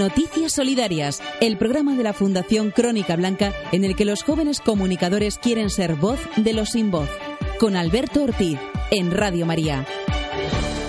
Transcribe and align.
Noticias 0.00 0.52
Solidarias, 0.52 1.22
el 1.42 1.58
programa 1.58 1.94
de 1.94 2.02
la 2.02 2.14
Fundación 2.14 2.70
Crónica 2.70 3.16
Blanca 3.16 3.52
en 3.70 3.84
el 3.84 3.94
que 3.94 4.06
los 4.06 4.22
jóvenes 4.22 4.60
comunicadores 4.60 5.36
quieren 5.36 5.68
ser 5.68 5.94
voz 5.94 6.18
de 6.38 6.54
los 6.54 6.70
sin 6.70 6.90
voz. 6.90 7.10
Con 7.58 7.76
Alberto 7.76 8.22
Ortiz, 8.22 8.58
en 8.90 9.10
Radio 9.10 9.44
María. 9.44 9.84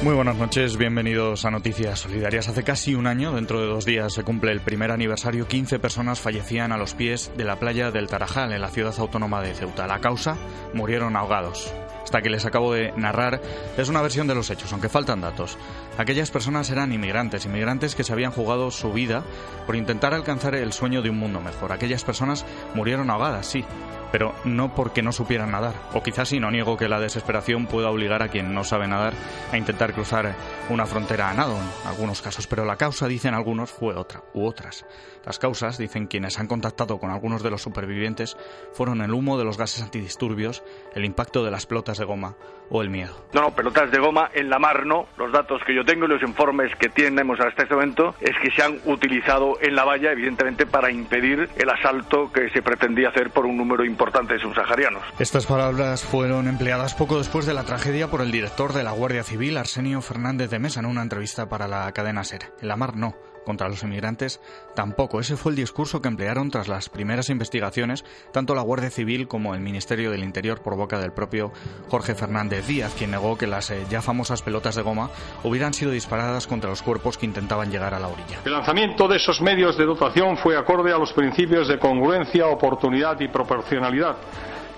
Muy 0.02 0.16
buenas 0.16 0.38
noches, 0.38 0.78
bienvenidos 0.78 1.44
a 1.44 1.52
Noticias 1.52 2.00
Solidarias. 2.00 2.48
Hace 2.48 2.64
casi 2.64 2.96
un 2.96 3.06
año, 3.06 3.34
dentro 3.34 3.60
de 3.60 3.68
dos 3.68 3.84
días, 3.84 4.14
se 4.14 4.24
cumple 4.24 4.54
el 4.54 4.62
primer 4.62 4.92
aniversario. 4.92 5.46
15 5.46 5.78
personas 5.80 6.22
fallecían 6.22 6.72
a 6.72 6.78
los 6.78 6.94
pies 6.94 7.34
de 7.36 7.44
la 7.44 7.60
playa 7.60 7.92
del 7.92 8.08
Tarajal, 8.08 8.54
en 8.54 8.62
la 8.62 8.70
ciudad 8.70 8.96
autónoma 8.98 9.42
de 9.42 9.54
Ceuta. 9.54 9.88
La 9.88 10.00
causa, 10.00 10.38
murieron 10.74 11.18
ahogados. 11.18 11.74
Esta 12.04 12.22
que 12.22 12.30
les 12.30 12.46
acabo 12.46 12.74
de 12.74 12.92
narrar 12.98 13.42
es 13.78 13.88
una 13.88 14.02
versión 14.02 14.28
de 14.28 14.36
los 14.36 14.50
hechos, 14.50 14.72
aunque 14.74 14.90
faltan 14.90 15.22
datos. 15.22 15.58
Aquellas 16.02 16.32
personas 16.32 16.68
eran 16.72 16.92
inmigrantes, 16.92 17.46
inmigrantes 17.46 17.94
que 17.94 18.04
se 18.04 18.12
habían 18.12 18.32
jugado 18.32 18.72
su 18.72 18.92
vida 18.92 19.24
por 19.68 19.76
intentar 19.76 20.16
alcanzar 20.16 20.56
el 20.56 20.74
sueño 20.74 21.04
de 21.04 21.12
un 21.12 21.20
mundo 21.20 21.42
mejor. 21.42 21.72
Aquellas 21.72 22.04
personas 22.04 22.44
murieron 22.74 23.12
ahogadas, 23.12 23.46
sí, 23.46 23.64
pero 24.12 24.34
no 24.44 24.74
porque 24.74 25.04
no 25.04 25.12
supieran 25.12 25.52
nadar. 25.52 25.76
O 25.94 26.02
quizás 26.02 26.30
sí, 26.30 26.40
no 26.40 26.50
niego 26.50 26.76
que 26.76 26.90
la 26.90 27.00
desesperación 27.00 27.68
pueda 27.68 27.92
obligar 27.92 28.24
a 28.24 28.30
quien 28.30 28.52
no 28.52 28.64
sabe 28.64 28.88
nadar 28.88 29.14
a 29.52 29.60
intentar 29.60 29.94
cruzar 29.94 30.36
una 30.70 30.88
frontera 30.88 31.30
a 31.30 31.36
nado 31.36 31.56
en 31.56 31.88
algunos 31.88 32.24
casos, 32.24 32.48
pero 32.48 32.66
la 32.66 32.78
causa, 32.78 33.08
dicen 33.08 33.36
algunos, 33.36 33.70
fue 33.70 33.94
otra, 33.94 34.24
u 34.34 34.48
otras. 34.48 34.88
Las 35.24 35.38
causas, 35.38 35.78
dicen 35.78 36.08
quienes 36.08 36.40
han 36.40 36.48
contactado 36.48 36.98
con 36.98 37.12
algunos 37.12 37.44
de 37.44 37.52
los 37.52 37.62
supervivientes, 37.62 38.38
fueron 38.74 39.04
el 39.04 39.14
humo 39.14 39.38
de 39.38 39.44
los 39.44 39.60
gases 39.60 39.84
antidisturbios, 39.84 40.64
el 40.96 41.06
impacto 41.06 41.46
de 41.46 41.52
las 41.52 41.68
pelotas 41.68 42.00
de 42.00 42.06
goma 42.06 42.38
o 42.72 42.82
el 42.82 42.90
miedo. 42.90 43.14
No, 43.34 43.42
no, 43.42 43.52
pelotas 43.52 43.92
de 43.92 44.00
goma 44.00 44.30
en 44.34 44.50
la 44.50 44.58
mar 44.58 44.86
no. 44.86 45.08
Los 45.18 45.32
datos 45.32 45.62
que 45.66 45.76
yo 45.76 45.84
tengo 45.86 46.06
y 46.06 46.08
los 46.08 46.22
informes 46.22 46.74
que 46.78 46.90
tenemos 46.90 47.40
hasta 47.40 47.64
este 47.64 47.76
momento 47.76 48.16
es 48.22 48.32
que 48.42 48.50
se 48.52 48.64
han 48.64 48.80
utilizado 48.86 49.58
en 49.62 49.76
la 49.76 49.84
valla, 49.84 50.12
evidentemente, 50.12 50.66
para 50.66 50.90
impedir 50.90 51.50
el 51.56 51.70
asalto 51.70 52.32
que 52.32 52.50
se 52.50 52.62
pretendía 52.62 53.10
hacer 53.10 53.30
por 53.32 53.46
un 53.46 53.58
número 53.58 53.86
importante 53.86 54.34
de 54.36 54.40
subsaharianos. 54.40 55.04
Estas 55.20 55.46
palabras 55.46 56.04
fueron 56.04 56.48
empleadas 56.48 56.96
poco 56.96 57.18
después 57.18 57.46
de 57.46 57.54
la 57.54 57.64
tragedia 57.64 58.08
por 58.08 58.22
el 58.22 58.32
director 58.32 58.74
de 58.74 58.84
la 58.84 58.92
Guardia 58.92 59.24
Civil, 59.24 59.58
Arsenio 59.58 60.02
Fernández 60.02 60.50
de 60.50 60.60
Mesa, 60.60 60.80
en 60.80 60.86
una 60.86 61.02
entrevista 61.02 61.50
para 61.50 61.68
la 61.68 61.92
cadena 61.92 62.24
SER. 62.24 62.42
En 62.62 62.68
la 62.68 62.78
mar 62.78 62.96
no 62.96 63.31
contra 63.46 63.70
los 63.70 63.84
inmigrantes 63.84 64.40
tampoco. 64.76 65.20
Ese 65.20 65.38
fue 65.38 65.52
el 65.52 65.56
discurso 65.56 66.02
que 66.02 66.08
emplearon 66.08 66.52
tras 66.52 66.68
las 66.68 66.90
primeras 66.90 67.30
investigaciones, 67.30 68.06
tanto 68.32 68.56
la 68.56 68.62
Guardia 68.62 68.90
Civil 68.90 69.28
como 69.28 69.56
el 69.56 69.62
Ministerio 69.62 70.12
del 70.12 70.24
Interior 70.24 70.62
por 70.62 70.76
boca 70.76 71.00
del 71.00 71.12
propio 71.12 71.52
Jorge 71.90 72.16
Fernández 72.16 72.68
Díaz, 72.68 72.94
quien 72.98 73.12
negó 73.12 73.38
que 73.38 73.48
las 73.48 73.70
eh, 73.72 73.86
ya 73.90 74.02
famosas 74.02 74.42
pelotas 74.42 74.76
de 74.76 74.82
goma 74.82 75.10
hubieran 75.44 75.74
sido 75.74 75.92
disparadas 75.92 76.48
contra 76.48 76.70
los 76.70 76.82
cuerpos 76.82 77.18
que 77.18 77.26
intentaban 77.26 77.72
llegar 77.72 77.94
a 77.94 78.00
la 78.00 78.08
orilla. 78.08 78.40
El 78.46 78.54
lanzamiento 78.54 79.08
de 79.08 79.18
esos 79.18 79.42
medios 79.42 79.78
de 79.78 79.86
dotación 79.86 80.38
fue 80.38 80.58
acorde 80.58 80.94
a 80.94 80.98
los 80.98 81.14
principios 81.14 81.68
de 81.68 81.80
congruencia, 81.80 82.48
oportunidad 82.48 83.20
y 83.20 83.28
proporcionalidad 83.28 84.18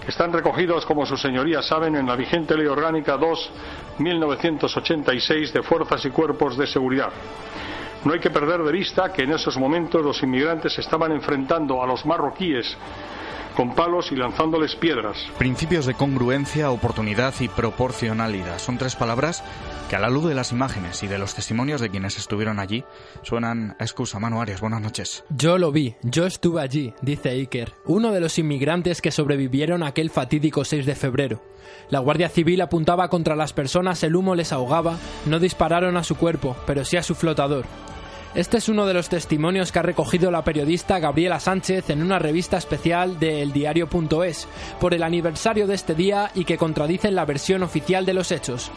que 0.04 0.10
están 0.10 0.34
recogidos, 0.34 0.86
como 0.86 1.06
sus 1.06 1.22
señorías 1.22 1.66
saben, 1.66 1.96
en 1.96 2.06
la 2.06 2.18
vigente 2.18 2.58
Ley 2.58 2.68
Orgánica 2.68 3.18
2-1986 3.18 5.54
de 5.54 5.64
Fuerzas 5.64 6.04
y 6.06 6.10
Cuerpos 6.10 6.58
de 6.58 6.68
Seguridad 6.68 7.14
no 8.06 8.14
hay 8.14 8.20
que 8.20 8.30
perder 8.30 8.62
de 8.64 8.72
vista 8.72 9.12
que 9.14 9.24
en 9.24 9.32
esos 9.32 9.58
momentos 9.58 10.04
los 10.04 10.22
inmigrantes 10.24 10.78
estaban 10.78 11.12
enfrentando 11.12 11.82
a 11.82 11.88
los 11.88 12.06
marroquíes 12.06 12.78
con 13.56 13.76
palos 13.76 14.12
y 14.12 14.16
lanzándoles 14.16 14.76
piedras. 14.76 15.18
Principios 15.38 15.86
de 15.86 15.94
congruencia, 15.94 16.72
oportunidad 16.72 17.34
y 17.40 17.48
proporcionalidad. 17.48 18.60
Son 18.60 18.78
tres 18.78 18.96
palabras 18.96 19.44
que 19.90 19.96
a 19.96 20.00
la 20.00 20.10
luz 20.10 20.26
de 20.28 20.36
las 20.36 20.52
imágenes 20.52 21.04
y 21.04 21.08
de 21.08 21.20
los 21.20 21.36
testimonios 21.36 21.82
de 21.82 21.90
quienes 21.90 22.18
estuvieron 22.18 22.60
allí 22.60 22.84
suenan 23.22 23.76
a 23.80 23.84
excusa. 23.84 24.20
Manu 24.20 24.42
Arias, 24.42 24.62
buenas 24.62 24.82
noches. 24.82 25.24
Yo 25.30 25.58
lo 25.58 25.72
vi, 25.72 25.96
yo 26.02 26.26
estuve 26.26 26.62
allí, 26.62 26.94
dice 27.02 27.30
Iker, 27.30 27.74
uno 27.86 28.12
de 28.12 28.20
los 28.20 28.40
inmigrantes 28.40 29.02
que 29.02 29.12
sobrevivieron 29.12 29.84
aquel 29.84 30.10
fatídico 30.10 30.66
6 30.66 30.86
de 30.86 30.96
febrero. 30.96 31.44
La 31.90 32.00
Guardia 32.00 32.30
Civil 32.30 32.62
apuntaba 32.62 33.10
contra 33.10 33.36
las 33.36 33.54
personas, 33.54 34.04
el 34.04 34.16
humo 34.16 34.36
les 34.36 34.52
ahogaba, 34.52 34.98
no 35.26 35.40
dispararon 35.40 35.98
a 35.98 36.04
su 36.04 36.16
cuerpo, 36.16 36.56
pero 36.66 36.86
sí 36.86 36.98
a 36.98 37.04
su 37.04 37.14
flotador. 37.14 37.66
Este 38.36 38.58
es 38.58 38.68
uno 38.68 38.88
de 38.88 38.96
los 38.96 39.10
testimonios 39.10 39.72
que 39.72 39.78
ha 39.78 39.84
recogido 39.84 40.32
la 40.32 40.44
periodista 40.44 40.98
Gabriela 40.98 41.40
Sánchez 41.40 41.92
en 41.92 42.02
una 42.02 42.18
revista 42.18 42.58
especial 42.58 43.20
de 43.20 43.44
eldiario.es 43.44 44.48
por 44.80 44.96
el 44.96 45.04
aniversario 45.04 45.68
de 45.68 45.76
este 45.76 45.94
día 45.94 46.32
y 46.34 46.44
que 46.44 46.58
contradicen 46.58 47.14
la 47.14 47.26
versión 47.26 47.62
oficial 47.62 48.08
de 48.08 48.14
los 48.16 48.32
hechos. 48.32 48.72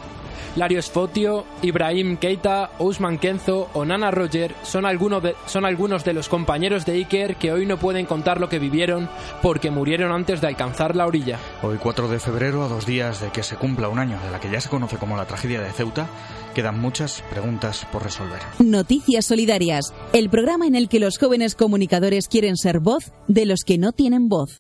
Lario 0.57 0.81
Sfotio, 0.83 1.45
Ibrahim 1.63 2.17
Keita, 2.17 2.71
Ousman 2.79 3.19
Kenzo 3.19 3.69
o 3.73 3.85
Nana 3.85 4.11
Roger 4.11 4.55
son 4.63 4.87
algunos, 4.87 5.23
de, 5.23 5.35
son 5.47 5.65
algunos 5.65 6.05
de 6.05 6.13
los 6.13 6.29
compañeros 6.29 6.85
de 6.85 6.93
Iker 6.93 7.37
que 7.37 7.53
hoy 7.53 7.67
no 7.67 7.79
pueden 7.79 8.07
contar 8.07 8.41
lo 8.41 8.49
que 8.49 8.59
vivieron 8.59 9.09
porque 9.43 9.71
murieron 9.71 10.13
antes 10.13 10.41
de 10.41 10.47
alcanzar 10.47 10.97
la 10.97 11.07
orilla. 11.07 11.39
Hoy 11.63 11.79
4 11.83 12.09
de 12.09 12.19
febrero, 12.19 12.65
a 12.65 12.69
dos 12.69 12.87
días 12.87 13.21
de 13.21 13.31
que 13.31 13.43
se 13.43 13.57
cumpla 13.57 13.89
un 13.89 13.99
año 13.99 14.19
de 14.23 14.31
la 14.31 14.41
que 14.41 14.51
ya 14.51 14.61
se 14.61 14.69
conoce 14.69 14.97
como 14.97 15.17
la 15.17 15.27
tragedia 15.27 15.61
de 15.61 15.73
Ceuta, 15.73 16.09
quedan 16.55 16.81
muchas 16.81 17.23
preguntas 17.31 17.87
por 17.93 18.03
resolver. 18.03 18.41
Noticias 18.59 19.27
Solidarias, 19.27 19.93
el 20.13 20.31
programa 20.31 20.67
en 20.67 20.75
el 20.75 20.89
que 20.89 21.01
los 21.01 21.19
jóvenes 21.19 21.55
comunicadores 21.55 22.29
quieren 22.29 22.57
ser 22.57 22.81
voz 22.81 23.13
de 23.29 23.47
los 23.47 23.61
que 23.65 23.79
no 23.79 23.93
tienen 23.93 24.29
voz. 24.29 24.57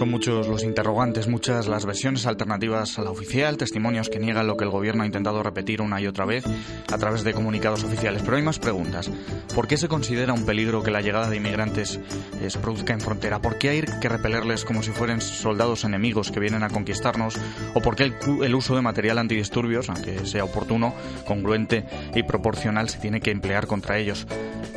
Son 0.00 0.10
muchos 0.10 0.48
los 0.48 0.64
interrogantes, 0.64 1.28
muchas 1.28 1.68
las 1.68 1.84
versiones 1.84 2.24
alternativas 2.24 2.98
a 2.98 3.02
la 3.02 3.10
oficial, 3.10 3.58
testimonios 3.58 4.08
que 4.08 4.18
niegan 4.18 4.46
lo 4.46 4.56
que 4.56 4.64
el 4.64 4.70
gobierno 4.70 5.02
ha 5.02 5.06
intentado 5.06 5.42
repetir 5.42 5.82
una 5.82 6.00
y 6.00 6.06
otra 6.06 6.24
vez 6.24 6.42
a 6.90 6.96
través 6.96 7.22
de 7.22 7.34
comunicados 7.34 7.84
oficiales. 7.84 8.22
Pero 8.22 8.38
hay 8.38 8.42
más 8.42 8.58
preguntas. 8.58 9.10
¿Por 9.54 9.68
qué 9.68 9.76
se 9.76 9.88
considera 9.88 10.32
un 10.32 10.46
peligro 10.46 10.82
que 10.82 10.90
la 10.90 11.02
llegada 11.02 11.28
de 11.28 11.36
inmigrantes 11.36 12.00
se 12.48 12.58
produzca 12.60 12.94
en 12.94 13.02
frontera? 13.02 13.42
¿Por 13.42 13.58
qué 13.58 13.68
hay 13.68 13.82
que 14.00 14.08
repelerles 14.08 14.64
como 14.64 14.82
si 14.82 14.90
fueran 14.90 15.20
soldados 15.20 15.84
enemigos 15.84 16.30
que 16.30 16.40
vienen 16.40 16.62
a 16.62 16.70
conquistarnos? 16.70 17.34
¿O 17.74 17.82
por 17.82 17.94
qué 17.94 18.04
el, 18.04 18.14
el 18.42 18.54
uso 18.54 18.74
de 18.76 18.80
material 18.80 19.18
antidisturbios, 19.18 19.90
aunque 19.90 20.24
sea 20.24 20.44
oportuno, 20.44 20.94
congruente 21.26 21.84
y 22.14 22.22
proporcional, 22.22 22.88
se 22.88 23.00
tiene 23.00 23.20
que 23.20 23.32
emplear 23.32 23.66
contra 23.66 23.98
ellos? 23.98 24.26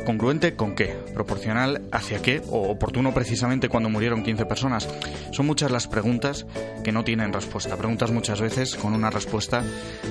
¿Congruente 0.04 0.54
con 0.54 0.74
qué? 0.74 0.94
¿Proporcional 1.14 1.82
hacia 1.90 2.20
qué? 2.20 2.42
¿O 2.50 2.68
oportuno 2.68 3.14
precisamente 3.14 3.70
cuando 3.70 3.88
murieron 3.88 4.22
15 4.22 4.44
personas? 4.44 4.86
Son 5.32 5.46
muchas 5.46 5.70
las 5.70 5.88
preguntas 5.88 6.46
que 6.82 6.92
no 6.92 7.04
tienen 7.04 7.32
respuesta. 7.32 7.76
Preguntas 7.76 8.10
muchas 8.10 8.38
veces 8.40 8.74
con 8.74 8.92
una 8.92 9.08
respuesta 9.08 9.62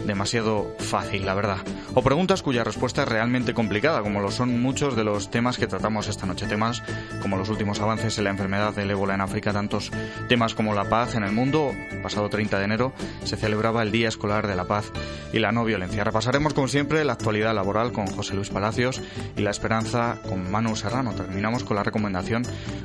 demasiado 0.08 0.76
fácil, 0.80 1.28
la 1.28 1.36
verdad. 1.36 1.58
O 1.94 2.02
preguntas 2.02 2.42
cuya 2.42 2.64
respuesta 2.64 3.04
es 3.04 3.08
realmente 3.08 3.54
complicada, 3.54 4.02
como 4.02 4.20
lo 4.20 4.32
son 4.32 4.60
muchos 4.60 4.96
de 4.96 5.04
los 5.04 5.30
temas 5.30 5.60
que 5.60 5.68
tratamos 5.68 6.08
esta 6.08 6.26
noche. 6.26 6.48
Temas 6.48 6.82
como 7.22 7.38
los 7.38 7.50
últimos 7.50 7.80
avances 7.80 8.18
en 8.18 8.24
la 8.24 8.32
enfermedad 8.32 8.74
del 8.74 8.90
ébola 8.90 9.14
en 9.14 9.22
África, 9.22 9.54
tantos 9.54 9.92
temas 10.28 10.56
como 10.56 10.74
la 10.74 10.90
paz 10.90 11.14
en 11.14 11.24
el 11.24 11.34
mundo. 11.34 11.72
El 11.92 12.02
pasado 12.02 12.30
30 12.30 12.58
de 12.58 12.66
enero 12.66 12.94
se 13.26 13.38
celebraba 13.38 13.84
el 13.84 13.92
Día 13.92 14.08
Escolar 14.08 14.48
de 14.48 14.56
la 14.56 14.66
Paz 14.66 14.92
y 15.34 15.38
la 15.38 15.52
No 15.52 15.66
Violencia. 15.66 16.04
Repasaremos, 16.04 16.56
como 16.56 16.68
siempre, 16.68 17.06
la 17.06 17.14
actualidad 17.14 17.54
laboral 17.54 17.92
con 17.92 18.08
José 18.08 18.34
Luis 18.34 18.50
Palacios 18.50 19.00
y 19.38 19.42
la 19.42 19.52
esperanza 19.52 19.83
con 20.30 20.50
Manu 20.50 20.76
Serrano. 20.76 21.14
Terminamos 21.14 21.64
con 21.64 21.76
la 21.76 21.84
recomendación 21.84 22.44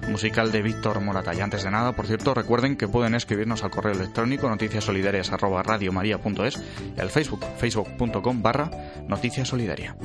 musical 0.09 0.51
de 0.53 0.63
Víctor 0.63 1.01
Morata. 1.01 1.35
Y 1.35 1.41
antes 1.41 1.63
de 1.63 1.71
nada, 1.71 1.93
por 1.93 2.07
cierto, 2.07 2.35
recuerden 2.35 2.77
que 2.77 2.89
pueden 2.89 3.15
escribirnos 3.15 3.63
al 3.63 3.71
correo 3.71 3.93
electrónico 3.93 4.49
noticiasolidarias.radiomaria.es 4.49 6.63
y 6.97 7.01
al 7.01 7.11
Facebook, 7.11 7.45
facebook.com 7.59 8.43
barra 8.43 8.71
Noticias 9.07 9.49
Solidaria. 9.49 9.97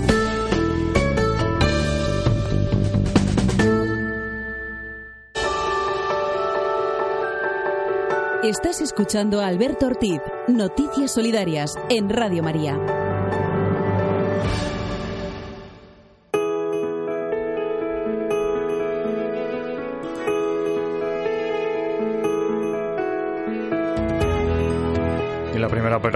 Estás 8.43 8.81
escuchando 8.81 9.41
a 9.41 9.47
Alberto 9.47 9.87
Ortiz, 9.87 10.19
Noticias 10.47 11.13
Solidarias, 11.13 11.75
en 11.89 12.09
Radio 12.09 12.43
María. 12.43 13.02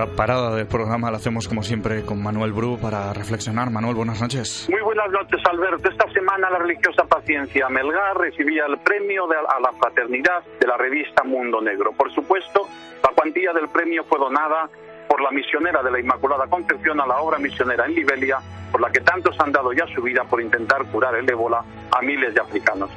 Parada 0.05 0.55
del 0.55 0.67
programa 0.67 1.09
la 1.09 1.17
hacemos 1.17 1.47
como 1.47 1.63
siempre 1.63 2.03
con 2.03 2.21
Manuel 2.21 2.53
Bru 2.53 2.77
para 2.79 3.11
reflexionar. 3.13 3.71
Manuel, 3.71 3.95
buenas 3.95 4.21
noches. 4.21 4.67
Muy 4.69 4.81
buenas 4.81 5.09
noches, 5.11 5.41
Alberto. 5.49 5.89
Esta 5.89 6.11
semana 6.11 6.49
la 6.49 6.59
religiosa 6.59 7.03
Paciencia 7.05 7.67
Melgar 7.69 8.17
recibía 8.17 8.65
el 8.65 8.77
premio 8.77 9.25
a 9.25 9.59
la 9.59 9.71
fraternidad 9.73 10.44
de 10.59 10.67
la 10.67 10.77
revista 10.77 11.23
Mundo 11.23 11.61
Negro. 11.61 11.94
Por 11.94 12.13
supuesto, 12.13 12.67
la 13.03 13.09
cuantía 13.09 13.51
del 13.53 13.67
premio 13.69 14.03
fue 14.03 14.19
donada 14.19 14.69
por 15.07 15.21
la 15.21 15.31
misionera 15.31 15.81
de 15.81 15.91
la 15.91 16.00
Inmaculada 16.00 16.47
Concepción 16.47 17.00
a 17.01 17.07
la 17.07 17.17
obra 17.17 17.39
misionera 17.39 17.85
en 17.85 17.95
Liberia, 17.95 18.38
por 18.71 18.81
la 18.81 18.91
que 18.91 19.01
tantos 19.01 19.39
han 19.39 19.51
dado 19.51 19.73
ya 19.73 19.88
su 19.95 20.01
vida 20.01 20.23
por 20.25 20.41
intentar 20.41 20.85
curar 20.91 21.15
el 21.15 21.29
ébola 21.29 21.63
a 21.91 22.01
miles 22.01 22.33
de 22.33 22.41
africanos. 22.41 22.89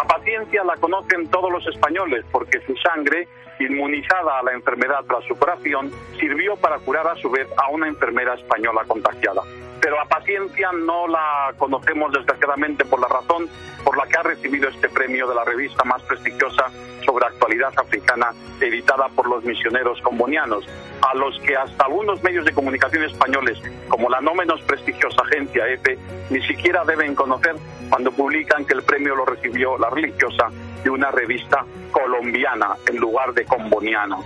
A 0.00 0.04
paciencia 0.04 0.64
la 0.64 0.76
conocen 0.76 1.28
todos 1.28 1.52
los 1.52 1.66
españoles 1.66 2.24
porque 2.32 2.58
su 2.62 2.74
sangre, 2.76 3.28
inmunizada 3.58 4.38
a 4.38 4.42
la 4.42 4.52
enfermedad 4.52 5.04
tras 5.06 5.22
su 5.24 5.36
curación, 5.36 5.90
sirvió 6.18 6.56
para 6.56 6.78
curar 6.78 7.06
a 7.06 7.16
su 7.16 7.28
vez 7.30 7.46
a 7.58 7.68
una 7.68 7.86
enfermera 7.86 8.32
española 8.32 8.82
contagiada 8.86 9.42
pero 9.80 10.00
a 10.00 10.04
paciencia 10.04 10.70
no 10.72 11.08
la 11.08 11.52
conocemos 11.58 12.12
desgraciadamente 12.12 12.84
por 12.84 13.00
la 13.00 13.08
razón 13.08 13.48
por 13.84 13.96
la 13.96 14.06
que 14.06 14.18
ha 14.18 14.22
recibido 14.22 14.68
este 14.68 14.88
premio 14.88 15.26
de 15.26 15.34
la 15.34 15.44
revista 15.44 15.84
más 15.84 16.02
prestigiosa 16.02 16.66
sobre 17.04 17.26
actualidad 17.26 17.72
africana 17.76 18.32
editada 18.60 19.08
por 19.08 19.28
los 19.28 19.42
misioneros 19.44 20.00
combonianos, 20.02 20.64
a 21.02 21.14
los 21.16 21.38
que 21.40 21.56
hasta 21.56 21.84
algunos 21.84 22.22
medios 22.22 22.44
de 22.44 22.52
comunicación 22.52 23.04
españoles, 23.04 23.58
como 23.88 24.10
la 24.10 24.20
no 24.20 24.34
menos 24.34 24.60
prestigiosa 24.62 25.22
agencia 25.22 25.66
EFE, 25.66 25.98
ni 26.28 26.46
siquiera 26.46 26.84
deben 26.84 27.14
conocer 27.14 27.56
cuando 27.88 28.12
publican 28.12 28.64
que 28.66 28.74
el 28.74 28.82
premio 28.82 29.14
lo 29.14 29.24
recibió 29.24 29.78
la 29.78 29.90
religiosa 29.90 30.48
de 30.84 30.90
una 30.90 31.10
revista 31.10 31.64
colombiana 31.90 32.76
en 32.86 32.96
lugar 32.96 33.32
de 33.32 33.44
comboniano. 33.44 34.24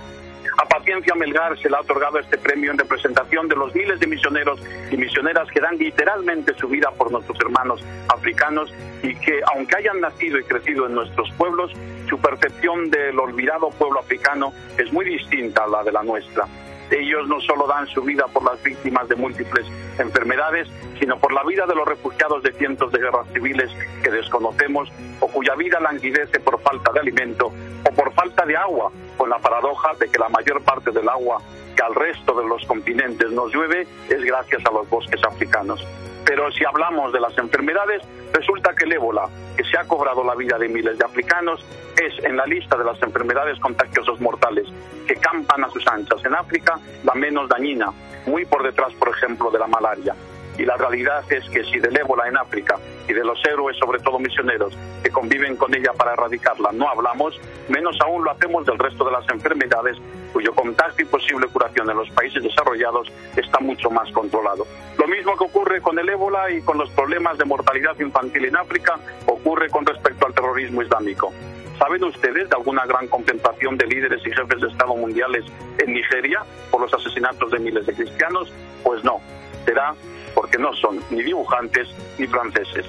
A 0.57 0.65
Paciencia 0.65 1.13
Melgar 1.15 1.57
se 1.59 1.69
le 1.69 1.75
ha 1.75 1.81
otorgado 1.81 2.19
este 2.19 2.37
premio 2.37 2.71
en 2.71 2.77
representación 2.77 3.47
de 3.47 3.55
los 3.55 3.73
miles 3.75 3.99
de 3.99 4.07
misioneros 4.07 4.59
y 4.89 4.97
misioneras 4.97 5.49
que 5.51 5.59
dan 5.59 5.77
literalmente 5.77 6.53
su 6.57 6.67
vida 6.67 6.91
por 6.91 7.11
nuestros 7.11 7.37
hermanos 7.41 7.83
africanos 8.07 8.73
y 9.03 9.15
que, 9.15 9.41
aunque 9.53 9.75
hayan 9.77 9.99
nacido 9.99 10.39
y 10.39 10.43
crecido 10.43 10.87
en 10.87 10.93
nuestros 10.93 11.29
pueblos, 11.33 11.71
su 12.09 12.17
percepción 12.19 12.89
del 12.89 13.19
olvidado 13.19 13.69
pueblo 13.71 13.99
africano 13.99 14.53
es 14.77 14.91
muy 14.93 15.05
distinta 15.05 15.63
a 15.63 15.67
la 15.67 15.83
de 15.83 15.91
la 15.91 16.03
nuestra. 16.03 16.47
Ellos 16.91 17.27
no 17.27 17.39
solo 17.41 17.67
dan 17.67 17.87
su 17.87 18.01
vida 18.01 18.25
por 18.27 18.43
las 18.43 18.61
víctimas 18.61 19.07
de 19.07 19.15
múltiples 19.15 19.65
enfermedades, 19.97 20.67
sino 20.99 21.17
por 21.19 21.33
la 21.33 21.43
vida 21.43 21.65
de 21.65 21.75
los 21.75 21.87
refugiados 21.87 22.43
de 22.43 22.53
cientos 22.53 22.91
de 22.91 22.99
guerras 22.99 23.27
civiles 23.33 23.71
que 24.03 24.11
desconocemos 24.11 24.91
o 25.19 25.27
cuya 25.27 25.55
vida 25.55 25.79
languidece 25.79 26.39
por 26.39 26.59
falta 26.61 26.91
de 26.91 26.99
alimento 26.99 27.51
o 27.87 27.91
por 27.93 28.13
falta 28.13 28.45
de 28.45 28.55
agua, 28.55 28.91
con 29.17 29.29
la 29.29 29.39
paradoja 29.39 29.93
de 29.99 30.09
que 30.09 30.19
la 30.19 30.29
mayor 30.29 30.61
parte 30.61 30.91
del 30.91 31.09
agua 31.09 31.41
que 31.75 31.83
al 31.83 31.93
resto 31.93 32.33
de 32.33 32.47
los 32.47 32.65
continentes 32.65 33.31
nos 33.31 33.53
llueve 33.53 33.87
es 34.09 34.23
gracias 34.23 34.65
a 34.65 34.71
los 34.71 34.89
bosques 34.89 35.21
africanos. 35.23 35.85
Pero 36.25 36.51
si 36.51 36.65
hablamos 36.65 37.13
de 37.13 37.19
las 37.19 37.37
enfermedades, 37.37 38.01
resulta 38.33 38.73
que 38.73 38.85
el 38.85 38.93
ébola, 38.93 39.29
que 39.55 39.63
se 39.63 39.77
ha 39.77 39.85
cobrado 39.85 40.23
la 40.23 40.35
vida 40.35 40.57
de 40.57 40.67
miles 40.67 40.97
de 40.97 41.05
africanos, 41.05 41.63
es 41.95 42.23
en 42.25 42.35
la 42.35 42.45
lista 42.45 42.75
de 42.77 42.83
las 42.83 43.01
enfermedades 43.01 43.59
contagiosas 43.59 44.19
mortales 44.19 44.67
que 45.07 45.15
campan 45.15 45.63
a 45.63 45.69
sus 45.69 45.85
anchas 45.87 46.23
en 46.25 46.33
África 46.33 46.79
la 47.03 47.13
menos 47.13 47.47
dañina, 47.47 47.91
muy 48.25 48.45
por 48.45 48.63
detrás, 48.63 48.93
por 48.95 49.09
ejemplo, 49.09 49.51
de 49.51 49.59
la 49.59 49.67
malaria. 49.67 50.15
Y 50.57 50.65
la 50.65 50.77
realidad 50.77 51.23
es 51.31 51.49
que 51.49 51.63
si 51.65 51.79
del 51.79 51.97
ébola 51.97 52.27
en 52.27 52.37
África 52.37 52.77
y 53.07 53.13
de 53.13 53.23
los 53.23 53.43
héroes, 53.45 53.77
sobre 53.77 53.99
todo 53.99 54.19
misioneros, 54.19 54.73
que 55.03 55.09
conviven 55.09 55.55
con 55.55 55.73
ella 55.75 55.91
para 55.93 56.13
erradicarla, 56.13 56.71
no 56.71 56.87
hablamos, 56.87 57.39
menos 57.67 57.97
aún 58.01 58.23
lo 58.23 58.31
hacemos 58.31 58.65
del 58.65 58.79
resto 58.79 59.05
de 59.05 59.11
las 59.11 59.27
enfermedades 59.29 59.97
cuyo 60.35 60.53
contacto 60.53 61.01
y 61.01 61.05
posible 61.05 61.47
curación 61.47 61.89
en 61.89 61.97
los 61.97 62.09
países 62.09 62.43
desarrollados 62.43 63.09
está 63.37 63.59
mucho 63.59 63.89
más 63.89 64.11
controlado. 64.11 64.67
Lo 64.97 65.07
mismo 65.07 65.37
que 65.37 65.45
ocurre 65.45 65.81
con 65.81 65.97
el 65.97 66.09
ébola 66.09 66.51
y 66.51 66.61
con 66.61 66.77
los 66.77 66.89
problemas 66.91 67.37
de 67.37 67.45
mortalidad 67.45 67.97
infantil 67.99 68.43
en 68.43 68.57
África, 68.57 68.99
ocurre 69.27 69.69
con 69.69 69.85
respecto 69.85 70.25
al 70.25 70.33
terrorismo 70.33 70.81
islámico. 70.81 71.31
¿Saben 71.77 72.03
ustedes 72.03 72.49
de 72.49 72.55
alguna 72.55 72.85
gran 72.85 73.07
compensación 73.07 73.77
de 73.77 73.87
líderes 73.87 74.25
y 74.25 74.31
jefes 74.31 74.59
de 74.59 74.67
Estado 74.67 74.95
mundiales 74.95 75.45
en 75.77 75.93
Nigeria 75.93 76.41
por 76.69 76.81
los 76.81 76.93
asesinatos 76.93 77.51
de 77.51 77.59
miles 77.59 77.85
de 77.85 77.93
cristianos? 77.93 78.51
Pues 78.83 79.03
no. 79.03 79.21
Será 79.65 79.93
porque 80.35 80.59
no 80.59 80.71
son 80.75 80.99
ni 81.09 81.23
dibujantes 81.23 81.87
ni 82.19 82.27
franceses. 82.27 82.85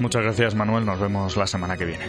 Muchas 0.00 0.22
gracias 0.22 0.56
Manuel, 0.56 0.84
nos 0.84 0.98
vemos 0.98 1.36
la 1.36 1.46
semana 1.46 1.76
que 1.76 1.84
viene. 1.84 2.06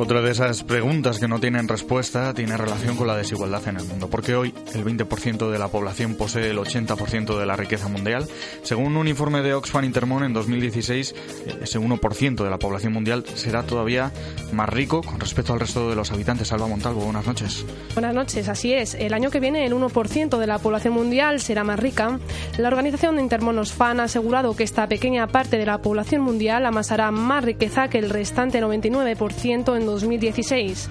Otra 0.00 0.22
de 0.22 0.30
esas 0.30 0.64
preguntas 0.64 1.18
que 1.18 1.28
no 1.28 1.40
tienen 1.40 1.68
respuesta 1.68 2.32
tiene 2.32 2.56
relación 2.56 2.96
con 2.96 3.06
la 3.06 3.18
desigualdad 3.18 3.68
en 3.68 3.76
el 3.76 3.84
mundo, 3.84 4.08
porque 4.08 4.34
hoy 4.34 4.54
el 4.72 4.82
20% 4.82 5.50
de 5.50 5.58
la 5.58 5.68
población 5.68 6.14
posee 6.14 6.48
el 6.48 6.56
80% 6.56 7.38
de 7.38 7.44
la 7.44 7.54
riqueza 7.54 7.86
mundial. 7.88 8.26
Según 8.62 8.96
un 8.96 9.08
informe 9.08 9.42
de 9.42 9.52
Oxfam 9.52 9.84
Intermon 9.84 10.24
en 10.24 10.32
2016, 10.32 11.14
ese 11.60 11.78
1% 11.78 12.42
de 12.42 12.48
la 12.48 12.58
población 12.58 12.94
mundial 12.94 13.26
será 13.34 13.62
todavía 13.64 14.10
más 14.54 14.70
rico 14.70 15.02
con 15.02 15.20
respecto 15.20 15.52
al 15.52 15.60
resto 15.60 15.90
de 15.90 15.96
los 15.96 16.10
habitantes. 16.10 16.48
Salva 16.48 16.66
Montalvo, 16.66 17.02
buenas 17.02 17.26
noches. 17.26 17.66
Buenas 17.92 18.14
noches, 18.14 18.48
así 18.48 18.72
es. 18.72 18.94
El 18.94 19.12
año 19.12 19.28
que 19.30 19.38
viene 19.38 19.66
el 19.66 19.74
1% 19.74 20.38
de 20.38 20.46
la 20.46 20.58
población 20.60 20.94
mundial 20.94 21.40
será 21.40 21.62
más 21.62 21.78
rica. 21.78 22.18
La 22.56 22.68
organización 22.68 23.20
Intermon 23.20 23.58
Oxfam 23.58 24.00
ha 24.00 24.04
asegurado 24.04 24.56
que 24.56 24.64
esta 24.64 24.88
pequeña 24.88 25.26
parte 25.26 25.58
de 25.58 25.66
la 25.66 25.82
población 25.82 26.22
mundial 26.22 26.64
amasará 26.64 27.10
más 27.10 27.44
riqueza 27.44 27.88
que 27.88 27.98
el 27.98 28.08
restante 28.08 28.62
99% 28.62 29.76
en 29.76 29.89
2016. 29.90 30.88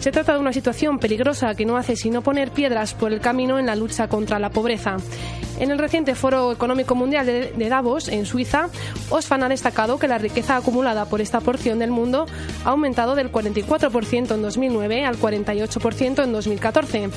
Se 0.00 0.12
trata 0.12 0.34
de 0.34 0.38
una 0.38 0.52
situación 0.52 0.98
peligrosa 0.98 1.54
que 1.54 1.64
no 1.64 1.76
hace 1.76 1.96
sino 1.96 2.22
poner 2.22 2.52
piedras 2.52 2.94
por 2.94 3.12
el 3.12 3.20
camino 3.20 3.58
en 3.58 3.66
la 3.66 3.74
lucha 3.74 4.08
contra 4.08 4.38
la 4.38 4.50
pobreza. 4.50 4.98
En 5.58 5.70
el 5.70 5.78
reciente 5.78 6.14
Foro 6.14 6.52
Económico 6.52 6.94
Mundial 6.94 7.24
de, 7.24 7.68
Davos, 7.68 8.08
en 8.08 8.26
Suiza, 8.26 8.68
Osfan 9.08 9.42
ha 9.42 9.48
destacado 9.48 9.98
que 9.98 10.06
la 10.06 10.18
riqueza 10.18 10.56
acumulada 10.56 11.06
por 11.06 11.22
esta 11.22 11.40
porción 11.40 11.78
del 11.78 11.90
mundo 11.90 12.26
ha 12.64 12.70
aumentado 12.70 13.14
del 13.14 13.32
44% 13.32 14.34
en 14.34 14.42
2009 14.42 15.04
al 15.06 15.16
48% 15.16 16.24
en 16.24 16.32
2014. 16.32 17.08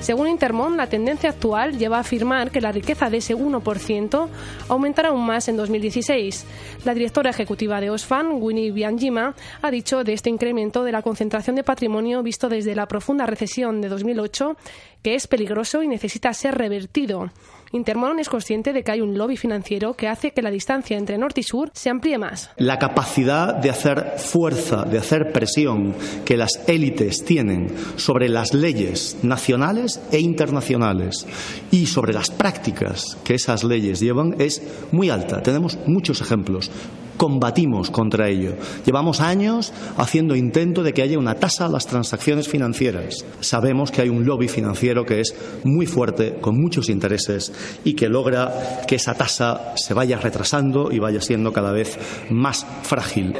Según 0.00 0.28
Intermon, 0.28 0.76
la 0.76 0.88
tendencia 0.88 1.30
actual 1.30 1.78
lleva 1.78 1.96
a 1.96 2.00
afirmar 2.00 2.50
que 2.50 2.60
la 2.60 2.70
riqueza 2.70 3.08
de 3.08 3.16
ese 3.16 3.34
1% 3.34 4.28
aumentará 4.68 5.08
aún 5.08 5.24
más 5.24 5.48
en 5.48 5.56
2016. 5.56 6.44
La 6.84 6.92
directora 6.92 7.30
ejecutiva 7.30 7.80
de 7.80 7.88
Osfan, 7.88 8.32
Winnie 8.32 8.72
Bianjima, 8.72 9.34
ha 9.62 9.70
dicho 9.70 10.04
de 10.04 10.12
este 10.12 10.28
incremento 10.28 10.75
de 10.84 10.92
la 10.92 11.02
concentración 11.02 11.56
de 11.56 11.64
patrimonio 11.64 12.22
visto 12.22 12.48
desde 12.48 12.74
la 12.74 12.86
profunda 12.86 13.26
recesión 13.26 13.80
de 13.80 13.88
2008 13.88 14.56
que 15.02 15.14
es 15.14 15.26
peligroso 15.26 15.82
y 15.82 15.88
necesita 15.88 16.32
ser 16.34 16.56
revertido. 16.56 17.30
Intermon 17.72 18.20
es 18.20 18.28
consciente 18.28 18.72
de 18.72 18.82
que 18.82 18.92
hay 18.92 19.00
un 19.00 19.18
lobby 19.18 19.36
financiero 19.36 19.94
que 19.94 20.08
hace 20.08 20.30
que 20.30 20.42
la 20.42 20.50
distancia 20.50 20.96
entre 20.96 21.18
norte 21.18 21.40
y 21.40 21.44
sur 21.44 21.70
se 21.74 21.90
amplíe 21.90 22.16
más. 22.16 22.50
La 22.56 22.78
capacidad 22.78 23.54
de 23.54 23.70
hacer 23.70 24.14
fuerza, 24.18 24.84
de 24.84 24.98
hacer 24.98 25.32
presión 25.32 25.94
que 26.24 26.36
las 26.36 26.60
élites 26.68 27.24
tienen 27.24 27.74
sobre 27.96 28.28
las 28.28 28.54
leyes 28.54 29.18
nacionales 29.22 30.00
e 30.12 30.20
internacionales 30.20 31.26
y 31.70 31.86
sobre 31.86 32.12
las 32.12 32.30
prácticas 32.30 33.18
que 33.24 33.34
esas 33.34 33.64
leyes 33.64 34.00
llevan 34.00 34.36
es 34.38 34.62
muy 34.92 35.10
alta. 35.10 35.42
Tenemos 35.42 35.78
muchos 35.86 36.20
ejemplos 36.20 36.70
combatimos 37.16 37.90
contra 37.90 38.28
ello. 38.28 38.56
Llevamos 38.84 39.20
años 39.20 39.72
haciendo 39.96 40.36
intento 40.36 40.82
de 40.82 40.92
que 40.92 41.02
haya 41.02 41.18
una 41.18 41.34
tasa 41.34 41.66
a 41.66 41.68
las 41.68 41.86
transacciones 41.86 42.48
financieras. 42.48 43.24
Sabemos 43.40 43.90
que 43.90 44.02
hay 44.02 44.08
un 44.08 44.24
lobby 44.24 44.48
financiero 44.48 44.85
que 45.04 45.20
es 45.20 45.34
muy 45.64 45.86
fuerte, 45.86 46.34
con 46.40 46.60
muchos 46.60 46.88
intereses 46.88 47.52
y 47.84 47.94
que 47.94 48.08
logra 48.08 48.82
que 48.86 48.96
esa 48.96 49.14
tasa 49.14 49.76
se 49.76 49.94
vaya 49.94 50.18
retrasando 50.18 50.92
y 50.92 50.98
vaya 50.98 51.20
siendo 51.20 51.52
cada 51.52 51.72
vez 51.72 51.98
más 52.30 52.66
frágil. 52.82 53.38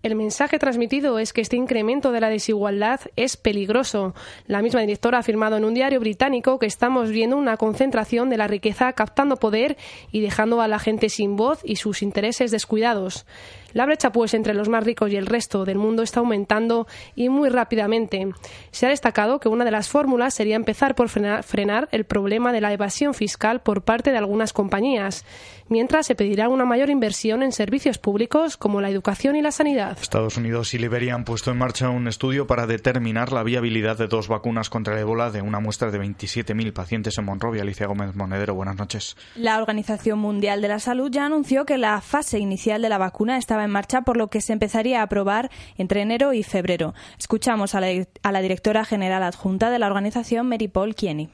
El 0.00 0.14
mensaje 0.14 0.60
transmitido 0.60 1.18
es 1.18 1.32
que 1.32 1.40
este 1.40 1.56
incremento 1.56 2.12
de 2.12 2.20
la 2.20 2.30
desigualdad 2.30 3.00
es 3.16 3.36
peligroso. 3.36 4.14
La 4.46 4.62
misma 4.62 4.80
directora 4.80 5.18
ha 5.18 5.20
afirmado 5.20 5.56
en 5.56 5.64
un 5.64 5.74
diario 5.74 5.98
británico 5.98 6.60
que 6.60 6.66
estamos 6.66 7.10
viendo 7.10 7.36
una 7.36 7.56
concentración 7.56 8.30
de 8.30 8.36
la 8.36 8.46
riqueza 8.46 8.92
captando 8.92 9.38
poder 9.38 9.76
y 10.12 10.20
dejando 10.20 10.60
a 10.60 10.68
la 10.68 10.78
gente 10.78 11.08
sin 11.08 11.34
voz 11.34 11.60
y 11.64 11.76
sus 11.76 12.02
intereses 12.02 12.52
descuidados. 12.52 13.26
La 13.74 13.86
brecha, 13.86 14.12
pues, 14.12 14.34
entre 14.34 14.54
los 14.54 14.68
más 14.68 14.84
ricos 14.84 15.10
y 15.12 15.16
el 15.16 15.26
resto 15.26 15.64
del 15.64 15.78
mundo 15.78 16.02
está 16.02 16.20
aumentando 16.20 16.86
y 17.14 17.28
muy 17.28 17.48
rápidamente. 17.48 18.28
Se 18.70 18.86
ha 18.86 18.90
destacado 18.90 19.40
que 19.40 19.48
una 19.48 19.64
de 19.64 19.70
las 19.70 19.88
fórmulas 19.88 20.34
sería 20.34 20.56
empezar 20.56 20.94
por 20.94 21.08
frenar 21.08 21.88
el 21.92 22.04
problema 22.04 22.52
de 22.52 22.60
la 22.60 22.72
evasión 22.72 23.14
fiscal 23.14 23.60
por 23.60 23.82
parte 23.82 24.10
de 24.10 24.18
algunas 24.18 24.52
compañías, 24.52 25.24
mientras 25.68 26.06
se 26.06 26.14
pedirá 26.14 26.48
una 26.48 26.64
mayor 26.64 26.88
inversión 26.88 27.42
en 27.42 27.52
servicios 27.52 27.98
públicos 27.98 28.56
como 28.56 28.80
la 28.80 28.88
educación 28.88 29.36
y 29.36 29.42
la 29.42 29.52
sanidad. 29.52 29.98
Estados 30.00 30.36
Unidos 30.36 30.72
y 30.74 30.78
Liberia 30.78 31.14
han 31.14 31.24
puesto 31.24 31.50
en 31.50 31.58
marcha 31.58 31.90
un 31.90 32.08
estudio 32.08 32.46
para 32.46 32.66
determinar 32.66 33.32
la 33.32 33.42
viabilidad 33.42 33.98
de 33.98 34.06
dos 34.06 34.28
vacunas 34.28 34.70
contra 34.70 34.94
el 34.94 35.00
ébola 35.00 35.30
de 35.30 35.42
una 35.42 35.60
muestra 35.60 35.90
de 35.90 36.00
27.000 36.00 36.72
pacientes 36.72 37.18
en 37.18 37.24
Monrovia. 37.24 37.62
Alicia 37.62 37.86
Gómez 37.86 38.14
Monedero, 38.14 38.54
buenas 38.54 38.76
noches. 38.76 39.16
La 39.36 39.58
Organización 39.58 40.18
Mundial 40.18 40.62
de 40.62 40.68
la 40.68 40.78
Salud 40.78 41.10
ya 41.10 41.26
anunció 41.26 41.66
que 41.66 41.78
la 41.78 42.00
fase 42.00 42.38
inicial 42.38 42.82
de 42.82 42.88
la 42.88 42.98
vacuna 42.98 43.36
está 43.36 43.57
estaba 43.58 43.64
en 43.64 43.70
marcha, 43.70 44.02
por 44.02 44.16
lo 44.16 44.28
que 44.28 44.40
se 44.40 44.52
empezaría 44.52 45.00
a 45.00 45.02
aprobar 45.04 45.50
entre 45.76 46.02
enero 46.02 46.32
y 46.32 46.42
febrero. 46.42 46.94
Escuchamos 47.18 47.74
a 47.74 47.80
la, 47.80 48.06
a 48.22 48.32
la 48.32 48.40
directora 48.40 48.84
general 48.84 49.22
adjunta 49.22 49.70
de 49.70 49.78
la 49.78 49.86
organización, 49.86 50.48
Mary 50.48 50.68
Paul 50.68 50.94
Kieny. 50.94 51.28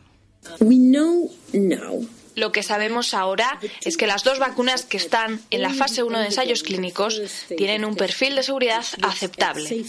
Lo 2.36 2.50
que 2.50 2.62
sabemos 2.62 3.14
ahora 3.14 3.60
es 3.84 3.96
que 3.96 4.06
las 4.06 4.24
dos 4.24 4.38
vacunas 4.38 4.84
que 4.86 4.96
están 4.96 5.40
en 5.50 5.62
la 5.62 5.72
fase 5.72 6.02
1 6.02 6.18
de 6.18 6.26
ensayos 6.26 6.62
clínicos 6.62 7.20
tienen 7.56 7.84
un 7.84 7.94
perfil 7.94 8.34
de 8.34 8.42
seguridad 8.42 8.84
aceptable. 9.02 9.84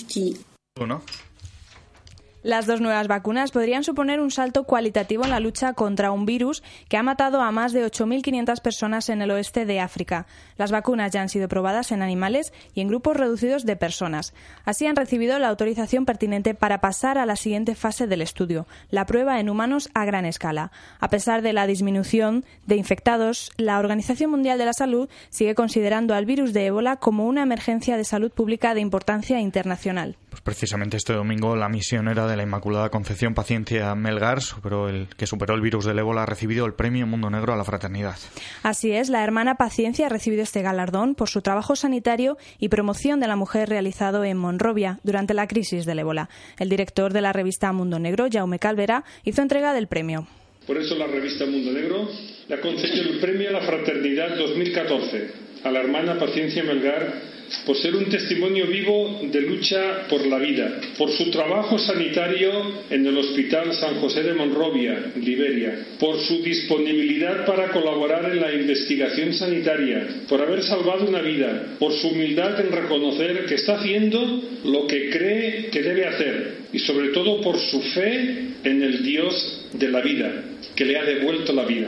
Las 2.46 2.68
dos 2.68 2.80
nuevas 2.80 3.08
vacunas 3.08 3.50
podrían 3.50 3.84
suponer 3.84 4.20
un 4.20 4.30
salto 4.30 4.66
cualitativo 4.66 5.24
en 5.24 5.32
la 5.32 5.40
lucha 5.40 5.74
contra 5.74 6.12
un 6.12 6.28
virus 6.28 6.62
que 6.88 6.96
ha 6.96 7.02
matado 7.02 7.42
a 7.42 7.50
más 7.50 7.74
de 7.74 7.84
8.500 7.84 8.62
personas 8.62 9.10
en 9.10 9.24
el 9.24 9.32
oeste 9.32 9.66
de 9.66 9.80
África. 9.80 10.28
Las 10.56 10.70
vacunas 10.70 11.12
ya 11.12 11.24
han 11.24 11.30
sido 11.30 11.48
probadas 11.48 11.92
en 11.92 12.04
animales 12.04 12.54
y 12.76 12.82
en 12.82 12.88
grupos 12.88 13.18
reducidos 13.18 13.66
de 13.66 13.76
personas. 13.76 14.36
Así 14.64 14.86
han 14.86 14.96
recibido 14.96 15.40
la 15.40 15.48
autorización 15.48 16.06
pertinente 16.06 16.54
para 16.54 16.82
pasar 16.82 17.18
a 17.18 17.26
la 17.26 17.36
siguiente 17.36 17.74
fase 17.74 18.06
del 18.06 18.22
estudio, 18.22 18.68
la 18.92 19.08
prueba 19.08 19.40
en 19.40 19.50
humanos 19.50 19.90
a 19.96 20.06
gran 20.06 20.26
escala. 20.26 20.72
A 21.00 21.10
pesar 21.10 21.42
de 21.42 21.52
la 21.52 21.66
disminución 21.66 22.46
de 22.68 22.76
infectados, 22.76 23.50
la 23.58 23.80
Organización 23.80 24.30
Mundial 24.30 24.60
de 24.60 24.66
la 24.66 24.74
Salud 24.74 25.10
sigue 25.32 25.56
considerando 25.56 26.14
al 26.14 26.28
virus 26.28 26.54
de 26.54 26.68
ébola 26.68 26.98
como 26.98 27.26
una 27.26 27.42
emergencia 27.42 27.98
de 27.98 28.06
salud 28.06 28.32
pública 28.32 28.76
de 28.76 28.82
importancia 28.82 29.40
internacional. 29.40 30.16
Pues 30.30 30.44
precisamente 30.44 30.98
este 30.98 31.14
domingo 31.14 31.56
la 31.56 31.70
misionera 31.70 32.28
de 32.28 32.35
la 32.36 32.44
Inmaculada 32.44 32.90
Concepción 32.90 33.34
Paciencia 33.34 33.94
Melgar, 33.96 34.42
superó 34.42 34.90
el, 34.90 35.08
que 35.18 35.28
superó 35.28 35.56
el 35.56 35.62
virus 35.62 35.86
del 35.86 36.00
ébola, 36.00 36.24
ha 36.24 36.26
recibido 36.26 36.66
el 36.66 36.74
premio 36.74 37.08
Mundo 37.08 37.30
Negro 37.30 37.54
a 37.54 37.56
la 37.56 37.64
Fraternidad. 37.64 38.16
Así 38.64 38.92
es, 38.92 39.10
la 39.10 39.24
hermana 39.24 39.56
Paciencia 39.56 40.08
ha 40.08 40.10
recibido 40.10 40.44
este 40.44 40.62
galardón 40.62 41.16
por 41.16 41.30
su 41.30 41.42
trabajo 41.42 41.76
sanitario 41.76 42.38
y 42.60 42.70
promoción 42.70 43.20
de 43.20 43.28
la 43.28 43.36
mujer 43.36 43.70
realizado 43.70 44.24
en 44.24 44.38
Monrovia 44.38 45.00
durante 45.04 45.34
la 45.34 45.48
crisis 45.48 45.86
del 45.86 46.00
ébola. 46.00 46.30
El 46.60 46.70
director 46.70 47.14
de 47.14 47.22
la 47.22 47.34
revista 47.34 47.72
Mundo 47.72 48.00
Negro, 48.00 48.28
Jaume 48.32 48.60
Calvera, 48.60 49.04
hizo 49.24 49.42
entrega 49.42 49.74
del 49.74 49.88
premio. 49.88 50.28
Por 50.68 50.78
eso 50.78 50.96
la 50.96 51.08
revista 51.08 51.46
Mundo 51.46 51.72
Negro 51.72 52.10
le 52.48 52.56
ha 52.56 52.62
concedido 52.62 53.12
el 53.12 53.20
premio 53.20 53.50
a 53.50 53.54
la 53.54 53.62
Fraternidad 53.62 54.36
2014 54.36 55.46
a 55.64 55.72
la 55.72 55.80
hermana 55.80 56.20
Paciencia 56.20 56.64
Melgar 56.64 57.35
por 57.66 57.78
ser 57.78 57.96
un 57.96 58.06
testimonio 58.06 58.68
vivo 58.68 59.22
de 59.24 59.42
lucha 59.42 60.08
por 60.08 60.26
la 60.26 60.40
vida, 60.40 60.80
por 60.98 61.12
su 61.12 61.30
trabajo 61.32 61.78
sanitario 61.78 62.52
en 62.90 63.06
el 63.06 63.18
Hospital 63.18 63.74
San 63.74 63.96
José 63.96 64.24
de 64.24 64.34
Monrovia, 64.34 65.12
Liberia, 65.16 65.86
por 66.00 66.20
su 66.20 66.42
disponibilidad 66.42 67.46
para 67.46 67.70
colaborar 67.70 68.32
en 68.32 68.42
la 68.42 68.54
investigación 68.54 69.34
sanitaria, 69.34 70.08
por 70.28 70.42
haber 70.42 70.64
salvado 70.64 71.08
una 71.08 71.22
vida, 71.22 71.76
por 71.80 71.94
su 71.94 72.10
humildad 72.10 72.60
en 72.60 72.72
reconocer 72.72 73.46
que 73.46 73.56
está 73.56 73.76
haciendo 73.80 74.42
lo 74.64 74.88
que 74.88 75.10
cree 75.10 75.68
que 75.68 75.82
debe 75.82 76.06
hacer 76.06 76.56
y 76.74 76.80
sobre 76.80 77.10
todo 77.10 77.42
por 77.42 77.58
su 77.60 77.82
fe 77.82 78.46
en 78.64 78.82
el 78.82 79.04
Dios 79.04 79.68
de 79.74 79.90
la 79.90 80.02
vida, 80.02 80.44
que 80.76 80.86
le 80.86 80.98
ha 80.98 81.04
devuelto 81.04 81.54
la 81.54 81.66
vida. 81.66 81.88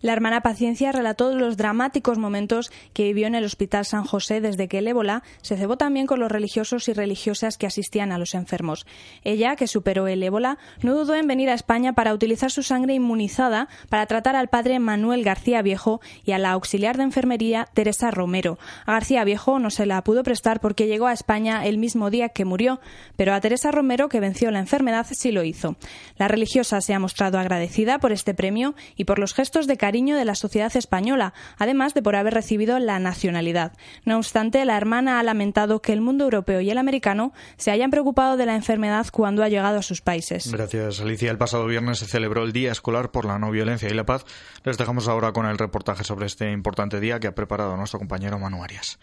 La 0.00 0.12
hermana 0.12 0.42
Paciencia 0.42 0.92
relató 0.92 1.34
los 1.34 1.56
dramáticos 1.56 2.18
momentos 2.18 2.70
que 2.92 3.02
vivió 3.04 3.26
en 3.26 3.34
el 3.34 3.44
Hospital 3.44 3.84
San 3.84 4.04
José 4.04 4.40
desde 4.40 4.68
que 4.68 4.78
el 4.78 4.86
ébola 4.86 5.24
se 5.42 5.56
cebó 5.56 5.76
también 5.76 6.06
con 6.06 6.20
los 6.20 6.30
religiosos 6.30 6.88
y 6.88 6.92
religiosas 6.92 7.58
que 7.58 7.66
asistían 7.66 8.12
a 8.12 8.18
los 8.18 8.34
enfermos. 8.34 8.86
Ella, 9.24 9.56
que 9.56 9.66
superó 9.66 10.06
el 10.06 10.22
ébola, 10.22 10.58
no 10.82 10.94
dudó 10.94 11.14
en 11.16 11.26
venir 11.26 11.50
a 11.50 11.54
España 11.54 11.94
para 11.94 12.14
utilizar 12.14 12.52
su 12.52 12.62
sangre 12.62 12.94
inmunizada 12.94 13.68
para 13.88 14.06
tratar 14.06 14.36
al 14.36 14.46
padre 14.46 14.78
Manuel 14.78 15.24
García 15.24 15.62
Viejo 15.62 16.00
y 16.24 16.30
a 16.30 16.38
la 16.38 16.52
auxiliar 16.52 16.96
de 16.96 17.02
enfermería 17.02 17.66
Teresa 17.74 18.12
Romero. 18.12 18.56
A 18.86 18.92
García 18.92 19.24
Viejo 19.24 19.58
no 19.58 19.70
se 19.70 19.84
la 19.84 20.02
pudo 20.04 20.22
prestar 20.22 20.60
porque 20.60 20.86
llegó 20.86 21.08
a 21.08 21.12
España 21.12 21.66
el 21.66 21.76
mismo 21.76 22.10
día 22.10 22.28
que 22.28 22.44
murió, 22.44 22.80
pero 23.16 23.34
a 23.34 23.40
Teresa 23.40 23.72
Romero, 23.72 24.08
que 24.08 24.20
venció 24.20 24.52
la 24.52 24.60
enfermedad, 24.60 25.06
sí 25.10 25.32
lo 25.32 25.42
hizo. 25.42 25.74
La 26.18 26.28
religiosa 26.28 26.80
se 26.80 26.94
ha 26.94 27.00
mostrado 27.00 27.38
agradecida 27.38 27.98
por 27.98 28.12
este 28.12 28.32
premio 28.32 28.76
y 28.94 29.04
por 29.04 29.18
los 29.18 29.34
gestos 29.34 29.66
de 29.66 29.76
cariño 29.88 30.18
de 30.18 30.26
la 30.26 30.34
sociedad 30.34 30.76
española, 30.76 31.32
además 31.56 31.94
de 31.94 32.02
por 32.02 32.14
haber 32.14 32.34
recibido 32.34 32.78
la 32.78 32.98
nacionalidad. 32.98 33.72
No 34.04 34.18
obstante, 34.18 34.62
la 34.66 34.76
hermana 34.76 35.18
ha 35.18 35.22
lamentado 35.22 35.80
que 35.80 35.94
el 35.94 36.02
mundo 36.02 36.24
europeo 36.24 36.60
y 36.60 36.68
el 36.68 36.76
americano 36.76 37.32
se 37.56 37.70
hayan 37.70 37.90
preocupado 37.90 38.36
de 38.36 38.44
la 38.44 38.54
enfermedad 38.54 39.06
cuando 39.10 39.42
ha 39.42 39.48
llegado 39.48 39.78
a 39.78 39.82
sus 39.82 40.02
países. 40.02 40.52
Gracias, 40.52 41.00
Alicia. 41.00 41.30
El 41.30 41.38
pasado 41.38 41.64
viernes 41.64 42.00
se 42.00 42.04
celebró 42.04 42.44
el 42.44 42.52
Día 42.52 42.70
Escolar 42.70 43.10
por 43.10 43.24
la 43.24 43.38
No 43.38 43.50
Violencia 43.50 43.88
y 43.88 43.94
la 43.94 44.04
Paz. 44.04 44.26
Les 44.62 44.76
dejamos 44.76 45.08
ahora 45.08 45.32
con 45.32 45.46
el 45.46 45.56
reportaje 45.56 46.04
sobre 46.04 46.26
este 46.26 46.52
importante 46.52 47.00
día 47.00 47.18
que 47.18 47.28
ha 47.28 47.34
preparado 47.34 47.74
nuestro 47.78 47.98
compañero 47.98 48.38
Manu 48.38 48.62
Arias. 48.62 48.98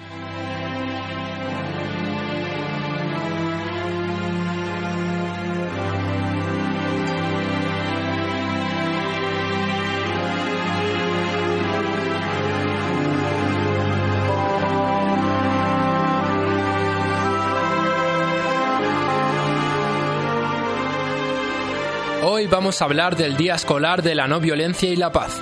Hoy 22.46 22.52
vamos 22.52 22.80
a 22.80 22.86
hablar 22.86 23.16
del 23.16 23.38
Día 23.38 23.56
Escolar 23.56 24.04
de 24.04 24.14
la 24.14 24.28
No 24.28 24.40
Violencia 24.40 24.88
y 24.88 24.96
la 24.96 25.12
Paz. 25.12 25.42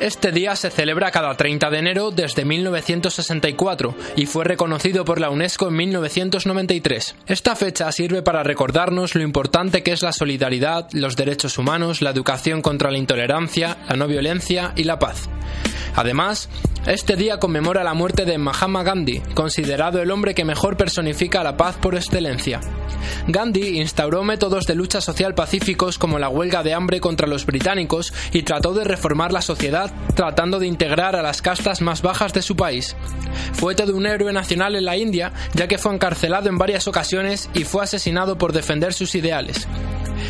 Este 0.00 0.32
día 0.32 0.56
se 0.56 0.70
celebra 0.70 1.10
cada 1.10 1.36
30 1.36 1.68
de 1.68 1.78
enero 1.78 2.10
desde 2.10 2.46
1964 2.46 3.94
y 4.16 4.24
fue 4.24 4.44
reconocido 4.44 5.04
por 5.04 5.20
la 5.20 5.28
UNESCO 5.28 5.68
en 5.68 5.76
1993. 5.76 7.16
Esta 7.26 7.54
fecha 7.54 7.92
sirve 7.92 8.22
para 8.22 8.42
recordarnos 8.42 9.14
lo 9.14 9.20
importante 9.20 9.82
que 9.82 9.92
es 9.92 10.00
la 10.00 10.14
solidaridad, 10.14 10.88
los 10.92 11.16
derechos 11.16 11.58
humanos, 11.58 12.00
la 12.00 12.10
educación 12.10 12.62
contra 12.62 12.90
la 12.90 12.96
intolerancia, 12.96 13.76
la 13.90 13.96
no 13.96 14.08
violencia 14.08 14.72
y 14.74 14.84
la 14.84 14.98
paz. 14.98 15.28
Además, 15.94 16.48
este 16.86 17.16
día 17.16 17.38
conmemora 17.38 17.84
la 17.84 17.92
muerte 17.92 18.24
de 18.24 18.38
Mahatma 18.38 18.82
Gandhi, 18.82 19.20
considerado 19.34 20.00
el 20.00 20.10
hombre 20.10 20.34
que 20.34 20.46
mejor 20.46 20.78
personifica 20.78 21.44
la 21.44 21.58
paz 21.58 21.76
por 21.76 21.94
excelencia. 21.94 22.60
Gandhi 23.26 23.78
instauró 23.78 24.24
métodos 24.24 24.66
de 24.66 24.74
lucha 24.74 25.00
social 25.00 25.34
pacíficos 25.34 25.98
como 25.98 26.18
la 26.18 26.28
huelga 26.28 26.62
de 26.62 26.74
hambre 26.74 27.00
contra 27.00 27.26
los 27.26 27.44
británicos 27.44 28.12
y 28.32 28.42
trató 28.42 28.72
de 28.72 28.84
reformar 28.84 29.32
la 29.32 29.42
sociedad 29.42 29.89
tratando 30.14 30.58
de 30.58 30.66
integrar 30.66 31.16
a 31.16 31.22
las 31.22 31.42
castas 31.42 31.80
más 31.80 32.02
bajas 32.02 32.32
de 32.32 32.42
su 32.42 32.56
país. 32.56 32.96
Fue 33.52 33.74
todo 33.74 33.96
un 33.96 34.06
héroe 34.06 34.32
nacional 34.32 34.76
en 34.76 34.84
la 34.84 34.96
India 34.96 35.32
ya 35.54 35.68
que 35.68 35.78
fue 35.78 35.94
encarcelado 35.94 36.48
en 36.48 36.58
varias 36.58 36.88
ocasiones 36.88 37.48
y 37.54 37.64
fue 37.64 37.84
asesinado 37.84 38.36
por 38.36 38.52
defender 38.52 38.92
sus 38.92 39.14
ideales. 39.14 39.66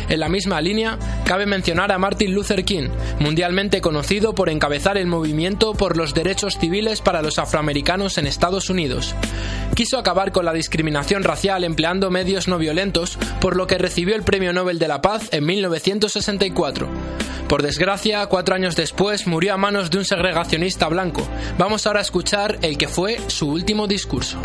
En 0.09 0.19
la 0.19 0.29
misma 0.29 0.61
línea, 0.61 0.97
cabe 1.25 1.45
mencionar 1.45 1.91
a 1.91 1.97
Martin 1.97 2.33
Luther 2.33 2.63
King, 2.63 2.89
mundialmente 3.19 3.81
conocido 3.81 4.33
por 4.33 4.49
encabezar 4.49 4.97
el 4.97 5.07
movimiento 5.07 5.73
por 5.73 5.97
los 5.97 6.13
derechos 6.13 6.57
civiles 6.57 7.01
para 7.01 7.21
los 7.21 7.39
afroamericanos 7.39 8.17
en 8.17 8.27
Estados 8.27 8.69
Unidos. 8.69 9.15
Quiso 9.75 9.97
acabar 9.97 10.31
con 10.31 10.45
la 10.45 10.53
discriminación 10.53 11.23
racial 11.23 11.63
empleando 11.63 12.09
medios 12.11 12.47
no 12.47 12.57
violentos, 12.57 13.17
por 13.39 13.55
lo 13.55 13.67
que 13.67 13.77
recibió 13.77 14.15
el 14.15 14.23
Premio 14.23 14.53
Nobel 14.53 14.79
de 14.79 14.87
la 14.87 15.01
Paz 15.01 15.29
en 15.31 15.45
1964. 15.45 16.89
Por 17.47 17.63
desgracia, 17.63 18.25
cuatro 18.27 18.55
años 18.55 18.75
después 18.75 19.27
murió 19.27 19.53
a 19.53 19.57
manos 19.57 19.89
de 19.89 19.97
un 19.97 20.05
segregacionista 20.05 20.87
blanco. 20.87 21.27
Vamos 21.57 21.85
ahora 21.85 21.99
a 21.99 22.03
escuchar 22.03 22.57
el 22.61 22.77
que 22.77 22.87
fue 22.87 23.19
su 23.27 23.49
último 23.49 23.87
discurso. 23.87 24.39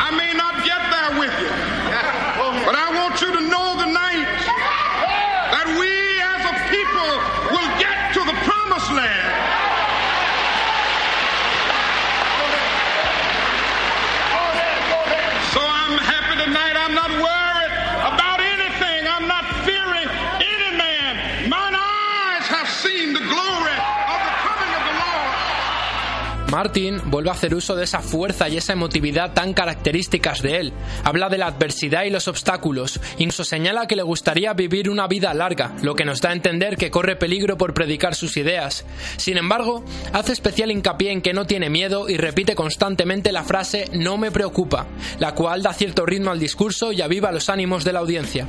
Martin 26.56 27.02
vuelve 27.10 27.28
a 27.28 27.34
hacer 27.34 27.54
uso 27.54 27.76
de 27.76 27.84
esa 27.84 28.00
fuerza 28.00 28.48
y 28.48 28.56
esa 28.56 28.72
emotividad 28.72 29.34
tan 29.34 29.52
características 29.52 30.40
de 30.40 30.56
él. 30.56 30.72
Habla 31.04 31.28
de 31.28 31.36
la 31.36 31.48
adversidad 31.48 32.04
y 32.04 32.10
los 32.10 32.28
obstáculos, 32.28 32.98
incluso 33.18 33.44
señala 33.44 33.86
que 33.86 33.94
le 33.94 34.02
gustaría 34.02 34.54
vivir 34.54 34.88
una 34.88 35.06
vida 35.06 35.34
larga, 35.34 35.74
lo 35.82 35.94
que 35.94 36.06
nos 36.06 36.22
da 36.22 36.30
a 36.30 36.32
entender 36.32 36.78
que 36.78 36.90
corre 36.90 37.14
peligro 37.16 37.58
por 37.58 37.74
predicar 37.74 38.14
sus 38.14 38.38
ideas. 38.38 38.86
Sin 39.18 39.36
embargo, 39.36 39.84
hace 40.14 40.32
especial 40.32 40.70
hincapié 40.70 41.12
en 41.12 41.20
que 41.20 41.34
no 41.34 41.44
tiene 41.44 41.68
miedo 41.68 42.08
y 42.08 42.16
repite 42.16 42.54
constantemente 42.54 43.32
la 43.32 43.44
frase 43.44 43.90
no 43.92 44.16
me 44.16 44.30
preocupa, 44.30 44.86
la 45.18 45.34
cual 45.34 45.62
da 45.62 45.74
cierto 45.74 46.06
ritmo 46.06 46.30
al 46.30 46.40
discurso 46.40 46.90
y 46.90 47.02
aviva 47.02 47.32
los 47.32 47.50
ánimos 47.50 47.84
de 47.84 47.92
la 47.92 47.98
audiencia. 47.98 48.46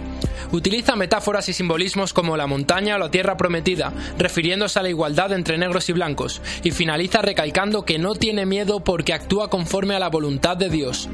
Utiliza 0.53 0.95
metáforas 0.95 1.49
y 1.49 1.53
simbolismos 1.53 2.13
como 2.13 2.37
la 2.37 2.47
montaña 2.47 2.95
o 2.95 2.99
la 2.99 3.11
tierra 3.11 3.35
prometida, 3.35 3.91
refiriéndose 4.17 4.79
a 4.79 4.83
la 4.83 4.89
igualdad 4.89 5.33
entre 5.33 5.57
negros 5.57 5.89
y 5.89 5.91
blancos, 5.91 6.41
y 6.63 6.71
finaliza 6.71 7.21
recalcando 7.21 7.83
que 7.83 7.96
no 7.97 8.15
tiene 8.15 8.45
miedo 8.45 8.79
porque 8.79 9.13
actúa 9.13 9.49
conforme 9.49 9.95
a 9.95 9.99
la 9.99 10.09
voluntad 10.09 10.57
de 10.57 10.69
Dios. 10.69 11.09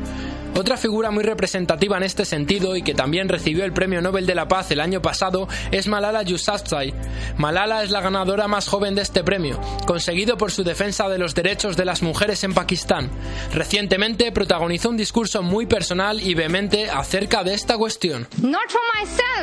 Otra 0.55 0.77
figura 0.77 1.09
muy 1.09 1.23
representativa 1.23 1.97
en 1.97 2.03
este 2.03 2.25
sentido 2.25 2.75
y 2.75 2.83
que 2.83 2.93
también 2.93 3.27
recibió 3.27 3.65
el 3.65 3.73
Premio 3.73 4.01
Nobel 4.01 4.25
de 4.25 4.35
la 4.35 4.47
Paz 4.47 4.69
el 4.71 4.79
año 4.79 5.01
pasado 5.01 5.47
es 5.71 5.87
Malala 5.87 6.21
Yousafzai. 6.21 6.93
Malala 7.37 7.83
es 7.83 7.89
la 7.89 8.01
ganadora 8.01 8.47
más 8.47 8.67
joven 8.67 8.93
de 8.93 9.01
este 9.01 9.23
premio, 9.23 9.59
conseguido 9.87 10.37
por 10.37 10.51
su 10.51 10.63
defensa 10.63 11.09
de 11.09 11.17
los 11.17 11.33
derechos 11.33 11.75
de 11.75 11.85
las 11.85 12.03
mujeres 12.03 12.43
en 12.43 12.53
Pakistán. 12.53 13.09
Recientemente 13.53 14.31
protagonizó 14.31 14.89
un 14.89 14.97
discurso 14.97 15.41
muy 15.41 15.65
personal 15.65 16.21
y 16.21 16.35
vehemente 16.35 16.89
acerca 16.89 17.43
de 17.43 17.53
esta 17.55 17.77
cuestión. 17.77 18.27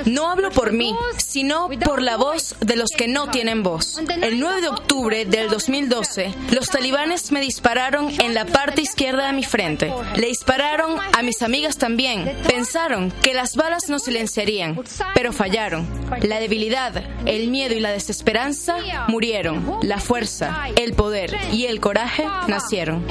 No 0.06 0.30
hablo 0.30 0.50
por 0.50 0.72
mí, 0.72 0.94
sino 1.16 1.68
por 1.84 2.02
la 2.02 2.16
voz 2.16 2.54
de 2.60 2.76
los 2.76 2.90
que 2.96 3.08
no 3.08 3.30
tienen 3.30 3.62
voz. 3.62 3.98
El 4.22 4.38
9 4.38 4.62
de 4.62 4.68
octubre 4.68 5.24
del 5.24 5.48
2012, 5.50 6.32
los 6.52 6.68
talibanes 6.68 7.32
me 7.32 7.40
dispararon 7.40 8.10
en 8.20 8.34
la 8.34 8.46
parte 8.46 8.82
izquierda 8.82 9.26
de 9.26 9.32
mi 9.32 9.44
frente. 9.44 9.92
Le 10.16 10.28
dispararon 10.28 10.99
a 11.16 11.22
mis 11.22 11.42
amigas 11.42 11.76
también. 11.78 12.36
Pensaron 12.46 13.12
que 13.22 13.34
las 13.34 13.56
balas 13.56 13.88
no 13.88 13.98
silenciarían, 13.98 14.78
pero 15.14 15.32
fallaron. 15.32 15.86
La 16.22 16.40
debilidad, 16.40 17.02
el 17.26 17.48
miedo 17.48 17.74
y 17.74 17.80
la 17.80 17.90
desesperanza 17.90 18.76
murieron. 19.08 19.78
La 19.82 19.98
fuerza, 19.98 20.68
el 20.76 20.94
poder 20.94 21.36
y 21.52 21.66
el 21.66 21.80
coraje 21.80 22.24
nacieron. 22.48 23.04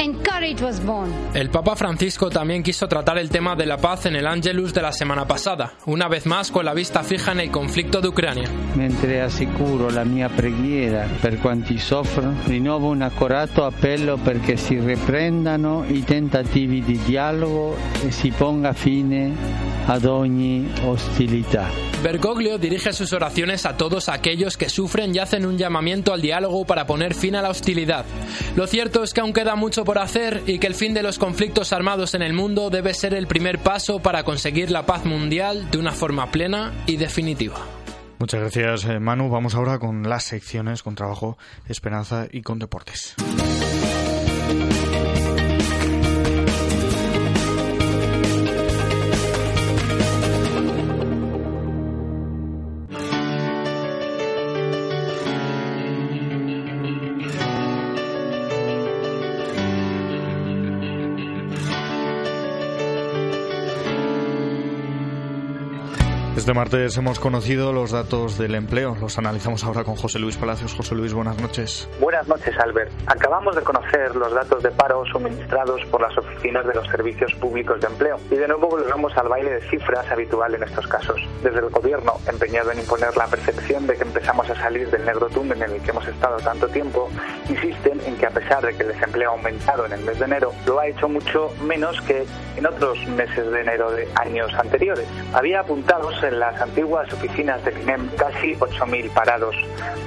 El 1.34 1.50
Papa 1.50 1.75
Francisco 1.75 2.29
también 2.29 2.63
quiso 2.63 2.88
tratar 2.88 3.17
el 3.17 3.29
tema 3.29 3.55
de 3.55 3.65
la 3.65 3.77
paz 3.77 4.05
en 4.05 4.15
el 4.15 4.27
Angelus 4.27 4.74
de 4.74 4.81
la 4.81 4.91
semana 4.91 5.27
pasada, 5.27 5.74
una 5.86 6.08
vez 6.08 6.25
más 6.25 6.51
con 6.51 6.65
la 6.65 6.74
vista 6.74 7.03
fija 7.03 7.31
en 7.31 7.41
el 7.41 7.51
conflicto 7.51 8.01
de 8.01 8.08
Ucrania. 8.08 8.50
Mentre 8.75 9.22
assicuro 9.22 9.89
la 9.89 10.05
mia 10.05 10.29
preghiera 10.29 11.08
per 11.22 11.39
quanti 11.39 11.77
soffrono, 11.77 12.36
rinnovo 12.46 12.89
un 12.89 13.01
accorato 13.01 13.65
appello 13.65 14.17
perché 14.17 14.58
si 14.58 14.79
riprendano 14.79 15.86
i 15.88 16.03
tentativi 16.03 16.81
di 16.84 16.98
dialogo 17.00 17.75
e 18.05 18.12
si 18.12 18.31
ponga 18.31 18.74
fine 18.74 19.36
ad 19.86 20.05
ogni 20.05 20.69
hostilità. 20.83 21.69
Bergoglio 22.01 22.57
dirige 22.57 22.93
sus 22.93 23.12
oraciones 23.12 23.65
a 23.65 23.75
todos 23.75 24.07
aquellos 24.07 24.55
que 24.55 24.69
sufren 24.69 25.13
y 25.13 25.19
hacen 25.19 25.45
un 25.45 25.57
llamamiento 25.57 26.13
al 26.13 26.21
diálogo 26.21 26.65
para 26.65 26.88
poner 26.88 27.13
fin 27.13 27.36
a 27.36 27.41
la 27.41 27.50
hostilidad. 27.50 28.05
Lo 28.55 28.67
cierto 28.67 29.03
es 29.03 29.13
que 29.13 29.21
aún 29.21 29.33
queda 29.33 29.55
mucho 29.55 29.83
por 29.83 30.00
hacer 30.00 30.43
y 30.48 30.59
que 30.59 30.67
el 30.67 30.75
fin 30.75 30.93
de 30.93 31.03
los 31.03 31.19
conflictos 31.19 31.74
armados 31.74 32.13
en 32.13 32.21
el 32.21 32.33
mundo 32.33 32.69
debe 32.69 32.93
ser 32.93 33.13
el 33.13 33.27
primer 33.27 33.59
paso 33.59 34.00
para 34.00 34.24
conseguir 34.24 34.71
la 34.71 34.86
paz 34.86 35.05
mundial 35.05 35.69
de 35.71 35.77
una 35.77 35.91
forma 35.91 36.31
plena 36.31 36.71
y 36.86 36.95
definitiva. 36.95 37.57
Muchas 38.19 38.41
gracias, 38.41 38.86
eh, 38.86 39.00
Manu. 39.00 39.29
Vamos 39.29 39.55
ahora 39.55 39.79
con 39.79 40.07
las 40.07 40.25
secciones, 40.25 40.83
con 40.83 40.95
trabajo, 40.95 41.38
esperanza 41.67 42.27
y 42.29 42.41
con 42.41 42.59
deportes. 42.59 43.15
Este 66.50 66.58
martes 66.58 66.98
hemos 66.98 67.20
conocido 67.20 67.72
los 67.74 67.91
datos 67.91 68.39
del 68.39 68.56
empleo. 68.56 68.96
Los 69.00 69.20
analizamos 69.20 69.63
ahora 69.63 69.84
con 69.84 69.96
José 69.96 70.18
Luis 70.18 70.36
Palacios. 70.36 70.74
José 70.74 70.96
Luis, 70.96 71.13
buenas 71.13 71.39
noches. 71.39 71.88
Buenas 72.00 72.27
noches, 72.27 72.58
Albert. 72.58 72.91
Acabamos 73.06 73.56
de 73.56 73.62
conocer 73.62 74.15
los 74.15 74.34
datos 74.34 74.63
de 74.63 74.72
paro 74.72 75.06
suministrados 75.06 75.86
por 75.91 76.01
las 76.01 76.18
oficinas 76.18 76.65
de 76.65 76.74
los 76.74 76.88
servicios 76.88 77.32
públicos 77.36 77.79
de 77.79 77.86
empleo. 77.86 78.18
Y 78.32 78.36
de 78.36 78.48
nuevo 78.48 78.68
volvemos 78.68 79.15
al 79.15 79.29
baile 79.29 79.51
de 79.51 79.70
cifras 79.70 80.10
habitual 80.10 80.56
en 80.56 80.63
estos 80.63 80.88
casos. 80.88 81.22
Desde 81.44 81.60
el 81.60 81.70
gobierno, 81.70 82.13
empeñado 82.27 82.72
en 82.72 82.79
imponer 82.79 83.15
la 83.15 83.27
percepción 83.27 83.86
de 83.86 83.96
que 83.96 84.06
empezamos 84.06 84.50
a 84.50 84.56
salir 84.56 84.89
del 84.89 85.06
negro 85.06 85.27
túnel 85.27 85.62
en 85.62 85.70
el 85.70 85.82
que 85.84 85.91
hemos 85.91 86.08
estado 86.08 86.38
tanto 86.38 86.68
tiempo, 86.70 87.12
insisten 87.48 88.01
en 88.07 88.18
que 88.18 88.25
a 88.25 88.31
pesar 88.31 88.66
de 88.66 88.75
que 88.75 88.81
el 88.81 88.90
desempleo 88.90 89.29
ha 89.29 89.33
aumentado 89.33 89.85
en 89.85 89.94
el 89.94 90.01
mes 90.01 90.18
de 90.18 90.25
enero, 90.25 90.51
lo 90.66 90.79
ha 90.79 90.88
hecho 90.88 91.07
mucho 91.07 91.51
menos 91.62 92.01
que 92.01 92.25
en 92.57 92.66
otros 92.66 92.98
meses 93.09 93.51
de 93.51 93.62
enero 93.62 93.92
de 93.92 94.07
años 94.16 94.51
anteriores. 94.55 95.05
Había 95.31 95.59
apuntados 95.59 96.24
en 96.24 96.38
las 96.39 96.59
antiguas 96.61 97.11
oficinas 97.11 97.63
del 97.65 97.77
INEM 97.81 98.09
casi 98.15 98.55
8.000 98.55 99.13
parados, 99.13 99.55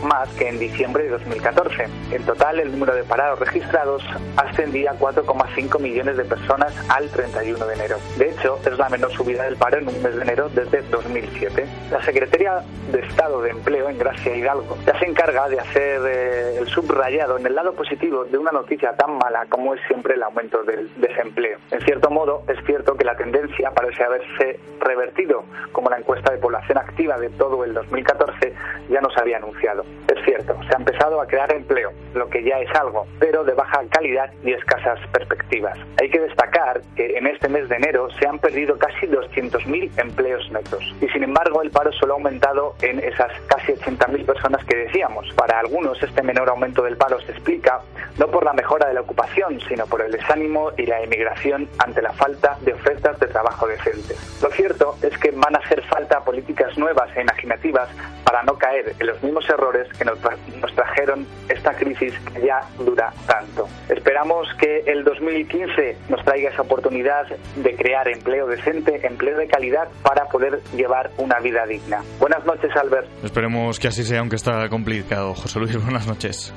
más 0.02 0.28
que 0.30 0.48
en 0.48 0.58
diciembre 0.58 1.04
de 1.04 1.10
2014. 1.10 1.86
En 2.10 2.22
total, 2.24 2.58
el 2.60 2.72
número 2.72 2.94
de 2.94 3.04
parados 3.04 3.38
registrados 3.38 4.02
ascendía 4.36 4.92
a 4.92 4.94
4,5 4.98 5.78
millones 5.78 6.16
de 6.16 6.24
personas 6.24 6.72
al 6.88 7.08
31 7.10 7.66
de 7.66 7.74
enero. 7.74 7.96
De 8.16 8.30
hecho, 8.30 8.58
es 8.64 8.78
la 8.78 8.88
menor 8.88 9.12
subida 9.12 9.44
del 9.44 9.56
paro 9.56 9.78
en 9.78 9.88
un 9.88 10.02
mes 10.02 10.16
de 10.16 10.22
enero 10.22 10.48
desde 10.54 10.82
2007. 10.82 11.66
La 11.90 12.02
Secretaría 12.02 12.62
de 12.90 13.00
Estado 13.00 13.42
de 13.42 13.50
Empleo 13.50 13.88
en 13.88 13.98
Gracia 13.98 14.34
Hidalgo 14.34 14.78
ya 14.86 14.98
se 14.98 15.06
encarga 15.06 15.48
de 15.48 15.60
hacer 15.60 16.00
eh, 16.06 16.58
el 16.58 16.68
subrayado 16.68 17.38
en 17.38 17.46
el 17.46 17.54
lado 17.54 17.74
positivo 17.74 18.24
de 18.24 18.38
una 18.38 18.52
noticia 18.52 18.94
tan 18.96 19.18
mala 19.18 19.46
como 19.48 19.74
es 19.74 19.80
siempre 19.86 20.14
el 20.14 20.22
aumento 20.22 20.62
del 20.62 20.90
desempleo. 20.96 21.58
En 21.70 21.80
cierto 21.82 22.10
modo, 22.10 22.42
es 22.48 22.64
cierto 22.64 22.96
que 22.96 23.04
la 23.04 23.16
tendencia 23.16 23.70
parece 23.70 24.02
haberse 24.02 24.60
revertido, 24.80 25.44
como 25.72 25.90
la 25.90 25.98
encuesta 25.98 26.21
de 26.30 26.38
población 26.38 26.78
activa 26.78 27.18
de 27.18 27.30
todo 27.30 27.64
el 27.64 27.74
2014 27.74 28.54
ya 28.88 29.00
nos 29.00 29.16
había 29.16 29.38
anunciado. 29.38 29.84
Es 30.08 30.24
cierto, 30.24 30.56
se 30.68 30.74
ha 30.74 30.78
empezado 30.78 31.20
a 31.20 31.26
crear 31.26 31.52
empleo, 31.52 31.92
lo 32.14 32.28
que 32.28 32.42
ya 32.44 32.58
es 32.60 32.70
algo, 32.78 33.06
pero 33.18 33.44
de 33.44 33.54
baja 33.54 33.82
calidad 33.90 34.32
y 34.44 34.52
escasas 34.52 34.98
perspectivas. 35.12 35.78
Hay 36.00 36.10
que 36.10 36.20
destacar 36.20 36.80
que 36.94 37.16
en 37.16 37.26
este 37.26 37.48
mes 37.48 37.68
de 37.68 37.76
enero 37.76 38.08
se 38.18 38.26
han 38.26 38.38
perdido 38.38 38.78
casi 38.78 39.06
200.000 39.06 39.90
empleos 39.98 40.50
netos 40.52 40.82
y 41.00 41.08
sin 41.08 41.24
embargo 41.24 41.62
el 41.62 41.70
paro 41.70 41.92
solo 41.92 42.14
ha 42.14 42.16
aumentado 42.16 42.74
en 42.82 43.00
esas 43.00 43.32
casi 43.46 43.72
80.000 43.72 44.24
personas 44.24 44.64
que 44.64 44.76
decíamos. 44.76 45.32
Para 45.34 45.58
algunos 45.58 46.02
este 46.02 46.22
menor 46.22 46.48
aumento 46.48 46.82
del 46.82 46.96
paro 46.96 47.20
se 47.20 47.32
explica 47.32 47.80
no 48.18 48.28
por 48.28 48.44
la 48.44 48.52
mejora 48.52 48.88
de 48.88 48.94
la 48.94 49.00
ocupación, 49.00 49.58
sino 49.68 49.86
por 49.86 50.02
el 50.02 50.12
desánimo 50.12 50.70
y 50.76 50.86
la 50.86 51.00
emigración 51.00 51.68
ante 51.78 52.02
la 52.02 52.12
falta 52.12 52.58
de 52.60 52.74
ofertas 52.74 53.18
de 53.18 53.26
trabajo 53.26 53.66
decentes. 53.66 54.40
Lo 54.42 54.50
cierto 54.50 54.96
es 55.02 55.16
que 55.18 55.30
van 55.30 55.56
a 55.56 55.58
hacer 55.58 55.82
falta 55.82 56.01
políticas 56.08 56.76
nuevas 56.76 57.14
e 57.16 57.22
imaginativas 57.22 57.88
para 58.24 58.42
no 58.42 58.54
caer 58.54 58.94
en 58.98 59.06
los 59.06 59.22
mismos 59.22 59.48
errores 59.48 59.86
que 59.96 60.04
nos, 60.04 60.18
nos 60.60 60.74
trajeron 60.74 61.26
esta 61.48 61.74
crisis 61.74 62.14
que 62.32 62.46
ya 62.46 62.60
dura 62.78 63.12
tanto. 63.26 63.68
Esperamos 63.88 64.48
que 64.58 64.80
el 64.86 65.04
2015 65.04 65.96
nos 66.08 66.24
traiga 66.24 66.50
esa 66.50 66.62
oportunidad 66.62 67.26
de 67.56 67.76
crear 67.76 68.08
empleo 68.08 68.46
decente, 68.46 69.06
empleo 69.06 69.36
de 69.38 69.46
calidad 69.46 69.88
para 70.02 70.26
poder 70.26 70.60
llevar 70.74 71.10
una 71.18 71.38
vida 71.40 71.66
digna. 71.66 72.02
Buenas 72.18 72.44
noches, 72.44 72.70
Albert. 72.76 73.06
Esperemos 73.22 73.78
que 73.78 73.88
así 73.88 74.04
sea, 74.04 74.20
aunque 74.20 74.36
está 74.36 74.68
complicado. 74.68 75.34
José 75.34 75.58
Luis, 75.58 75.82
buenas 75.82 76.06
noches. 76.06 76.54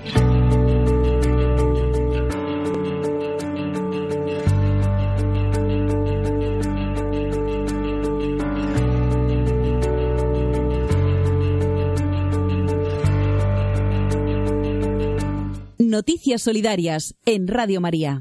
Noticias 15.95 16.41
Solidarias 16.41 17.15
en 17.25 17.47
Radio 17.47 17.79
María. 17.79 18.19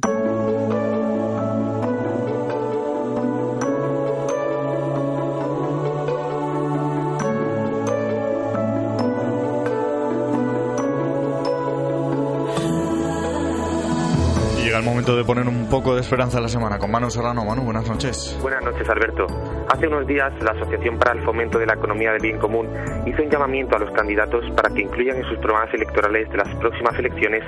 Llega 14.62 14.78
el 14.78 14.84
momento 14.84 15.16
de 15.16 15.24
poner 15.24 15.48
un 15.48 15.68
poco 15.68 15.96
de 15.96 16.00
esperanza 16.00 16.37
en 16.37 16.44
la 16.44 16.48
semana 16.48 16.78
con 16.78 16.92
Manu 16.92 17.10
Serrano. 17.10 17.44
Manu, 17.44 17.64
buenas 17.64 17.88
noches. 17.88 18.38
Buenas 18.40 18.62
noches, 18.62 18.88
Alberto. 18.88 19.26
Hace 19.68 19.88
unos 19.88 20.07
días, 20.07 20.33
la 20.42 20.50
Asociación 20.50 20.98
para 20.98 21.12
el 21.12 21.22
Fomento 21.22 21.59
de 21.59 21.66
la 21.66 21.74
Economía 21.74 22.12
del 22.12 22.20
Bien 22.20 22.38
Común 22.38 22.68
hizo 23.07 23.22
un 23.22 23.31
llamamiento 23.31 23.77
a 23.77 23.79
los 23.79 23.90
candidatos 23.92 24.44
para 24.50 24.68
que 24.68 24.83
incluyan 24.83 25.16
en 25.16 25.24
sus 25.24 25.38
programas 25.38 25.72
electorales 25.72 26.31
de 26.31 26.37
las 26.37 26.48
próximas 26.57 26.98
elecciones 26.98 27.42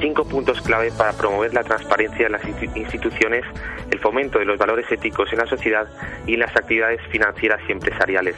cinco 0.00 0.24
puntos 0.24 0.60
clave 0.62 0.90
para 0.96 1.12
promover 1.12 1.52
la 1.52 1.62
transparencia 1.62 2.26
en 2.26 2.32
las 2.32 2.42
instituciones, 2.74 3.44
el 3.90 3.98
fomento 3.98 4.38
de 4.38 4.46
los 4.46 4.58
valores 4.58 4.90
éticos 4.90 5.30
en 5.32 5.38
la 5.38 5.46
sociedad 5.46 5.86
y 6.26 6.34
en 6.34 6.40
las 6.40 6.56
actividades 6.56 7.00
financieras 7.10 7.60
y 7.68 7.72
empresariales. 7.72 8.36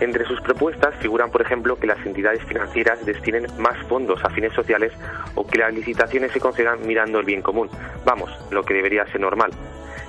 Entre 0.00 0.24
sus 0.24 0.40
propuestas 0.40 0.94
figuran, 0.96 1.30
por 1.30 1.42
ejemplo, 1.42 1.76
que 1.76 1.86
las 1.86 2.04
entidades 2.04 2.42
financieras 2.44 3.04
destinen 3.04 3.46
más 3.58 3.76
fondos 3.86 4.22
a 4.24 4.30
fines 4.30 4.52
sociales 4.54 4.92
o 5.34 5.46
que 5.46 5.58
las 5.58 5.72
licitaciones 5.72 6.32
se 6.32 6.40
concedan 6.40 6.86
mirando 6.86 7.20
el 7.20 7.26
bien 7.26 7.42
común. 7.42 7.68
Vamos, 8.04 8.30
lo 8.50 8.62
que 8.62 8.74
debería 8.74 9.06
ser 9.06 9.20
normal. 9.20 9.52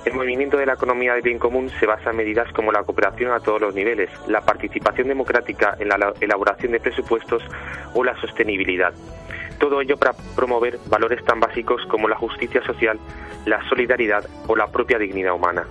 El 0.08 0.14
movimiento 0.14 0.56
de 0.56 0.64
la 0.64 0.72
economía 0.72 1.12
del 1.12 1.20
bien 1.20 1.38
común 1.38 1.68
se 1.68 1.84
basa 1.84 2.08
en 2.08 2.16
medidas 2.16 2.50
como 2.54 2.72
la 2.72 2.82
cooperación 2.82 3.30
a 3.30 3.40
todos 3.40 3.60
los 3.60 3.74
niveles, 3.74 4.08
la 4.26 4.40
participación 4.40 5.06
democrática 5.06 5.76
en 5.78 5.88
la 5.90 6.14
elaboración 6.18 6.72
de 6.72 6.80
presupuestos 6.80 7.42
o 7.92 8.02
la 8.02 8.18
sostenibilidad. 8.18 8.94
Todo 9.58 9.82
ello 9.82 9.98
para 9.98 10.14
promover 10.34 10.78
valores 10.86 11.22
tan 11.26 11.40
básicos 11.40 11.82
como 11.90 12.08
la 12.08 12.16
justicia 12.16 12.62
social, 12.64 12.98
la 13.44 13.62
solidaridad 13.68 14.24
o 14.46 14.56
la 14.56 14.68
propia 14.68 14.98
dignidad 14.98 15.34
humana. 15.34 15.66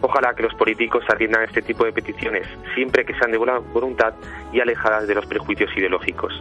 Ojalá 0.00 0.32
que 0.34 0.44
los 0.44 0.54
políticos 0.54 1.02
atiendan 1.12 1.42
este 1.42 1.60
tipo 1.60 1.84
de 1.84 1.92
peticiones, 1.92 2.46
siempre 2.76 3.04
que 3.04 3.14
sean 3.14 3.32
de 3.32 3.38
buena 3.38 3.58
voluntad 3.58 4.14
y 4.52 4.60
alejadas 4.60 5.08
de 5.08 5.16
los 5.16 5.26
prejuicios 5.26 5.76
ideológicos. 5.76 6.32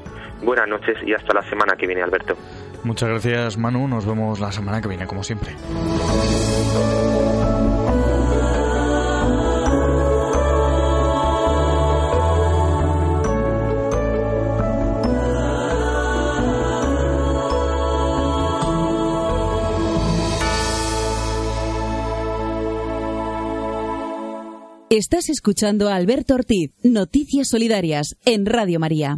Buenas 0.43 0.67
noches 0.67 0.95
y 1.03 1.13
hasta 1.13 1.33
la 1.33 1.41
semana 1.49 1.75
que 1.75 1.87
viene, 1.87 2.03
Alberto. 2.03 2.35
Muchas 2.83 3.09
gracias, 3.09 3.57
Manu. 3.57 3.87
Nos 3.87 4.05
vemos 4.05 4.39
la 4.39 4.51
semana 4.51 4.79
que 4.79 4.89
viene, 4.89 5.07
como 5.07 5.23
siempre. 5.23 5.55
Estás 24.91 25.29
escuchando 25.29 25.87
a 25.87 25.95
Alberto 25.95 26.33
Ortiz, 26.33 26.71
Noticias 26.83 27.47
Solidarias, 27.47 28.17
en 28.25 28.45
Radio 28.45 28.77
María. 28.77 29.17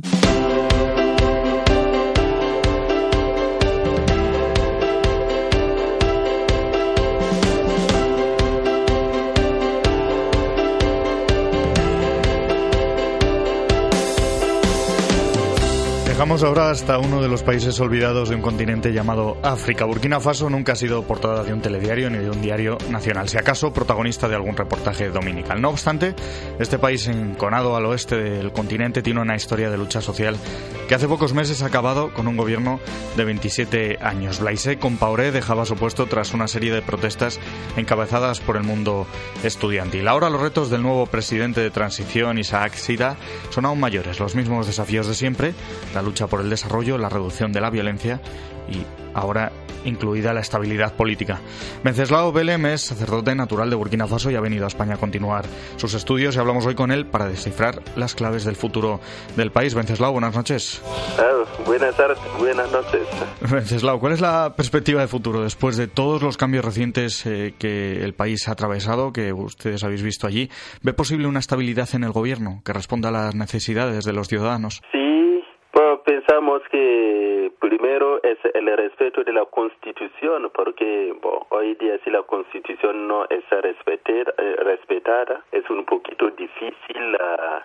Vamos 16.23 16.41
ahora 16.41 16.69
hasta 16.69 16.99
uno 16.99 17.21
de 17.21 17.27
los 17.27 17.43
países 17.43 17.77
olvidados 17.81 18.29
de 18.29 18.35
un 18.35 18.41
continente 18.41 18.93
llamado 18.93 19.35
África. 19.43 19.83
Burkina 19.83 20.21
Faso 20.21 20.49
nunca 20.49 20.71
ha 20.71 20.75
sido 20.77 21.03
portada 21.03 21.43
de 21.43 21.51
un 21.51 21.59
telediario 21.59 22.09
ni 22.09 22.19
de 22.19 22.29
un 22.29 22.41
diario 22.41 22.77
nacional, 22.89 23.27
si 23.27 23.37
acaso 23.37 23.73
protagonista 23.73 24.29
de 24.29 24.35
algún 24.35 24.55
reportaje 24.55 25.09
dominical. 25.09 25.61
No 25.61 25.67
obstante, 25.67 26.15
este 26.59 26.79
país 26.79 27.09
enconado 27.09 27.75
al 27.75 27.85
oeste 27.87 28.15
del 28.15 28.53
continente 28.53 29.01
tiene 29.01 29.19
una 29.19 29.35
historia 29.35 29.69
de 29.69 29.77
lucha 29.77 29.99
social 29.99 30.37
que 30.87 30.95
hace 30.95 31.07
pocos 31.07 31.33
meses 31.33 31.61
ha 31.61 31.67
acabado 31.67 32.13
con 32.13 32.27
un 32.27 32.37
gobierno 32.37 32.79
de 33.15 33.25
27 33.25 33.97
años. 34.01 34.39
Blaise 34.39 34.77
Compaoré 34.79 35.31
dejaba 35.31 35.65
su 35.65 35.75
puesto 35.75 36.07
tras 36.07 36.33
una 36.33 36.47
serie 36.47 36.73
de 36.73 36.81
protestas 36.81 37.39
encabezadas 37.77 38.39
por 38.39 38.57
el 38.57 38.63
mundo 38.63 39.07
estudiantil. 39.43 40.07
Ahora 40.07 40.29
los 40.29 40.41
retos 40.41 40.69
del 40.69 40.81
nuevo 40.81 41.05
presidente 41.05 41.61
de 41.61 41.71
transición, 41.71 42.37
Isaac 42.37 42.75
Sida, 42.75 43.17
son 43.49 43.65
aún 43.65 43.79
mayores, 43.79 44.19
los 44.19 44.35
mismos 44.35 44.67
desafíos 44.67 45.07
de 45.07 45.15
siempre, 45.15 45.53
la 45.93 46.01
lucha 46.01 46.27
por 46.27 46.41
el 46.41 46.49
desarrollo, 46.49 46.97
la 46.97 47.09
reducción 47.09 47.51
de 47.51 47.61
la 47.61 47.69
violencia 47.69 48.21
y 48.69 48.85
ahora 49.13 49.51
incluida 49.85 50.33
la 50.33 50.39
estabilidad 50.39 50.93
política. 50.95 51.39
Venceslao 51.83 52.31
Belém 52.31 52.65
es 52.67 52.81
sacerdote 52.81 53.35
natural 53.35 53.69
de 53.69 53.75
Burkina 53.75 54.07
Faso 54.07 54.31
y 54.31 54.35
ha 54.35 54.41
venido 54.41 54.65
a 54.65 54.67
España 54.67 54.95
a 54.95 54.97
continuar 54.97 55.45
sus 55.75 55.93
estudios 55.93 56.35
y 56.35 56.39
hablamos 56.39 56.65
hoy 56.65 56.75
con 56.75 56.91
él 56.91 57.05
para 57.05 57.25
descifrar 57.25 57.75
las 57.95 58.15
claves 58.15 58.45
del 58.45 58.55
futuro 58.55 58.99
del 59.35 59.51
país. 59.51 59.75
Venceslao, 59.75 60.11
buenas 60.11 60.35
noches. 60.35 60.81
Ah, 61.19 61.43
buenas 61.65 61.95
tardes, 61.97 62.17
buenas 62.39 62.71
noches. 62.71 63.07
Venceslao, 63.51 63.99
¿cuál 63.99 64.13
es 64.13 64.21
la 64.21 64.53
perspectiva 64.55 65.01
de 65.01 65.07
futuro 65.07 65.43
después 65.43 65.77
de 65.77 65.87
todos 65.87 66.21
los 66.21 66.37
cambios 66.37 66.63
recientes 66.65 67.25
eh, 67.25 67.53
que 67.59 68.03
el 68.03 68.13
país 68.13 68.47
ha 68.47 68.53
atravesado, 68.53 69.11
que 69.11 69.33
ustedes 69.33 69.83
habéis 69.83 70.03
visto 70.03 70.27
allí? 70.27 70.49
¿Ve 70.81 70.93
posible 70.93 71.27
una 71.27 71.39
estabilidad 71.39 71.89
en 71.93 72.03
el 72.03 72.11
gobierno 72.11 72.61
que 72.65 72.73
responda 72.73 73.09
a 73.09 73.11
las 73.11 73.35
necesidades 73.35 74.05
de 74.05 74.13
los 74.13 74.27
ciudadanos? 74.27 74.81
Sí, 74.91 75.03
pensamos 76.05 76.61
que 76.71 77.51
primero 77.59 78.21
de 79.21 79.33
la 79.33 79.45
Constitución, 79.45 80.49
porque 80.53 81.13
hoy 81.49 81.75
día 81.75 81.99
si 82.03 82.09
la 82.09 82.23
Constitución 82.23 83.07
no 83.07 83.25
es 83.29 83.43
eh, 83.51 84.55
respetada, 84.57 85.43
es 85.51 85.69
un 85.69 85.85
poquito 85.85 86.29
difícil 86.31 87.17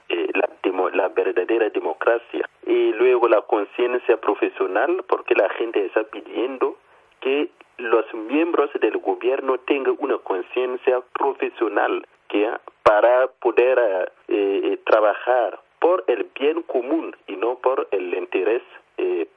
eh, 0.08 0.28
la, 0.34 0.90
la 0.92 1.08
verdadera 1.08 1.70
democracia. 1.70 2.48
Y 2.66 2.92
luego 2.92 3.28
la 3.28 3.40
conciencia 3.42 4.16
profesional, 4.18 5.04
porque 5.08 5.34
la 5.34 5.48
gente 5.50 5.84
está 5.86 6.04
pidiendo 6.04 6.76
que 7.20 7.50
los 7.78 8.12
miembros 8.12 8.70
del 8.80 8.98
gobierno 8.98 9.58
tengan 9.58 9.96
una 9.98 10.18
conciencia 10.18 11.00
profesional 11.14 12.06
que 12.28 12.50
para 12.82 13.28
poder 13.40 14.12
eh, 14.28 14.78
trabajar 14.84 15.60
por 15.78 16.04
el 16.08 16.26
bien 16.38 16.62
común 16.62 17.16
y 17.26 17.36
no 17.36 17.56
por 17.56 17.88
el 17.90 18.14
interés 18.14 18.62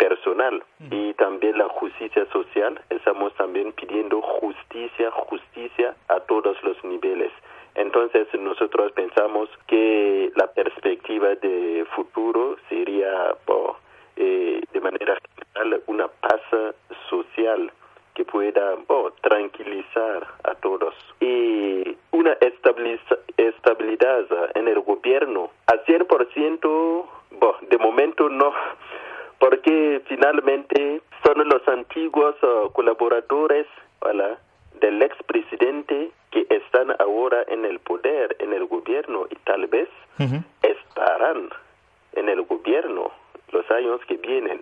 personal. 0.01 0.63
Y 0.89 1.13
también 1.13 1.59
la 1.59 1.69
justicia 1.69 2.25
social, 2.33 2.81
estamos 2.89 3.33
también 3.35 3.71
pidiendo 3.73 4.19
justicia, 4.21 5.11
justicia 5.11 5.95
a 6.07 6.19
todos 6.21 6.57
los 6.63 6.83
niveles. 6.83 7.31
Entonces 7.75 8.27
nosotros 8.33 8.91
pensamos 8.93 9.47
que 9.67 10.31
la 10.35 10.47
perspectiva 10.47 11.35
de 11.35 11.85
futuro 11.95 12.57
sería 12.67 13.35
eh, 14.15 14.61
de 14.73 14.81
manera 14.81 15.15
general 15.35 15.83
una 15.85 16.07
paz 16.07 16.41
social 17.07 17.71
que 18.15 18.25
pueda 18.25 18.75
tranquilizar 19.21 20.27
a 20.43 20.55
todos. 20.55 20.95
Y 21.19 21.95
una 22.11 22.35
estabilidad 23.37 24.25
en 24.55 24.67
el 24.67 24.79
gobierno 24.81 25.51
a 25.67 25.75
100%, 25.85 27.05
de 27.69 27.77
momento 27.77 28.29
no, 28.29 28.51
porque 29.41 30.01
finalmente 30.08 31.01
son 31.25 31.49
los 31.49 31.67
antiguos 31.67 32.36
uh, 32.43 32.71
colaboradores 32.73 33.65
del 34.80 35.01
expresidente 35.01 36.12
que 36.30 36.45
están 36.49 36.95
ahora 36.99 37.43
en 37.47 37.65
el 37.65 37.80
poder, 37.80 38.36
en 38.39 38.54
el 38.54 38.65
gobierno, 38.65 39.25
y 39.30 39.36
tal 39.38 39.65
vez 39.65 39.89
estarán 40.62 41.49
en 42.13 42.30
el 42.30 42.43
gobierno 42.43 43.12
los 43.51 43.69
años 43.71 43.99
que 44.08 44.17
vienen. 44.17 44.62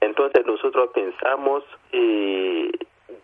Entonces 0.00 0.44
nosotros 0.46 0.90
pensamos, 0.92 1.64
eh, 1.92 2.70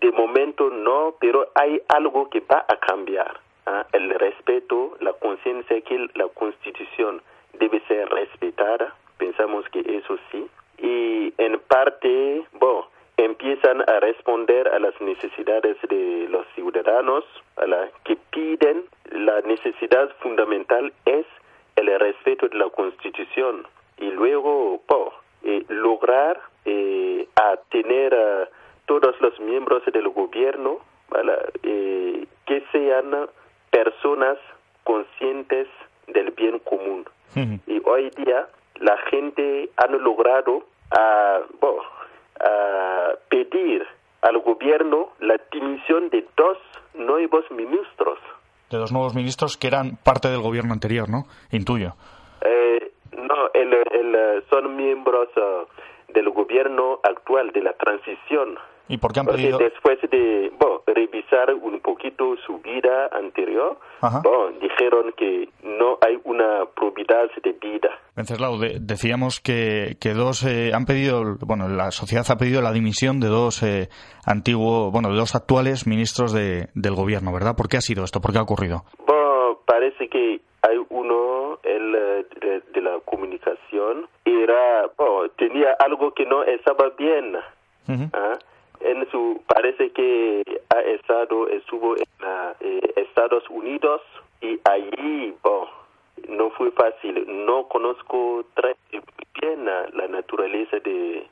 de 0.01 0.11
momento 0.13 0.71
no, 0.71 1.17
pero 1.21 1.49
hay 1.55 1.83
algo 1.89 2.31
que 2.31 2.41
va 2.41 2.65
a 2.67 2.77
cambiar. 2.79 3.41
¿ah? 3.67 3.87
El 3.93 4.11
respeto, 4.11 4.97
la 5.01 5.13
conciencia 5.13 5.81
que 5.83 6.09
la 6.15 6.29
constitución 6.29 7.21
debe 7.59 7.81
ser 7.89 8.09
respetada, 8.09 8.95
pensamos 9.19 9.69
que 9.69 9.81
eso 9.81 10.17
sí. 10.33 10.49
Y 10.79 11.33
en 11.39 11.61
parte, 11.61 12.45
bueno, 12.53 12.89
empiezan 13.17 13.89
a 13.89 14.01
responder 14.01 14.69
a 14.69 14.79
las 14.79 15.01
necesidades 15.01 15.77
de 15.89 16.27
los 16.29 16.47
ciudadanos, 16.55 17.25
a 17.57 17.67
la 17.67 17.89
que 18.05 18.17
piden 18.31 18.85
la 19.11 19.41
necesidad 19.43 20.11
fundamental 20.21 20.93
es 21.05 21.27
el 21.77 21.99
respeto 21.99 22.49
de 22.49 22.59
la 22.59 22.69
constitución 22.71 23.67
y 23.99 24.11
luego 24.11 24.81
bueno, 24.89 25.13
eh, 25.43 25.65
lograr 25.69 26.41
eh, 26.65 27.27
a 27.37 27.57
tener 27.71 28.15
a 28.15 28.49
todos 28.87 29.19
los 29.21 29.39
miembros 29.41 29.83
del 29.87 30.09
gobierno 30.09 30.79
eh, 31.63 32.27
que 32.47 32.65
sean 32.73 33.29
personas 33.71 34.39
conscientes 34.83 35.69
del 36.09 36.31
bien 36.33 36.59
común. 36.61 37.05
Y 37.67 37.81
hoy 37.85 38.11
día 38.11 38.47
la 38.77 38.97
gente 39.11 39.71
ha 39.77 39.87
logrado 39.89 40.65
a, 40.91 41.41
pedir 43.29 43.87
al 44.23 44.39
gobierno 44.39 45.11
la 45.21 45.41
dimisión 45.51 46.09
de 46.11 46.25
dos 46.37 46.59
nuevos 46.95 47.45
ministros. 47.51 48.19
Ministros 49.15 49.57
que 49.57 49.67
eran 49.67 49.97
parte 50.03 50.29
del 50.29 50.41
gobierno 50.41 50.73
anterior, 50.73 51.09
¿no? 51.09 51.27
Intuyo. 51.51 51.95
Eh, 52.43 52.93
no, 53.17 53.51
son 54.51 54.77
miembros 54.77 55.29
uh, 55.37 56.13
del 56.13 56.31
gobierno 56.31 57.01
actual, 57.03 57.51
de 57.53 57.63
la 57.63 57.73
transición. 57.75 58.59
¿Y 58.89 58.99
por 58.99 59.13
qué 59.13 59.21
han 59.21 59.27
pedido? 59.27 59.59
después 59.59 59.99
de 60.11 60.53
revisar 60.87 61.53
un 61.55 61.81
poquito 61.81 62.37
su 62.47 62.59
vida 62.59 63.09
anterior, 63.13 63.79
dijeron 64.61 65.13
que 65.17 65.49
no 65.63 65.99
hay 66.01 66.19
una 66.25 66.67
probidad 66.75 67.31
de 67.43 67.53
vida. 67.53 67.91
Venceslao, 68.17 68.59
decíamos 68.59 69.41
que, 69.41 69.97
que 70.01 70.15
dos 70.15 70.45
eh, 70.45 70.73
han 70.75 70.85
pedido, 70.85 71.37
bueno, 71.41 71.69
la 71.69 71.91
sociedad 71.91 72.25
ha 72.31 72.37
pedido 72.37 72.63
la 72.63 72.73
dimisión 72.73 73.21
de 73.21 73.29
dos 73.29 73.63
eh, 73.63 73.89
antiguos, 74.27 74.93
bueno, 74.93 75.09
de 75.09 75.17
dos 75.17 75.35
actuales 75.35 75.87
ministros 75.87 76.33
de, 76.33 76.69
del 76.75 76.95
gobierno, 76.95 77.33
¿verdad? 77.33 77.57
¿Por 77.57 77.69
qué 77.69 77.79
ha 77.79 77.81
sido 77.81 78.05
esto? 78.05 78.21
¿Por 78.21 78.33
qué 78.33 78.39
ha 78.39 78.43
ocurrido? 78.43 78.85
Bueno, 79.07 79.61
parece 79.67 80.09
que 80.09 80.41
hay 80.63 80.79
uno, 80.91 81.59
el 81.63 81.95
eh, 81.95 82.61
de, 82.73 82.81
la 82.81 82.99
comunicación, 83.05 84.07
era, 84.25 84.91
tenía 85.37 85.75
algo 85.79 86.13
que 86.13 86.27
no 86.27 86.45
estaba 86.45 86.91
bien 86.99 87.37
en 88.85 89.11
su 89.11 89.43
parece 89.47 89.91
que 89.91 90.43
ha 90.75 90.81
estado 90.81 91.49
estuvo 91.49 91.97
en 91.97 92.05
eh, 92.61 92.93
Estados 92.97 93.49
Unidos 93.49 94.03
y 94.41 94.61
allí 94.65 95.35
no 96.29 96.51
fue 96.51 96.71
fácil. 96.73 97.25
No 97.47 97.67
conozco 97.69 98.45
bien 99.41 99.65
la, 99.65 100.09
naturaleza 100.09 100.79
de, 100.81 101.27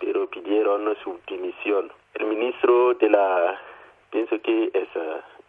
pero 0.00 0.28
pidieron 0.28 0.96
su 1.02 1.18
dimisión. 1.28 1.92
El 2.14 2.26
ministro 2.26 2.94
de 2.94 3.08
la, 3.08 3.60
pienso 4.10 4.40
que 4.40 4.70
es, 4.74 4.88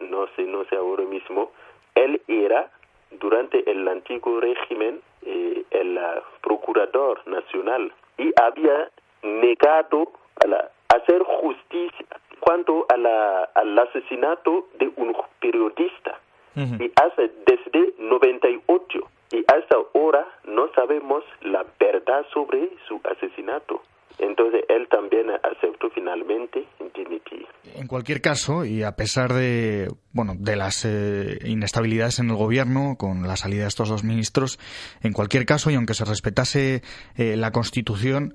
no 0.00 0.26
sé, 0.36 0.42
no 0.42 0.64
sé 0.66 0.76
ahora 0.76 1.04
mismo, 1.04 1.50
él 1.94 2.20
era 2.28 2.70
durante 3.10 3.68
el 3.70 3.86
antiguo 3.88 4.40
régimen 4.40 5.00
eh, 5.22 5.64
el 5.70 5.98
procurador 6.40 7.20
nacional. 7.26 7.92
Y 8.18 8.32
había 8.40 8.90
negado 9.24 10.12
a 10.44 10.46
la, 10.46 10.70
hacer 10.88 11.22
justicia 11.22 12.06
cuanto 12.40 12.86
a 12.88 12.96
la, 12.96 13.44
al 13.54 13.78
asesinato 13.78 14.68
de 14.78 14.90
un 14.96 15.16
periodista. 15.40 16.20
Y 16.56 16.92
hace 17.02 17.32
desde 17.46 17.94
98 17.98 18.98
y 19.32 19.38
hasta 19.38 19.76
ahora 19.92 20.24
no 20.46 20.68
sabemos 20.72 21.24
la 21.42 21.66
verdad 21.80 22.24
sobre 22.32 22.70
su 22.86 23.00
asesinato. 23.02 23.82
Entonces 24.18 24.62
él 24.68 24.86
también 24.88 25.30
aceptó 25.30 25.90
finalmente 25.90 26.64
dimitir. 26.94 27.44
En 27.74 27.88
cualquier 27.88 28.20
caso, 28.20 28.64
y 28.64 28.84
a 28.84 28.92
pesar 28.92 29.32
de 29.32 29.88
bueno 30.12 30.34
de 30.38 30.54
las 30.54 30.84
eh, 30.84 31.38
inestabilidades 31.44 32.20
en 32.20 32.30
el 32.30 32.36
gobierno 32.36 32.94
con 32.96 33.26
la 33.26 33.36
salida 33.36 33.62
de 33.62 33.68
estos 33.68 33.88
dos 33.88 34.04
ministros, 34.04 34.60
en 35.02 35.12
cualquier 35.12 35.46
caso 35.46 35.72
y 35.72 35.74
aunque 35.74 35.94
se 35.94 36.04
respetase 36.04 36.82
eh, 37.16 37.36
la 37.36 37.50
Constitución, 37.50 38.34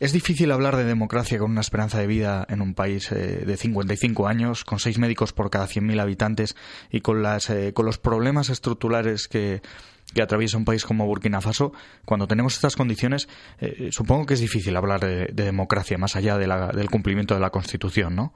es 0.00 0.12
difícil 0.12 0.52
hablar 0.52 0.76
de 0.76 0.84
democracia 0.84 1.38
con 1.40 1.50
una 1.50 1.60
esperanza 1.60 1.98
de 1.98 2.06
vida 2.06 2.46
en 2.48 2.60
un 2.60 2.74
país 2.74 3.10
eh, 3.10 3.44
de 3.44 3.56
55 3.56 4.28
años, 4.28 4.64
con 4.64 4.78
seis 4.78 4.96
médicos 4.96 5.32
por 5.32 5.50
cada 5.50 5.64
100.000 5.64 6.00
habitantes 6.00 6.54
y 6.92 7.00
con, 7.00 7.22
las, 7.22 7.50
eh, 7.50 7.72
con 7.74 7.84
los 7.84 7.98
problemas 7.98 8.48
estructurales 8.48 9.26
que, 9.26 9.60
atraviesa 10.22 10.56
un 10.56 10.64
país 10.64 10.84
como 10.84 11.06
Burkina 11.06 11.40
Faso. 11.40 11.72
Cuando 12.04 12.26
tenemos 12.26 12.54
estas 12.54 12.76
condiciones, 12.76 13.28
eh, 13.60 13.90
supongo 13.90 14.26
que 14.26 14.34
es 14.34 14.40
difícil 14.40 14.76
hablar 14.76 15.00
de, 15.00 15.26
democracia 15.32 15.98
más 15.98 16.16
allá 16.16 16.38
de 16.38 16.46
la, 16.46 16.68
del 16.68 16.90
cumplimiento 16.90 17.34
de 17.34 17.40
la 17.40 17.50
Constitución, 17.50 18.14
¿no? 18.16 18.32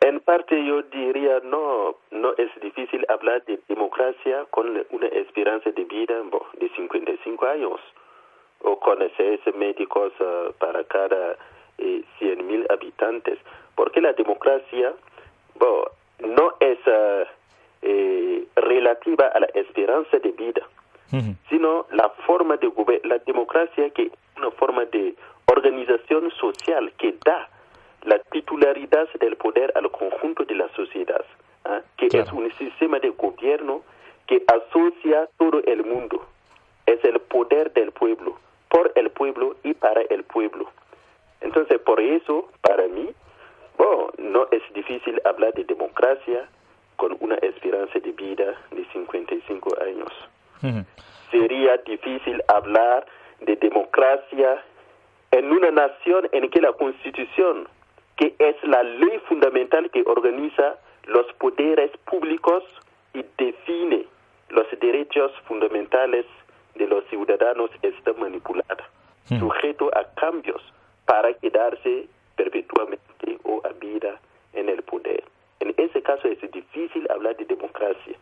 en 0.00 0.20
parte 0.20 0.54
yo 0.66 0.82
diría 0.92 1.40
no, 1.44 1.96
no 2.10 2.32
es 2.36 2.50
difícil 2.60 3.06
hablar 3.08 3.42
de 3.46 3.58
democracia 3.68 4.44
con 4.50 4.68
una 4.90 5.06
esperanza 5.08 5.70
de 5.70 5.84
vida 5.84 6.14
de 6.60 6.68
55 6.76 7.46
años 7.46 7.80
o 8.64 8.78
con 8.80 8.98
seis 9.16 9.40
médicos 9.56 10.12
uh, 10.20 10.52
para 10.58 10.84
cada 10.84 11.36
eh, 11.78 12.02
100.000 12.18 12.72
habitantes, 12.72 13.38
porque 13.74 14.00
la 14.00 14.12
democracia 14.14 14.92
no 16.20 16.54
es 16.60 16.78
uh, 16.86 17.26
eh, 17.82 18.46
relativa 18.56 19.28
a 19.28 19.40
la 19.40 19.46
esperanza 19.54 20.18
de 20.18 20.32
vida, 20.32 20.62
sino 21.48 21.86
la 21.92 22.08
forma 22.26 22.56
de 22.56 22.72
la 23.04 23.18
democracia 23.18 23.88
que 23.90 24.04
es 24.04 24.12
una 24.36 24.50
forma 24.52 24.84
de 24.86 25.14
organización 25.46 26.30
social 26.32 26.92
que 26.98 27.14
da 27.24 27.48
la 28.02 28.18
titularidad 28.18 29.08
del 29.20 29.36
poder 29.36 29.72
al 29.76 29.90
conjunto 29.92 30.44
de 30.44 30.56
la 30.56 30.68
sociedad, 30.70 31.24
¿ah? 31.64 31.82
que 31.96 32.06
es 32.06 32.32
un 32.32 32.50
sistema 32.54 32.98
de 32.98 33.10
gobierno 33.10 33.82
que 34.26 34.42
asocia 34.48 35.28
todo 35.38 35.62
el 35.64 35.84
mundo, 35.84 36.26
es 36.86 37.04
el 37.04 37.20
poder 37.20 37.72
del 37.74 37.92
pueblo 37.92 38.36
por 38.74 38.90
el 38.96 39.08
pueblo 39.10 39.54
y 39.62 39.72
para 39.74 40.00
el 40.10 40.24
pueblo. 40.24 40.68
Entonces, 41.40 41.78
por 41.82 42.00
eso, 42.00 42.48
para 42.60 42.88
mí, 42.88 43.08
bueno, 43.78 44.10
no 44.18 44.48
es 44.50 44.62
difícil 44.74 45.22
hablar 45.24 45.54
de 45.54 45.62
democracia 45.62 46.48
con 46.96 47.16
una 47.20 47.36
esperanza 47.36 48.00
de 48.00 48.10
vida 48.10 48.60
de 48.72 48.84
55 48.92 49.76
años. 49.80 50.12
Sería 51.30 51.76
difícil 51.86 52.42
hablar 52.48 53.06
de 53.42 53.54
democracia 53.54 54.64
en 55.30 55.52
una 55.52 55.70
nación 55.70 56.28
en 56.32 56.50
que 56.50 56.60
la 56.60 56.72
constitución, 56.72 57.68
que 58.16 58.34
es 58.40 58.56
la 58.64 58.82
ley 58.82 59.20
fundamental 59.28 59.88
que 59.90 60.02
organiza 60.04 60.78
los 61.04 61.32
poderes 61.34 61.92
públicos 62.10 62.64
y 63.12 63.24
define 63.38 64.06
los 64.48 64.66
derechos 64.80 65.30
fundamentales 65.46 66.26
de 66.74 66.86
los 66.86 67.04
ciudadanos 67.06 67.70
está 67.82 68.12
manipulada, 68.14 68.88
hmm. 69.30 69.38
sujeto 69.38 69.90
a 69.96 70.04
cambios 70.14 70.62
para 71.06 71.32
quedarse 71.34 72.08
perpetuamente 72.36 73.38
o 73.44 73.62
a 73.64 73.72
vida 73.72 74.20
en 74.52 74.68
el 74.68 74.82
poder. 74.82 75.24
En 75.60 75.74
ese 75.76 76.02
caso 76.02 76.28
es 76.28 76.40
difícil 76.52 77.06
hablar 77.10 77.36
de 77.36 77.44
democracia. 77.44 78.16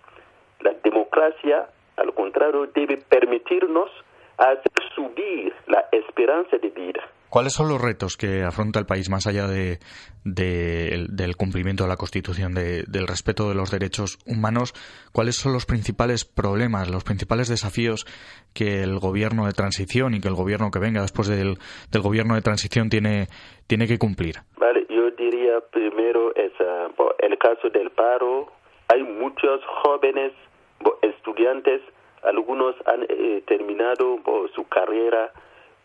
La 0.60 0.72
democracia, 0.84 1.68
al 1.96 2.12
contrario, 2.14 2.66
debe 2.66 2.98
permitirnos 2.98 3.90
hacer 4.38 4.82
subir 4.94 5.52
la 5.66 5.86
esperanza 5.92 6.58
de 6.58 6.70
vida 6.70 7.02
¿Cuáles 7.32 7.54
son 7.54 7.70
los 7.70 7.80
retos 7.80 8.18
que 8.18 8.42
afronta 8.42 8.78
el 8.78 8.84
país 8.84 9.08
más 9.08 9.26
allá 9.26 9.46
de, 9.46 9.78
del 10.22 11.36
cumplimiento 11.38 11.84
de 11.84 11.88
la 11.88 11.96
Constitución, 11.96 12.52
del 12.52 13.08
respeto 13.08 13.48
de 13.48 13.54
los 13.54 13.70
derechos 13.70 14.18
humanos? 14.26 14.74
¿Cuáles 15.14 15.36
son 15.36 15.54
los 15.54 15.64
principales 15.64 16.26
problemas, 16.26 16.90
los 16.90 17.04
principales 17.04 17.48
desafíos 17.48 18.04
que 18.52 18.82
el 18.82 18.98
gobierno 18.98 19.46
de 19.46 19.52
transición 19.52 20.12
y 20.12 20.20
que 20.20 20.28
el 20.28 20.34
gobierno 20.34 20.70
que 20.70 20.78
venga 20.78 21.00
después 21.00 21.26
del, 21.26 21.56
gobierno 22.02 22.34
de 22.34 22.42
transición 22.42 22.90
tiene, 22.90 23.28
tiene 23.66 23.86
que 23.86 23.96
cumplir? 23.96 24.34
Vale, 24.58 24.84
yo 24.90 25.10
diría 25.12 25.58
primero 25.72 26.36
es, 26.36 26.52
el 27.20 27.38
caso 27.38 27.70
del 27.70 27.88
paro. 27.92 28.52
Hay 28.88 29.02
muchos 29.04 29.62
jóvenes 29.82 30.32
estudiantes, 31.00 31.80
algunos 32.24 32.76
han 32.84 33.06
eh, 33.08 33.42
terminado 33.46 34.20
su 34.54 34.68
carrera 34.68 35.32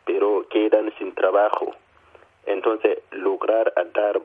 pero 0.07 0.47
quedan 0.49 0.91
sin 0.97 1.13
trabajo. 1.13 1.75
Entonces, 2.45 2.99
lograr 3.11 3.73
dar 3.93 4.21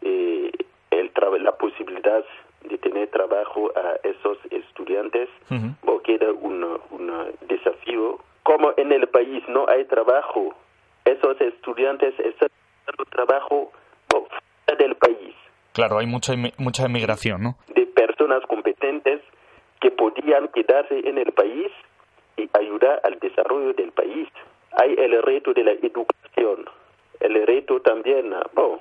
eh, 0.00 0.50
el 0.90 1.10
la 1.42 1.52
posibilidad 1.52 2.24
de 2.62 2.78
tener 2.78 3.08
trabajo 3.10 3.72
a 3.76 3.96
esos 4.08 4.38
estudiantes 4.50 5.28
queda 6.04 6.30
un, 6.32 6.64
desafío. 7.48 8.18
Como 8.42 8.72
en 8.76 8.92
el 8.92 9.08
país 9.08 9.42
no 9.48 9.66
hay 9.68 9.84
trabajo, 9.86 10.54
esos 11.04 11.40
estudiantes 11.40 12.14
están 12.20 12.48
buscando 12.86 13.04
trabajo 13.10 13.72
fuera 14.08 14.78
del 14.78 14.94
país. 14.96 15.34
Claro, 15.72 15.98
hay 15.98 16.06
mucha, 16.06 16.34
mucha 16.58 16.84
emigración, 16.84 17.42
¿no? 17.42 17.56
De 17.74 17.86
personas 17.86 18.42
competentes 18.46 19.20
que 19.80 19.90
podían 19.90 20.48
quedarse 20.48 21.00
en 21.08 21.18
el 21.18 21.32
país 21.32 21.70
y 22.36 22.48
ayudar 22.52 23.00
al 23.04 23.18
desarrollo 23.18 23.72
del 23.72 23.90
país 23.92 24.28
hay 24.76 24.94
el 24.98 25.22
reto 25.22 25.52
de 25.52 25.64
la 25.64 25.72
educación, 25.72 26.68
el 27.20 27.46
reto 27.46 27.80
también 27.80 28.34
bueno, 28.52 28.80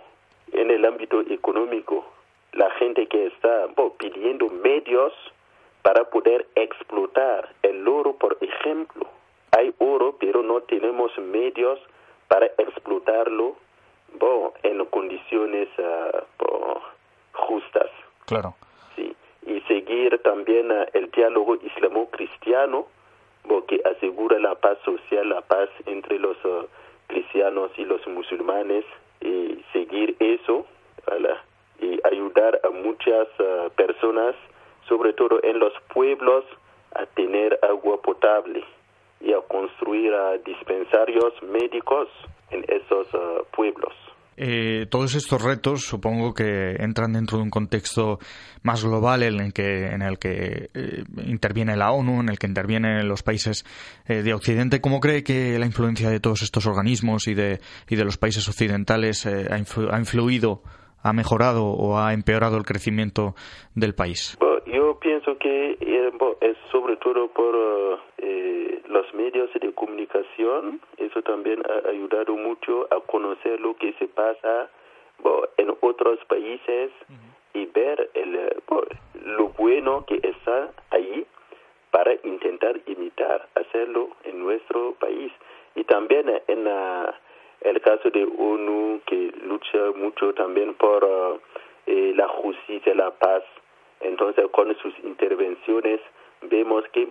en 0.51 0.71
el 0.71 0.86
ámbito 0.86 1.21
económico, 1.21 2.06
la 2.53 2.69
gente 2.71 3.08
que 3.08 3.27
está 3.27 3.67
pidiendo 3.97 4.49
medios 4.49 5.13
para 5.82 6.06
poder 6.06 6.47
explotar 6.56 7.49
el 7.62 7.88
oro, 7.88 8.13
por 8.13 8.38
ejemplo. 8.41 9.08
Hay 9.51 9.73
oro, 9.79 10.15
pero 10.19 10.41
no 10.41 10.62
tenemos 10.62 11.15
medios 11.17 11.79
para 12.27 12.45
explotarlo 12.45 13.56
en 14.63 14.86
condiciones 14.86 15.67
ah, 15.79 16.23
justas. 17.34 17.89
Claro. 18.25 18.56
Sí. 18.95 19.15
Y 19.45 19.60
seguir 19.62 20.19
también 20.23 20.71
ah, 20.71 20.86
el 20.93 21.12
diálogo 21.12 21.56
islamo-cristiano 21.56 22.88
que 23.67 23.82
asegura 23.86 24.39
la 24.39 24.56
paz 24.56 24.77
social, 24.84 25.29
la 25.29 25.41
paz 25.41 25.69
entre 25.86 26.19
los 26.19 26.38
uh, 26.45 26.65
cristianos 27.08 27.71
y 27.77 27.86
los 27.86 28.06
musulmanes 28.08 28.86
y 29.21 29.63
seguir 29.71 30.15
eso 30.19 30.65
y 31.79 31.99
ayudar 32.06 32.60
a 32.63 32.69
muchas 32.69 33.27
uh, 33.39 33.69
personas, 33.75 34.36
sobre 34.88 35.13
todo 35.13 35.39
en 35.43 35.60
los 35.60 35.73
pueblos, 35.93 36.45
a 36.95 37.06
tener 37.08 37.60
agua 37.62 38.01
potable 38.01 38.63
y 39.19 39.34
a 39.34 39.41
construir 39.41 40.13
uh, 40.13 40.38
dispensarios 40.45 41.34
médicos 41.43 42.08
en 42.51 42.65
esos 42.67 43.08
pueblos. 43.51 44.03
Eh, 44.38 44.88
todos 44.89 45.15
estos 45.15 45.41
retos 45.41 45.84
supongo 45.84 46.34
que 46.34 46.76
entran 46.80 47.13
dentro 47.13 47.38
de 47.38 47.43
un 47.43 47.50
contexto 47.50 48.19
más 48.62 48.84
global 48.84 49.24
en 49.24 49.39
el 49.39 49.54
que, 49.54 49.88
en 49.88 50.02
el 50.02 50.17
que 50.17 50.69
eh, 50.74 51.04
interviene 51.26 51.76
la 51.76 51.91
ONU, 51.91 52.22
en 52.22 52.30
el 52.30 52.39
que 52.39 52.48
intervienen 52.48 53.08
los 53.08 53.24
países 53.24 53.65
eh, 54.08 54.24
de 54.24 54.34
Occidente. 54.34 54.82
¿Cómo 54.82 55.00
cree 55.00 55.24
que 55.24 55.58
la 55.60 55.65
influencia 55.65 56.10
de 56.10 56.19
todos 56.19 56.41
estos 56.41 56.65
organismos 56.65 57.28
y 57.28 57.34
de, 57.34 57.60
y 57.89 57.96
de 57.96 58.06
los 58.06 58.17
países 58.17 58.48
occidentales 58.48 59.26
ha, 59.26 59.58
influido, 60.00 60.63
ha 61.02 61.13
mejorado 61.13 61.65
o 61.65 62.00
ha 62.00 62.13
empeorado 62.13 62.58
el 62.58 62.63
crecimiento 62.63 63.36
del 63.76 63.93
país? 63.93 64.38
Pienso 65.04 65.38
que 65.38 65.78
es 66.39 66.58
sobre 66.72 66.96
todo 66.96 67.28
por 67.28 67.54
los 68.88 69.13
medios 69.13 69.52
de 69.54 69.74
comunicación, 69.74 70.80
eso 70.98 71.22
también 71.22 71.62
ha 71.70 71.89
ayudado 71.89 72.36
mucho 72.36 72.88
a 72.89 73.02
conocer 73.02 73.60
lo 73.60 73.76
que 73.76 73.94
se 74.00 74.08
pasa 74.08 74.70
en 75.58 75.76
otros 75.82 76.20
países 76.26 76.92
y 77.54 77.66
ver 77.66 78.10
el, 78.13 78.54
lo 79.26 79.50
bueno 79.50 80.06
que 80.06 80.16
está 80.24 80.72
ahí 80.89 81.26
para 81.92 82.13
intentar 82.24 82.80
imitar, 82.88 83.48
hacerlo 83.56 84.10
en 84.24 84.39
nuestro 84.39 84.94
país. 84.94 85.32
Y 85.76 85.84
también 85.84 86.30
en 86.48 86.68
el 87.62 87.82
caso 87.82 88.10
de 88.10 88.24
ONU 88.24 89.02
que 89.06 89.32
lucha 89.44 89.78
mucho 89.96 90.34
también 90.34 90.74
por 90.76 91.39
eh, 91.86 92.13
la 92.16 92.28
justicia, 92.28 92.96
la 92.96 93.12
paz. 93.12 93.44
Entonces, 94.04 94.46
con 94.52 94.76
sus 94.78 94.94
intervenciones 95.04 96.00
vemos 96.42 96.84
que 96.92 97.08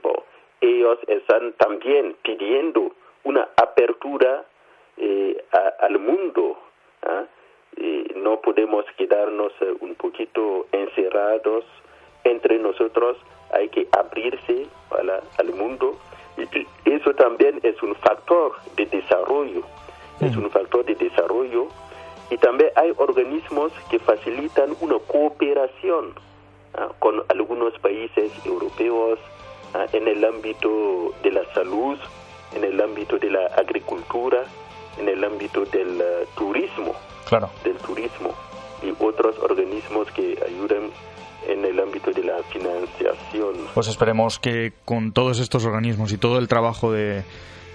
ellos 0.61 0.99
están 1.09 1.53
también 1.55 2.17
pidiendo 2.23 2.93
una 3.25 3.49
apertura 3.57 4.45
eh, 4.97 5.45
al 5.81 5.99
mundo. 5.99 6.59
¿ah? 7.03 7.25
no 8.17 8.41
podemos 8.41 8.85
quedarnos 8.97 9.53
eh, 9.61 9.75
un 9.81 9.95
poquito 9.95 10.67
encerrados 10.73 11.65
entre 12.25 12.59
nosotros, 12.59 13.17
hay 13.53 13.69
que 13.69 13.89
abrirse 13.93 14.67
al 15.39 15.53
mundo. 15.55 15.99
Y 16.37 16.91
eso 16.91 17.15
también 17.15 17.61
es 17.63 17.83
un 17.83 17.95
factor 17.97 18.53
de 18.77 18.87
desarrollo, 18.87 19.63
es 20.21 20.37
un 20.37 20.51
factor 20.51 20.85
de 20.85 20.95
desarrollo. 20.95 21.67
Y 22.31 22.39
también 22.39 22.71
hay 22.77 22.93
organismos 22.97 23.73
que 23.91 23.99
facilitan 23.99 24.75
una 24.81 24.99
cooperación. 25.01 26.15
Con 26.99 27.23
algunos 27.29 27.79
países 27.81 28.33
europeos 28.45 29.19
¿ah? 29.75 29.87
en 29.93 30.09
el 30.09 30.25
ámbito 30.25 31.15
de 31.23 31.31
la 31.31 31.53
salud, 31.55 31.99
en 32.55 32.65
el 32.65 32.81
ámbito 32.81 33.19
de 33.19 33.31
la 33.31 33.47
agricultura, 33.57 34.45
en 34.99 35.09
el 35.09 35.25
ámbito 35.25 35.65
del 35.67 35.97
uh, 35.97 36.27
turismo, 36.37 36.95
claro. 37.29 37.51
del 37.65 37.77
turismo 37.79 38.35
y 38.83 38.93
otros 39.03 39.39
organismos 39.39 40.11
que 40.11 40.39
ayudan 40.47 40.91
en 41.49 41.65
el 41.65 41.79
ámbito 41.81 42.11
de 42.13 42.23
la 42.23 42.43
financiación. 42.45 43.55
Pues 43.75 43.89
esperemos 43.89 44.39
que 44.39 44.73
con 44.85 45.13
todos 45.13 45.41
estos 45.41 45.65
organismos 45.65 46.13
y 46.13 46.19
todo 46.19 46.39
el 46.39 46.49
trabajo 46.49 46.93
de, 46.93 47.25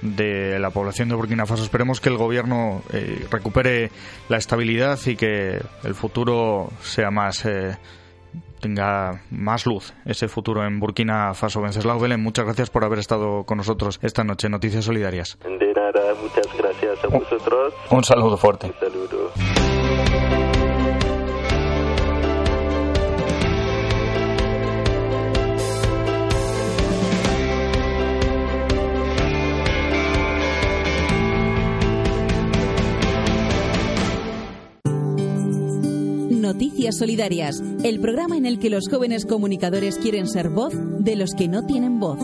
de 0.02 0.60
la 0.60 0.70
población 0.70 1.10
de 1.10 1.16
Burkina 1.16 1.46
Faso. 1.46 1.64
Esperemos 1.64 2.00
que 2.00 2.10
el 2.10 2.18
gobierno 2.18 2.82
eh, 2.94 3.26
recupere 3.30 3.92
la 4.30 4.38
estabilidad 4.38 5.00
y 5.06 5.16
que 5.16 5.60
el 5.84 5.96
futuro 5.96 6.70
sea 6.82 7.12
más 7.12 7.46
eh, 7.46 7.78
tenga 8.60 9.22
más 9.30 9.66
luz 9.66 9.94
ese 10.06 10.28
futuro 10.28 10.66
en 10.66 10.80
Burkina 10.80 11.34
Faso. 11.34 11.62
Venceslao 11.62 12.00
Belén, 12.00 12.22
muchas 12.22 12.46
gracias 12.46 12.70
por 12.70 12.84
haber 12.84 13.00
estado 13.00 13.44
con 13.46 13.58
nosotros 13.58 14.00
esta 14.02 14.24
noche 14.24 14.50
Noticias 14.50 14.86
Solidarias. 14.86 15.38
De 15.44 15.74
nada, 15.74 16.14
muchas 16.22 16.48
gracias 16.58 17.04
a 17.04 17.08
vosotros. 17.08 17.74
Un 17.90 18.04
saludo 18.04 18.38
fuerte. 18.38 18.68
Un 18.68 18.74
saludo. 18.80 19.67
Noticias 36.58 36.98
Solidarias, 36.98 37.62
el 37.84 38.00
programa 38.00 38.36
en 38.36 38.48
el 38.48 38.58
que 38.58 38.72
los 38.72 38.90
jóvenes 38.90 39.28
comunicadores 39.28 40.00
quieren 40.00 40.28
ser 40.28 40.50
voz 40.50 40.74
de 40.74 41.16
los 41.16 41.36
que 41.38 41.48
no 41.48 41.68
tienen 41.68 42.00
voz. 42.00 42.18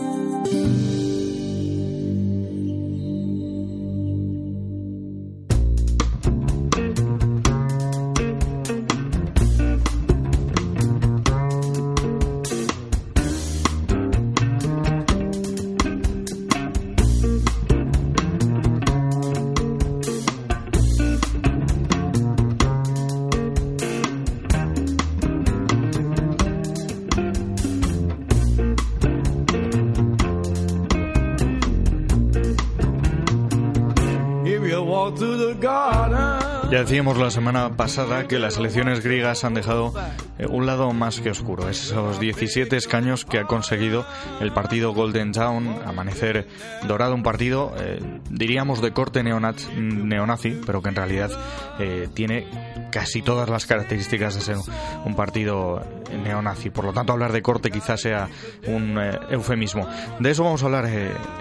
Ya 36.70 36.80
decíamos 36.80 37.18
la 37.18 37.30
semana 37.30 37.76
pasada 37.76 38.26
que 38.26 38.38
las 38.38 38.56
elecciones 38.56 39.04
griegas 39.04 39.44
han 39.44 39.54
dejado 39.54 39.92
eh, 40.38 40.46
un 40.48 40.66
lado 40.66 40.92
más 40.92 41.20
que 41.20 41.30
oscuro. 41.30 41.68
Esos 41.68 42.18
17 42.18 42.76
escaños 42.76 43.24
que 43.24 43.38
ha 43.38 43.44
conseguido 43.44 44.04
el 44.40 44.52
partido 44.52 44.92
Golden 44.92 45.30
Dawn, 45.30 45.82
Amanecer 45.86 46.48
Dorado, 46.88 47.14
un 47.14 47.22
partido, 47.22 47.72
eh, 47.78 48.00
diríamos, 48.30 48.82
de 48.82 48.92
corte 48.92 49.22
neonazi, 49.22 50.60
pero 50.66 50.82
que 50.82 50.88
en 50.88 50.96
realidad 50.96 51.30
eh, 51.78 52.08
tiene 52.12 52.48
casi 52.90 53.22
todas 53.22 53.48
las 53.48 53.66
características 53.66 54.34
de 54.34 54.40
ser 54.40 54.56
un 55.04 55.14
partido 55.14 55.84
neonazi. 56.24 56.70
Por 56.70 56.86
lo 56.86 56.92
tanto, 56.92 57.12
hablar 57.12 57.32
de 57.32 57.42
corte 57.42 57.70
quizás 57.70 58.00
sea 58.00 58.28
un 58.66 58.98
eufemismo. 59.30 59.86
De 60.18 60.30
eso 60.30 60.42
vamos 60.44 60.62
a 60.62 60.66
hablar 60.66 60.86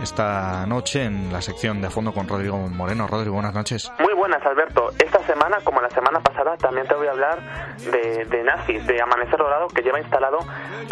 esta 0.02 0.66
noche 0.68 1.06
en 1.06 1.32
la 1.32 1.42
sección 1.42 1.82
de 1.82 1.88
a 1.88 1.90
fondo 1.90 2.14
con 2.14 2.28
Rodrigo 2.28 2.58
Moreno. 2.70 3.08
Rodrigo, 3.08 3.34
buenas 3.34 3.54
noches. 3.54 3.92
Buenas, 4.24 4.46
Alberto. 4.46 4.92
Esta 5.00 5.20
semana, 5.26 5.58
como 5.66 5.82
la 5.82 5.90
semana 5.90 6.22
pasada, 6.22 6.56
también 6.56 6.88
te 6.88 6.96
voy 6.96 7.08
a 7.08 7.12
hablar 7.12 7.40
de, 7.92 8.24
de 8.24 8.42
nazis, 8.42 8.88
de 8.88 9.02
Amanecer 9.02 9.38
Dorado, 9.38 9.68
que 9.68 9.82
lleva 9.82 10.00
instalado 10.00 10.40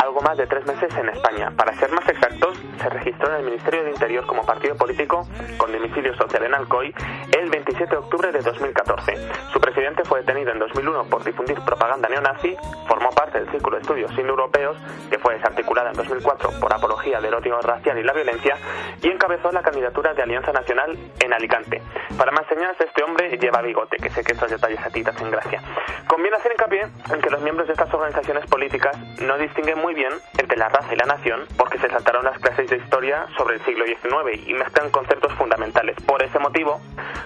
algo 0.03 0.19
más 0.19 0.35
de 0.35 0.47
tres 0.47 0.65
meses 0.65 0.93
en 0.97 1.07
España. 1.07 1.49
Para 1.55 1.73
ser 1.75 1.93
más 1.93 2.05
exactos, 2.09 2.57
se 2.77 2.89
registró 2.89 3.29
en 3.29 3.35
el 3.35 3.43
Ministerio 3.43 3.85
de 3.85 3.91
Interior 3.91 4.25
como 4.25 4.45
partido 4.45 4.75
político 4.75 5.25
con 5.57 5.71
domicilio 5.71 6.13
social 6.17 6.43
en 6.43 6.55
Alcoy 6.55 6.93
el 7.41 7.49
27 7.49 7.89
de 7.89 7.97
octubre 7.97 8.31
de 8.31 8.39
2014. 8.39 9.15
Su 9.51 9.59
presidente 9.59 10.03
fue 10.03 10.19
detenido 10.19 10.51
en 10.51 10.59
2001 10.59 11.05
por 11.05 11.23
difundir 11.23 11.59
propaganda 11.61 12.07
neonazi, 12.07 12.55
formó 12.87 13.09
parte 13.09 13.39
del 13.39 13.49
Círculo 13.49 13.77
de 13.77 13.81
Estudios 13.81 14.11
Indoeuropeos, 14.11 14.77
que 15.09 15.17
fue 15.17 15.35
desarticulada 15.35 15.89
en 15.89 15.97
2004 15.97 16.51
por 16.59 16.71
apología 16.71 17.19
del 17.19 17.33
odio 17.33 17.59
racial 17.61 17.97
y 17.97 18.03
la 18.03 18.13
violencia, 18.13 18.57
y 19.01 19.07
encabezó 19.09 19.51
la 19.51 19.61
candidatura 19.61 20.13
de 20.13 20.21
Alianza 20.21 20.51
Nacional 20.51 20.97
en 21.19 21.33
Alicante. 21.33 21.81
Para 22.17 22.31
más 22.31 22.45
señas, 22.47 22.75
este 22.79 23.03
hombre 23.03 23.37
lleva 23.37 23.61
bigote, 23.61 23.97
que 23.97 24.09
sé 24.11 24.23
que 24.23 24.33
estos 24.33 24.51
detalles 24.51 24.79
a 24.85 24.89
ti 24.91 25.03
te 25.03 25.09
hacen 25.09 25.31
gracia. 25.31 25.61
Conviene 26.07 26.37
hacer 26.37 26.51
hincapié 26.51 26.81
en 26.81 27.21
que 27.21 27.29
los 27.29 27.41
miembros 27.41 27.67
de 27.67 27.73
estas 27.73 27.91
organizaciones 27.93 28.45
políticas 28.45 28.95
no 29.21 29.37
distinguen 29.37 29.79
muy 29.79 29.95
bien 29.95 30.13
entre 30.37 30.57
la 30.57 30.69
raza 30.69 30.93
y 30.93 30.97
la 30.97 31.05
nación 31.05 31.45
porque 31.57 31.79
se 31.79 31.89
saltaron 31.89 32.23
las 32.23 32.37
clases 32.37 32.69
de 32.69 32.77
historia 32.77 33.25
sobre 33.37 33.55
el 33.55 33.61
siglo 33.61 33.85
XIX 33.85 34.47
y 34.47 34.53
mezclan 34.53 34.91
conceptos 34.91 35.33
fundamentales. 35.33 35.95
Por 36.05 36.21
ese 36.21 36.37
motivo, 36.37 36.81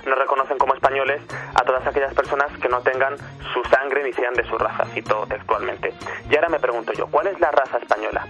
no 0.06 0.16
reconocen 0.16 0.58
como 0.58 0.74
españoles 0.74 1.22
a 1.54 1.64
todas 1.64 1.86
aquellas 1.88 2.14
personas 2.14 2.48
que 2.60 2.70
no 2.70 2.82
tengan 2.82 3.18
su 3.54 3.64
sangre 3.70 4.04
ni 4.04 4.14
sean 4.14 4.34
de 4.34 4.44
su 4.46 4.58
raza, 4.58 4.86
cito 4.94 5.26
textualmente. 5.28 5.94
Y 6.30 6.36
ahora 6.36 6.50
me 6.50 6.60
pregunto 6.60 6.94
yo, 6.94 7.08
¿cuál 7.08 7.28
es 7.28 7.40
la 7.40 7.52
raza 7.52 7.78
española? 7.78 8.28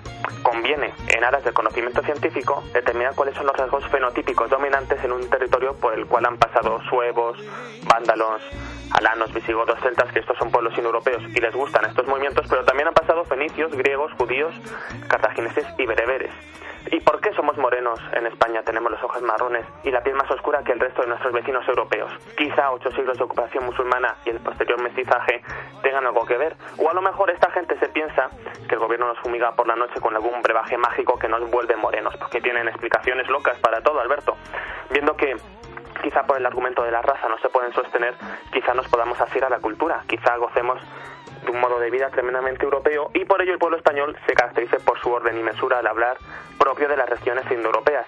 Conviene, 0.65 0.95
en 1.15 1.23
aras 1.23 1.43
del 1.43 1.53
conocimiento 1.53 2.01
científico, 2.01 2.63
determinar 2.73 3.13
cuáles 3.13 3.35
son 3.35 3.45
los 3.45 3.55
rasgos 3.55 3.85
fenotípicos 3.89 4.49
dominantes 4.49 4.97
en 5.03 5.11
un 5.11 5.29
territorio 5.29 5.75
por 5.75 5.93
el 5.93 6.07
cual 6.07 6.25
han 6.25 6.39
pasado 6.39 6.81
suevos, 6.89 7.37
vándalos, 7.87 8.41
alanos, 8.89 9.31
visigodos, 9.31 9.79
celtas, 9.81 10.11
que 10.11 10.21
estos 10.21 10.35
son 10.39 10.49
pueblos 10.49 10.75
indoeuropeos 10.75 11.21
y 11.21 11.39
les 11.39 11.53
gustan 11.53 11.85
estos 11.85 12.07
movimientos, 12.07 12.47
pero 12.49 12.65
también 12.65 12.87
han 12.87 12.95
pasado 12.95 13.23
fenicios, 13.25 13.75
griegos, 13.75 14.11
judíos, 14.13 14.55
cartagineses 15.07 15.67
y 15.77 15.85
bereberes. 15.85 16.31
¿Y 16.91 16.99
por 16.99 17.19
qué 17.19 17.33
somos 17.33 17.57
morenos 17.57 17.99
en 18.13 18.27
España? 18.27 18.61
Tenemos 18.63 18.91
los 18.91 19.03
ojos 19.03 19.21
marrones 19.23 19.65
y 19.83 19.91
la 19.91 20.01
piel 20.03 20.15
más 20.15 20.29
oscura 20.29 20.63
que 20.63 20.71
el 20.71 20.79
resto 20.79 21.01
de 21.01 21.07
nuestros 21.07 21.33
vecinos 21.33 21.67
europeos. 21.67 22.11
Quizá 22.37 22.71
ocho 22.71 22.91
siglos 22.91 23.17
de 23.17 23.23
ocupación 23.23 23.65
musulmana 23.65 24.15
y 24.23 24.29
el 24.29 24.39
posterior 24.39 24.79
mestizaje 24.81 25.41
tengan 25.81 26.05
algo 26.05 26.25
que 26.25 26.37
ver. 26.37 26.55
O 26.77 26.89
a 26.89 26.93
lo 26.93 27.01
mejor 27.01 27.31
esta 27.31 27.49
gente 27.51 27.77
se 27.79 27.89
piensa 27.89 28.29
que 28.67 28.75
el 28.75 28.79
gobierno 28.79 29.07
nos 29.07 29.19
fumiga 29.19 29.55
por 29.55 29.67
la 29.67 29.75
noche 29.75 29.99
con 29.99 30.15
algún 30.15 30.33
mágico 30.77 31.17
que 31.17 31.27
nos 31.27 31.49
vuelve 31.49 31.75
morenos, 31.75 32.15
porque 32.17 32.41
tienen 32.41 32.67
explicaciones 32.67 33.27
locas 33.27 33.57
para 33.59 33.81
todo, 33.81 33.99
Alberto. 33.99 34.35
Viendo 34.89 35.15
que 35.15 35.35
quizá 36.01 36.23
por 36.23 36.37
el 36.37 36.45
argumento 36.45 36.83
de 36.83 36.91
la 36.91 37.01
raza 37.01 37.27
no 37.29 37.37
se 37.39 37.49
pueden 37.49 37.73
sostener, 37.73 38.15
quizá 38.51 38.73
nos 38.73 38.87
podamos 38.87 39.19
asir 39.21 39.43
a 39.43 39.49
la 39.49 39.59
cultura, 39.59 40.03
quizá 40.07 40.35
gocemos 40.37 40.79
de 41.43 41.51
un 41.51 41.59
modo 41.59 41.79
de 41.79 41.89
vida 41.89 42.09
tremendamente 42.09 42.63
europeo 42.63 43.11
y 43.13 43.25
por 43.25 43.41
ello 43.41 43.53
el 43.53 43.59
pueblo 43.59 43.77
español 43.77 44.17
se 44.25 44.33
caracteriza 44.33 44.77
por 44.79 44.99
su 44.99 45.11
orden 45.11 45.37
y 45.37 45.43
mesura 45.43 45.79
al 45.79 45.87
hablar 45.87 46.17
propio 46.57 46.87
de 46.87 46.97
las 46.97 47.09
regiones 47.09 47.49
indoeuropeas. 47.51 48.07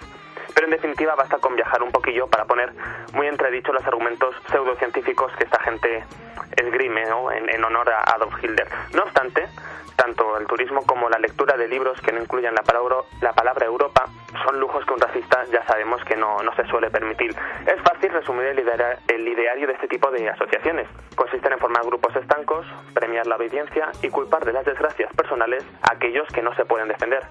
Pero 0.57 0.65
en 0.65 0.71
definitiva 0.71 1.13
basta 1.13 1.37
con 1.37 1.55
viajar 1.55 1.83
un 1.83 1.91
poquillo 1.91 2.25
para 2.25 2.45
poner 2.45 2.73
muy 3.13 3.27
entredicho 3.27 3.71
los 3.71 3.85
argumentos 3.85 4.35
pseudocientíficos 4.49 5.31
que 5.33 5.43
esta 5.43 5.59
gente 5.59 6.03
esgrime 6.55 7.03
en, 7.03 7.63
honor 7.63 7.87
a 7.91 8.01
Adolf 8.15 8.43
Hitler. 8.43 8.67
No 8.95 9.03
obstante, 9.03 9.47
tanto 9.95 10.35
el 10.35 10.47
turismo 10.47 10.81
como 10.87 11.09
la 11.09 11.19
lectura 11.19 11.55
de 11.57 11.67
libros 11.67 12.01
que 12.01 12.11
no 12.11 12.19
incluyan 12.19 12.55
la 12.55 12.63
palabra, 12.63 12.95
la 13.21 13.33
palabra 13.33 13.67
Europa 13.67 14.05
son 14.47 14.59
lujos 14.59 14.83
que 14.83 14.93
un 14.95 14.99
racista 14.99 15.45
ya 15.51 15.63
sabemos 15.67 16.03
que 16.05 16.15
no, 16.15 16.39
se 16.55 16.65
suele 16.65 16.89
permitir. 16.89 17.35
Es 17.67 17.79
fácil 17.83 18.09
resumir 18.09 18.47
el, 18.47 19.27
ideario 19.27 19.67
de 19.67 19.73
este 19.73 19.87
tipo 19.87 20.09
de 20.09 20.27
asociaciones. 20.27 20.87
Consisten 21.15 21.53
en 21.53 21.59
formar 21.59 21.85
grupos 21.85 22.15
estancos, 22.15 22.65
premiar 22.95 23.27
la 23.27 23.35
obediencia 23.35 23.91
y 24.01 24.09
culpar 24.09 24.43
de 24.43 24.53
las 24.53 24.65
desgracias 24.65 25.13
personales 25.13 25.63
a 25.83 25.93
aquellos 25.93 26.27
que 26.29 26.41
no 26.41 26.55
se 26.55 26.65
pueden 26.65 26.87
defender 26.87 27.21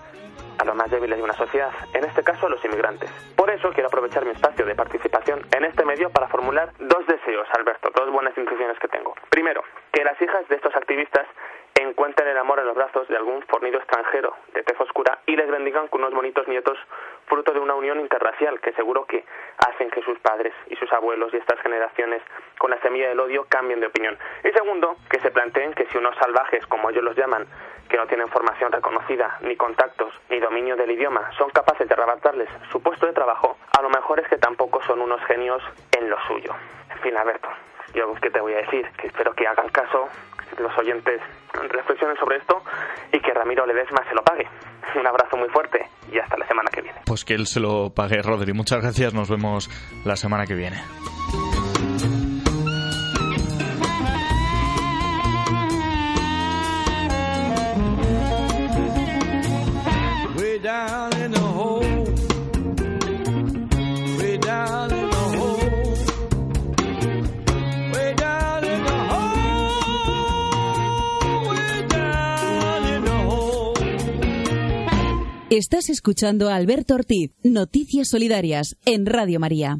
a 0.58 0.64
los 0.64 0.74
más 0.74 0.90
débiles 0.90 1.18
de 1.18 1.24
una 1.24 1.32
sociedad, 1.32 1.70
en 1.92 2.04
este 2.04 2.22
caso 2.22 2.46
a 2.46 2.50
los 2.50 2.64
inmigrantes. 2.64 3.10
Por 3.36 3.50
eso 3.50 3.70
quiero 3.70 3.88
aprovechar 3.88 4.24
mi 4.24 4.32
espacio 4.32 4.64
de 4.64 4.74
participación 4.74 5.46
en 5.56 5.64
este 5.64 5.84
medio 5.84 6.10
para 6.10 6.28
formular 6.28 6.72
dos 6.78 7.06
deseos, 7.06 7.46
Alberto, 7.56 7.90
dos 7.94 8.10
buenas 8.10 8.36
intenciones 8.36 8.78
que 8.78 8.88
tengo. 8.88 9.14
Primero, 9.30 9.62
que 9.92 10.04
las 10.04 10.20
hijas 10.20 10.48
de 10.48 10.56
estos 10.56 10.74
activistas 10.76 11.26
encuentren 11.74 12.28
el 12.28 12.38
amor 12.38 12.58
en 12.58 12.66
los 12.66 12.74
brazos 12.74 13.06
de 13.08 13.16
algún 13.16 13.42
fornido 13.42 13.78
extranjero 13.78 14.34
de 14.54 14.62
tez 14.62 14.80
oscura 14.80 15.18
y 15.26 15.36
les 15.36 15.50
bendigan 15.50 15.88
con 15.88 16.00
unos 16.00 16.14
bonitos 16.14 16.48
nietos 16.48 16.78
fruto 17.26 17.52
de 17.52 17.60
una 17.60 17.74
unión 17.74 18.00
interracial 18.00 18.60
que 18.60 18.72
seguro 18.72 19.04
que 19.04 19.24
hacen 19.58 19.90
que 19.90 20.02
sus 20.02 20.18
padres 20.20 20.54
y 20.68 20.75
abuelos 20.92 21.32
y 21.32 21.36
estas 21.36 21.60
generaciones 21.60 22.22
con 22.58 22.70
la 22.70 22.80
semilla 22.80 23.08
del 23.08 23.20
odio 23.20 23.46
cambien 23.48 23.80
de 23.80 23.86
opinión. 23.86 24.18
Y 24.44 24.50
segundo, 24.50 24.96
que 25.10 25.20
se 25.20 25.30
planteen 25.30 25.74
que 25.74 25.86
si 25.86 25.98
unos 25.98 26.16
salvajes, 26.16 26.66
como 26.66 26.90
ellos 26.90 27.04
los 27.04 27.16
llaman, 27.16 27.46
que 27.88 27.96
no 27.96 28.06
tienen 28.06 28.28
formación 28.28 28.72
reconocida, 28.72 29.38
ni 29.42 29.56
contactos, 29.56 30.12
ni 30.28 30.40
dominio 30.40 30.76
del 30.76 30.90
idioma, 30.90 31.30
son 31.38 31.50
capaces 31.50 31.88
de 31.88 31.94
arrebatarles 31.94 32.48
su 32.70 32.82
puesto 32.82 33.06
de 33.06 33.12
trabajo, 33.12 33.56
a 33.76 33.82
lo 33.82 33.88
mejor 33.90 34.20
es 34.20 34.28
que 34.28 34.38
tampoco 34.38 34.82
son 34.82 35.00
unos 35.00 35.22
genios 35.24 35.62
en 35.96 36.10
lo 36.10 36.20
suyo. 36.26 36.54
En 36.90 36.98
fin, 37.00 37.16
Alberto, 37.16 37.48
yo 37.94 38.14
qué 38.20 38.30
te 38.30 38.40
voy 38.40 38.54
a 38.54 38.58
decir, 38.58 38.88
que 38.96 39.08
espero 39.08 39.34
que 39.34 39.46
hagan 39.46 39.68
caso, 39.68 40.08
los 40.58 40.76
oyentes 40.78 41.20
reflexionen 41.68 42.16
sobre 42.16 42.38
esto 42.38 42.62
y 43.12 43.20
que 43.20 43.34
Ramiro 43.34 43.66
Ledesma 43.66 44.04
se 44.08 44.14
lo 44.14 44.22
pague. 44.22 44.48
Un 44.94 45.06
abrazo 45.06 45.36
muy 45.36 45.48
fuerte 45.48 45.86
y 46.16 46.18
hasta 46.18 46.36
la 46.36 46.46
semana 46.46 46.70
que 46.72 46.82
viene. 46.82 47.00
Pues 47.04 47.24
que 47.24 47.34
él 47.34 47.46
se 47.46 47.60
lo 47.60 47.90
pague, 47.90 48.22
Rodri. 48.22 48.52
Muchas 48.52 48.80
gracias, 48.80 49.12
nos 49.12 49.28
vemos 49.28 49.70
la 50.04 50.16
semana 50.16 50.46
que 50.46 50.54
viene. 50.54 50.80
Estás 75.58 75.88
escuchando 75.88 76.50
a 76.50 76.54
Alberto 76.54 76.92
Ortiz, 76.92 77.30
Noticias 77.42 78.10
Solidarias, 78.10 78.76
en 78.84 79.06
Radio 79.06 79.40
María. 79.40 79.78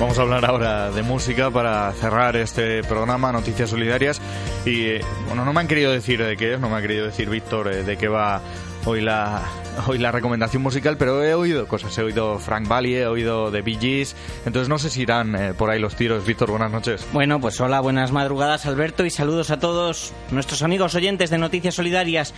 Vamos 0.00 0.18
a 0.18 0.22
hablar 0.22 0.44
ahora 0.46 0.90
de 0.90 1.02
música 1.04 1.52
para 1.52 1.92
cerrar 1.92 2.34
este 2.34 2.82
programa 2.82 3.30
Noticias 3.30 3.70
Solidarias 3.70 4.20
y 4.64 4.86
eh, 4.86 5.00
bueno, 5.26 5.44
no 5.44 5.52
me 5.52 5.60
han 5.60 5.68
querido 5.68 5.92
decir 5.92 6.22
de 6.22 6.36
qué 6.36 6.54
es, 6.54 6.60
no 6.60 6.68
me 6.68 6.76
ha 6.76 6.82
querido 6.82 7.06
decir 7.06 7.30
Víctor 7.30 7.72
eh, 7.72 7.82
de 7.82 7.96
qué 7.96 8.08
va 8.08 8.40
hoy 8.84 9.00
la 9.00 9.42
hoy 9.86 9.98
la 9.98 10.12
recomendación 10.12 10.62
musical, 10.62 10.96
pero 10.96 11.22
he 11.24 11.34
oído 11.34 11.66
cosas, 11.66 11.96
he 11.98 12.02
oído 12.02 12.38
Frank 12.38 12.68
Valli, 12.68 12.94
he 12.94 13.06
oído 13.06 13.50
de 13.50 13.62
Bee 13.62 13.78
Gees, 13.78 14.16
entonces 14.46 14.68
no 14.68 14.78
sé 14.78 14.90
si 14.90 15.02
irán 15.02 15.34
eh, 15.34 15.54
por 15.54 15.70
ahí 15.70 15.80
los 15.80 15.96
tiros. 15.96 16.24
Víctor, 16.24 16.50
buenas 16.50 16.70
noches. 16.70 17.06
Bueno, 17.12 17.40
pues 17.40 17.60
hola, 17.60 17.80
buenas 17.80 18.12
madrugadas 18.12 18.66
Alberto 18.66 19.04
y 19.04 19.10
saludos 19.10 19.50
a 19.50 19.58
todos 19.58 20.12
nuestros 20.30 20.62
amigos 20.62 20.94
oyentes 20.94 21.30
de 21.30 21.38
Noticias 21.38 21.74
Solidarias. 21.74 22.34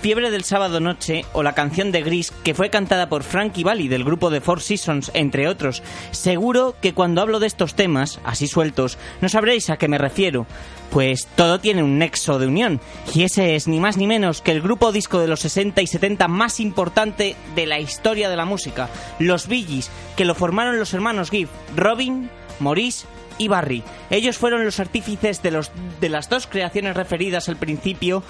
Fiebre 0.00 0.32
del 0.32 0.42
sábado 0.42 0.80
noche 0.80 1.24
o 1.32 1.44
la 1.44 1.54
canción 1.54 1.92
de 1.92 2.02
Gris 2.02 2.32
que 2.42 2.54
fue 2.54 2.70
cantada 2.70 3.08
por 3.08 3.22
Frankie 3.22 3.62
Valli 3.62 3.86
del 3.86 4.02
grupo 4.02 4.30
de 4.30 4.40
Four 4.40 4.60
Seasons, 4.60 5.12
entre 5.14 5.46
otros. 5.46 5.82
Seguro 6.10 6.74
que 6.80 6.92
cuando 6.92 7.20
hablo 7.20 7.38
de 7.38 7.46
estos 7.46 7.74
temas, 7.74 8.18
así 8.24 8.48
sueltos, 8.48 8.98
no 9.20 9.28
sabréis 9.28 9.70
a 9.70 9.76
qué 9.76 9.86
me 9.86 9.98
refiero. 9.98 10.44
Pues 10.90 11.26
todo 11.36 11.58
tiene 11.58 11.82
un 11.82 11.98
nexo 11.98 12.38
de 12.38 12.48
unión, 12.48 12.78
y 13.14 13.22
ese 13.22 13.54
es 13.54 13.66
ni 13.66 13.80
más 13.80 13.96
ni 13.96 14.06
menos 14.06 14.42
que 14.42 14.50
el 14.50 14.60
grupo 14.60 14.92
disco 14.92 15.20
de 15.20 15.26
los 15.26 15.40
60 15.40 15.80
y 15.80 15.86
70 15.86 16.28
más 16.28 16.60
importante 16.60 16.71
de 16.74 17.66
la 17.66 17.80
historia 17.80 18.28
de 18.28 18.36
la 18.36 18.44
música, 18.44 18.88
los 19.18 19.46
Gees, 19.46 19.90
que 20.16 20.24
lo 20.24 20.34
formaron 20.34 20.78
los 20.78 20.94
hermanos 20.94 21.30
Gibb, 21.30 21.48
Robin, 21.76 22.30
Maurice 22.60 23.06
y 23.38 23.48
Barry. 23.48 23.82
Ellos 24.10 24.38
fueron 24.38 24.64
los 24.64 24.80
artífices 24.80 25.42
de, 25.42 25.50
los, 25.50 25.70
de 26.00 26.08
las 26.08 26.28
dos 26.28 26.46
creaciones 26.46 26.96
referidas 26.96 27.48
al 27.48 27.56
principio 27.56 28.22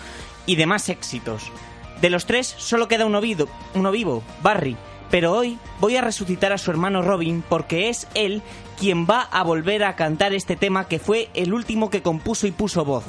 y 0.47 0.57
de 0.57 0.67
más 0.67 0.89
éxitos. 0.89 1.51
De 2.01 2.11
los 2.11 2.27
tres 2.27 2.55
solo 2.59 2.89
queda 2.89 3.07
uno 3.07 3.21
vivo, 3.21 3.49
uno 3.75 3.91
vivo, 3.91 4.23
Barry, 4.43 4.77
pero 5.11 5.33
hoy 5.33 5.59
voy 5.79 5.97
a 5.97 6.01
resucitar 6.01 6.53
a 6.53 6.59
su 6.59 6.71
hermano 6.71 7.03
Robin 7.03 7.45
porque 7.49 7.89
es 7.89 8.09
él 8.15 8.43
quien 8.79 9.07
va 9.07 9.21
a 9.21 9.43
volver 9.45 9.85
a 9.85 9.95
cantar 9.95 10.33
este 10.33 10.57
tema 10.57 10.89
que 10.89 10.99
fue 10.99 11.29
el 11.35 11.53
último 11.53 11.91
que 11.91 12.03
compuso 12.03 12.47
y 12.47 12.51
puso 12.51 12.85
voz. 12.85 13.05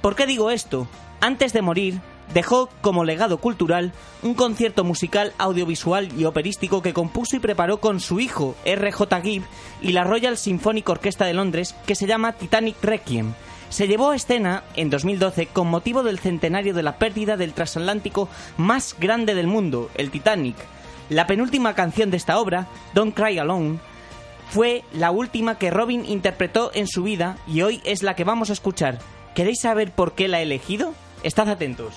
¿Por 0.00 0.14
qué 0.14 0.26
digo 0.26 0.50
esto? 0.50 0.86
Antes 1.20 1.52
de 1.52 1.62
morir, 1.62 2.00
dejó 2.34 2.68
como 2.80 3.04
legado 3.04 3.38
cultural 3.38 3.92
un 4.22 4.34
concierto 4.34 4.84
musical, 4.84 5.32
audiovisual 5.38 6.08
y 6.18 6.24
operístico 6.24 6.82
que 6.82 6.92
compuso 6.92 7.36
y 7.36 7.40
preparó 7.40 7.78
con 7.78 8.00
su 8.00 8.20
hijo 8.20 8.54
R.J. 8.64 9.20
Gibb 9.20 9.44
y 9.82 9.92
la 9.92 10.04
Royal 10.04 10.36
Symphonic 10.36 10.88
Orchestra 10.88 11.26
de 11.26 11.34
Londres 11.34 11.74
que 11.86 11.94
se 11.94 12.06
llama 12.06 12.32
Titanic 12.32 12.76
Requiem 12.82 13.34
se 13.70 13.86
llevó 13.86 14.10
a 14.10 14.16
escena 14.16 14.64
en 14.74 14.90
2012 14.90 15.46
con 15.46 15.68
motivo 15.68 16.02
del 16.02 16.18
centenario 16.18 16.74
de 16.74 16.82
la 16.82 16.98
pérdida 16.98 17.36
del 17.36 17.54
transatlántico 17.54 18.28
más 18.56 18.96
grande 18.98 19.34
del 19.34 19.46
mundo, 19.46 19.90
el 19.94 20.10
Titanic. 20.10 20.56
La 21.08 21.26
penúltima 21.26 21.74
canción 21.74 22.10
de 22.10 22.16
esta 22.16 22.38
obra, 22.38 22.66
Don't 22.94 23.14
Cry 23.14 23.38
Alone, 23.38 23.78
fue 24.50 24.82
la 24.92 25.12
última 25.12 25.56
que 25.56 25.70
Robin 25.70 26.04
interpretó 26.04 26.72
en 26.74 26.88
su 26.88 27.04
vida 27.04 27.38
y 27.46 27.62
hoy 27.62 27.80
es 27.84 28.02
la 28.02 28.14
que 28.14 28.24
vamos 28.24 28.50
a 28.50 28.54
escuchar. 28.54 28.98
¿Queréis 29.34 29.60
saber 29.60 29.92
por 29.92 30.14
qué 30.14 30.26
la 30.26 30.40
he 30.40 30.42
elegido? 30.42 30.92
Estad 31.22 31.48
atentos. 31.48 31.94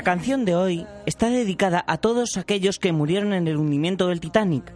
Nuestra 0.00 0.14
canción 0.14 0.46
de 0.46 0.56
hoy 0.56 0.86
está 1.04 1.28
dedicada 1.28 1.84
a 1.86 1.98
todos 1.98 2.38
aquellos 2.38 2.78
que 2.78 2.90
murieron 2.90 3.34
en 3.34 3.46
el 3.48 3.58
hundimiento 3.58 4.08
del 4.08 4.18
Titanic. 4.18 4.72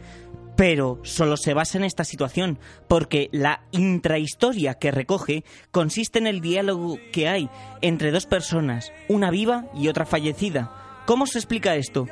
Pero 0.55 1.01
solo 1.03 1.39
se 1.39 1.55
basa 1.55 1.79
en 1.79 1.85
esta 1.85 2.05
situación, 2.05 2.59
porque 2.89 3.31
la 3.33 3.62
intrahistoria 3.72 4.75
que 4.75 4.91
recoge 4.91 5.43
consiste 5.70 6.18
en 6.18 6.27
el 6.27 6.43
diálogo 6.43 6.99
que 7.11 7.27
hay 7.27 7.49
entre 7.81 8.11
dos 8.11 8.27
personas, 8.27 8.93
una 9.09 9.31
viva 9.31 9.64
y 9.75 9.89
otra 9.89 10.05
fallecida. 10.05 10.70
¿Cómo 11.07 11.27
se 11.27 11.39
explica 11.39 11.75
esto? 11.75 12.07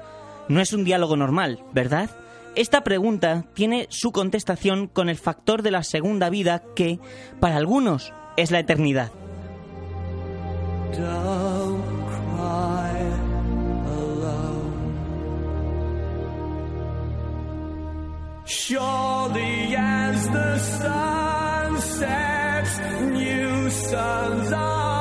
No 0.49 0.63
es 0.63 0.73
un 0.73 0.83
diálogo 0.83 1.15
normal, 1.15 1.63
¿verdad? 1.75 2.09
Esta 2.55 2.83
pregunta 2.83 3.45
tiene 3.53 3.89
su 3.91 4.11
contestación 4.13 4.87
con 4.87 5.11
el 5.11 5.19
factor 5.19 5.61
de 5.61 5.71
la 5.71 5.83
segunda 5.83 6.31
vida 6.31 6.63
que, 6.75 6.99
para 7.41 7.57
algunos, 7.57 8.15
es 8.39 8.51
la 8.51 8.61
eternidad. 8.61 9.13
As 18.55 20.29
the 20.29 20.59
sun 20.59 21.81
sets, 21.81 22.79
new 23.01 23.71
suns 23.71 24.53
are 24.53 24.93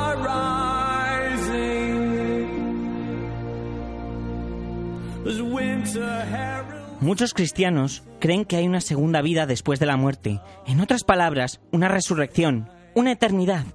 Muchos 7.02 7.34
cristianos 7.34 8.04
creen 8.20 8.46
que 8.46 8.58
hay 8.58 8.68
una 8.68 8.80
segunda 8.80 9.22
vida 9.22 9.46
después 9.46 9.80
de 9.80 9.86
la 9.86 9.98
muerte, 9.98 10.40
en 10.68 10.80
otras 10.80 11.04
palabras, 11.04 11.60
una 11.72 11.88
resurrección, 11.88 12.70
una 12.96 13.12
eternidad. 13.12 13.66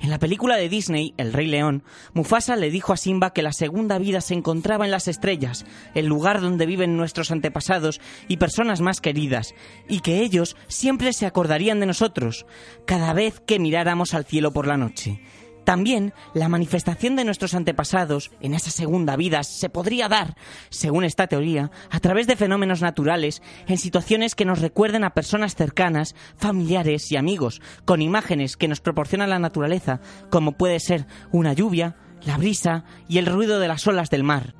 En 0.00 0.10
la 0.10 0.18
película 0.18 0.56
de 0.56 0.68
Disney, 0.68 1.14
El 1.16 1.32
Rey 1.32 1.46
León, 1.46 1.82
Mufasa 2.12 2.56
le 2.56 2.70
dijo 2.70 2.92
a 2.92 2.96
Simba 2.96 3.32
que 3.32 3.42
la 3.42 3.52
segunda 3.52 3.98
vida 3.98 4.20
se 4.20 4.34
encontraba 4.34 4.84
en 4.84 4.90
las 4.90 5.08
estrellas, 5.08 5.64
el 5.94 6.06
lugar 6.06 6.40
donde 6.40 6.66
viven 6.66 6.96
nuestros 6.96 7.30
antepasados 7.30 8.00
y 8.28 8.36
personas 8.36 8.80
más 8.80 9.00
queridas, 9.00 9.54
y 9.88 10.00
que 10.00 10.20
ellos 10.20 10.56
siempre 10.68 11.12
se 11.12 11.26
acordarían 11.26 11.80
de 11.80 11.86
nosotros 11.86 12.46
cada 12.84 13.12
vez 13.12 13.40
que 13.40 13.58
miráramos 13.58 14.14
al 14.14 14.24
cielo 14.24 14.52
por 14.52 14.66
la 14.66 14.76
noche. 14.76 15.20
También 15.66 16.14
la 16.32 16.48
manifestación 16.48 17.16
de 17.16 17.24
nuestros 17.24 17.52
antepasados 17.52 18.30
en 18.40 18.54
esa 18.54 18.70
segunda 18.70 19.16
vida 19.16 19.42
se 19.42 19.68
podría 19.68 20.08
dar, 20.08 20.36
según 20.70 21.02
esta 21.02 21.26
teoría, 21.26 21.72
a 21.90 21.98
través 21.98 22.28
de 22.28 22.36
fenómenos 22.36 22.82
naturales, 22.82 23.42
en 23.66 23.76
situaciones 23.76 24.36
que 24.36 24.44
nos 24.44 24.60
recuerden 24.60 25.02
a 25.02 25.10
personas 25.10 25.56
cercanas, 25.56 26.14
familiares 26.36 27.10
y 27.10 27.16
amigos, 27.16 27.60
con 27.84 28.00
imágenes 28.00 28.56
que 28.56 28.68
nos 28.68 28.80
proporciona 28.80 29.26
la 29.26 29.40
naturaleza, 29.40 29.98
como 30.30 30.52
puede 30.52 30.78
ser 30.78 31.04
una 31.32 31.52
lluvia, 31.52 31.96
la 32.24 32.38
brisa 32.38 32.84
y 33.08 33.18
el 33.18 33.26
ruido 33.26 33.58
de 33.58 33.66
las 33.66 33.84
olas 33.88 34.08
del 34.08 34.22
mar. 34.22 34.54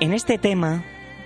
En 0.00 0.12
este 0.12 0.36
tema, 0.36 0.82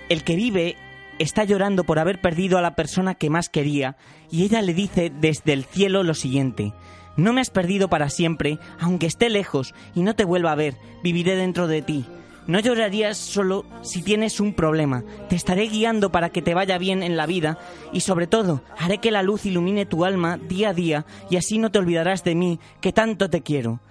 el 0.07 0.23
que 0.23 0.35
vive 0.35 0.77
está 1.19 1.43
llorando 1.43 1.83
por 1.83 1.99
haber 1.99 2.21
perdido 2.21 2.57
a 2.57 2.61
la 2.61 2.75
persona 2.75 3.15
que 3.15 3.29
más 3.29 3.49
quería 3.49 3.97
y 4.29 4.43
ella 4.43 4.61
le 4.61 4.73
dice 4.73 5.11
desde 5.19 5.53
el 5.53 5.65
cielo 5.65 6.03
lo 6.03 6.13
siguiente. 6.13 6.73
No 7.15 7.33
me 7.33 7.41
has 7.41 7.49
perdido 7.49 7.89
para 7.89 8.09
siempre, 8.09 8.59
aunque 8.79 9.07
esté 9.07 9.29
lejos 9.29 9.73
y 9.95 10.03
no 10.03 10.15
te 10.15 10.25
vuelva 10.25 10.51
a 10.51 10.55
ver, 10.55 10.75
viviré 11.03 11.35
dentro 11.35 11.67
de 11.67 11.81
ti. 11.81 12.05
No 12.45 12.59
llorarías 12.59 13.17
solo 13.17 13.65
si 13.81 14.01
tienes 14.01 14.39
un 14.39 14.53
problema. 14.53 15.03
Te 15.27 15.35
estaré 15.35 15.67
guiando 15.67 16.11
para 16.11 16.29
que 16.29 16.41
te 16.41 16.53
vaya 16.53 16.77
bien 16.77 17.03
en 17.03 17.17
la 17.17 17.25
vida 17.25 17.57
y 17.91 18.01
sobre 18.01 18.27
todo 18.27 18.61
haré 18.77 18.99
que 18.99 19.11
la 19.11 19.23
luz 19.23 19.45
ilumine 19.45 19.85
tu 19.85 20.05
alma 20.05 20.37
día 20.37 20.69
a 20.69 20.73
día 20.73 21.05
y 21.29 21.35
así 21.35 21.57
no 21.57 21.71
te 21.71 21.79
olvidarás 21.79 22.23
de 22.23 22.35
mí, 22.35 22.59
que 22.79 22.93
tanto 22.93 23.29
te 23.29 23.41
quiero. 23.41 23.81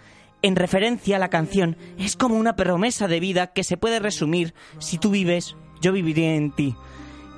En 0.41 0.57
referencia 0.57 1.17
a 1.17 1.19
la 1.19 1.29
canción, 1.29 1.77
es 1.99 2.17
como 2.17 2.37
una 2.37 2.57
promesa 2.57 3.09
de 3.09 3.21
vida 3.21 3.49
que 3.49 3.65
se 3.65 3.77
puede 3.77 3.99
resumir, 3.99 4.55
si 4.79 4.97
tú 4.97 5.11
vives, 5.11 5.57
yo 5.83 5.93
viviré 5.93 6.37
en 6.37 6.53
ti 6.53 6.77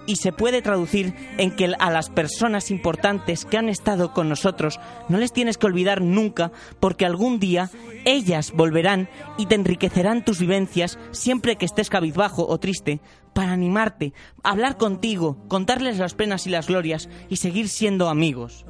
y 0.08 0.16
se 0.16 0.32
puede 0.32 0.62
traducir 0.62 1.14
en 1.36 1.54
que 1.54 1.70
a 1.78 1.90
las 1.90 2.08
personas 2.08 2.72
importantes 2.72 3.44
que 3.44 3.58
han 3.58 3.68
estado 3.68 4.14
con 4.14 4.28
nosotros 4.28 4.80
no 5.08 5.18
les 5.18 5.32
tienes 5.32 5.58
que 5.58 5.66
olvidar 5.66 6.00
nunca 6.00 6.50
porque 6.80 7.04
algún 7.04 7.38
día 7.38 7.70
ellas 8.06 8.52
volverán 8.52 9.10
y 9.36 9.46
te 9.46 9.54
enriquecerán 9.54 10.24
tus 10.24 10.40
vivencias 10.40 10.98
siempre 11.12 11.56
que 11.56 11.66
estés 11.66 11.90
cabizbajo 11.90 12.46
o 12.48 12.58
triste 12.58 13.00
para 13.34 13.52
animarte, 13.52 14.14
hablar 14.42 14.78
contigo, 14.78 15.46
contarles 15.46 15.98
las 15.98 16.14
penas 16.14 16.46
y 16.46 16.50
las 16.50 16.66
glorias 16.68 17.10
y 17.28 17.36
seguir 17.36 17.68
siendo 17.68 18.08
amigos. 18.08 18.64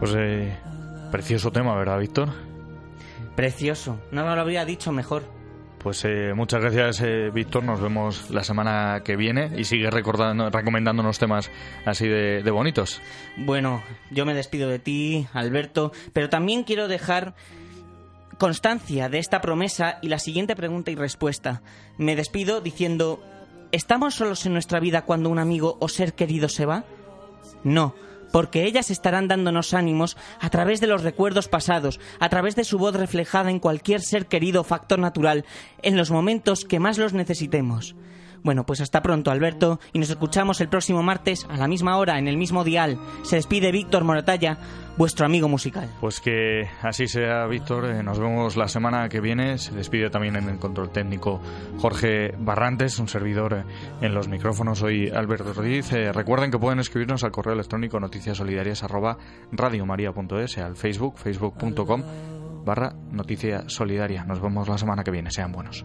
Pues 0.00 0.14
eh, 0.16 0.58
precioso 1.12 1.52
tema, 1.52 1.76
¿verdad, 1.76 2.00
Víctor? 2.00 2.51
Precioso, 3.36 3.98
no 4.10 4.26
me 4.26 4.34
lo 4.34 4.40
habría 4.40 4.64
dicho 4.64 4.92
mejor. 4.92 5.22
Pues 5.78 6.04
eh, 6.04 6.32
muchas 6.34 6.60
gracias, 6.60 7.00
eh, 7.00 7.30
Víctor. 7.34 7.64
Nos 7.64 7.80
vemos 7.80 8.30
la 8.30 8.44
semana 8.44 9.02
que 9.04 9.16
viene 9.16 9.50
y 9.56 9.64
sigue 9.64 9.90
recordando, 9.90 10.48
recomendándonos 10.48 11.18
temas 11.18 11.50
así 11.84 12.06
de, 12.06 12.42
de, 12.42 12.50
bonitos. 12.52 13.00
Bueno, 13.36 13.82
yo 14.10 14.24
me 14.24 14.34
despido 14.34 14.68
de 14.68 14.78
ti, 14.78 15.26
Alberto, 15.32 15.90
pero 16.12 16.28
también 16.28 16.62
quiero 16.62 16.86
dejar 16.86 17.34
constancia 18.38 19.08
de 19.08 19.18
esta 19.18 19.40
promesa 19.40 19.98
y 20.02 20.08
la 20.08 20.20
siguiente 20.20 20.54
pregunta 20.54 20.92
y 20.92 20.94
respuesta. 20.94 21.62
Me 21.98 22.14
despido 22.14 22.60
diciendo, 22.60 23.20
¿estamos 23.72 24.14
solos 24.14 24.46
en 24.46 24.52
nuestra 24.52 24.78
vida 24.78 25.02
cuando 25.02 25.30
un 25.30 25.40
amigo 25.40 25.78
o 25.80 25.88
ser 25.88 26.14
querido 26.14 26.48
se 26.48 26.66
va? 26.66 26.84
No 27.64 27.94
porque 28.32 28.64
ellas 28.64 28.90
estarán 28.90 29.28
dándonos 29.28 29.74
ánimos 29.74 30.16
a 30.40 30.50
través 30.50 30.80
de 30.80 30.88
los 30.88 31.04
recuerdos 31.04 31.46
pasados, 31.46 32.00
a 32.18 32.28
través 32.28 32.56
de 32.56 32.64
su 32.64 32.78
voz 32.78 32.96
reflejada 32.96 33.50
en 33.50 33.60
cualquier 33.60 34.00
ser 34.00 34.26
querido 34.26 34.62
o 34.62 34.64
factor 34.64 34.98
natural, 34.98 35.44
en 35.82 35.96
los 35.96 36.10
momentos 36.10 36.64
que 36.64 36.80
más 36.80 36.98
los 36.98 37.12
necesitemos. 37.12 37.94
Bueno, 38.42 38.66
pues 38.66 38.80
hasta 38.80 39.02
pronto, 39.02 39.30
Alberto, 39.30 39.78
y 39.92 39.98
nos 39.98 40.10
escuchamos 40.10 40.60
el 40.60 40.68
próximo 40.68 41.02
martes 41.02 41.46
a 41.48 41.56
la 41.56 41.68
misma 41.68 41.96
hora 41.96 42.18
en 42.18 42.26
el 42.26 42.36
mismo 42.36 42.64
dial. 42.64 42.98
Se 43.22 43.36
despide 43.36 43.70
Víctor 43.70 44.02
Moratalla, 44.02 44.58
vuestro 44.96 45.26
amigo 45.26 45.48
musical. 45.48 45.88
Pues 46.00 46.20
que 46.20 46.68
así 46.82 47.06
sea, 47.06 47.46
Víctor. 47.46 47.84
Eh, 47.86 48.02
nos 48.02 48.18
vemos 48.18 48.56
la 48.56 48.66
semana 48.66 49.08
que 49.08 49.20
viene. 49.20 49.58
Se 49.58 49.72
despide 49.72 50.10
también 50.10 50.36
en 50.36 50.48
el 50.48 50.58
control 50.58 50.90
técnico 50.90 51.40
Jorge 51.78 52.34
Barrantes, 52.38 52.98
un 52.98 53.08
servidor 53.08 53.54
eh, 53.54 53.64
en 54.00 54.14
los 54.14 54.28
micrófonos. 54.28 54.82
Hoy 54.82 55.08
Alberto 55.08 55.52
Rodríguez. 55.52 55.92
Eh, 55.92 56.12
recuerden 56.12 56.50
que 56.50 56.58
pueden 56.58 56.80
escribirnos 56.80 57.22
al 57.22 57.30
correo 57.30 57.54
electrónico 57.54 58.00
noticiasolidarias 58.00 58.82
arroba 58.82 59.18
radiomaria.es, 59.52 60.58
al 60.58 60.76
Facebook, 60.76 61.16
facebook.com 61.16 62.02
barra 62.64 62.94
noticia 63.10 63.68
solidaria. 63.68 64.24
Nos 64.24 64.40
vemos 64.40 64.68
la 64.68 64.78
semana 64.78 65.04
que 65.04 65.10
viene. 65.10 65.30
Sean 65.30 65.52
buenos. 65.52 65.84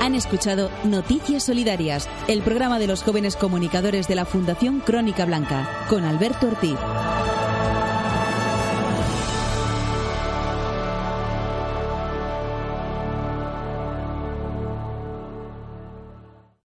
Han 0.00 0.14
escuchado 0.14 0.70
Noticias 0.84 1.44
Solidarias, 1.44 2.08
el 2.26 2.42
programa 2.42 2.78
de 2.78 2.86
los 2.86 3.02
jóvenes 3.02 3.36
comunicadores 3.36 4.08
de 4.08 4.14
la 4.14 4.24
Fundación 4.24 4.80
Crónica 4.80 5.24
Blanca, 5.24 5.86
con 5.88 6.04
Alberto 6.04 6.48
Ortiz. 6.48 6.76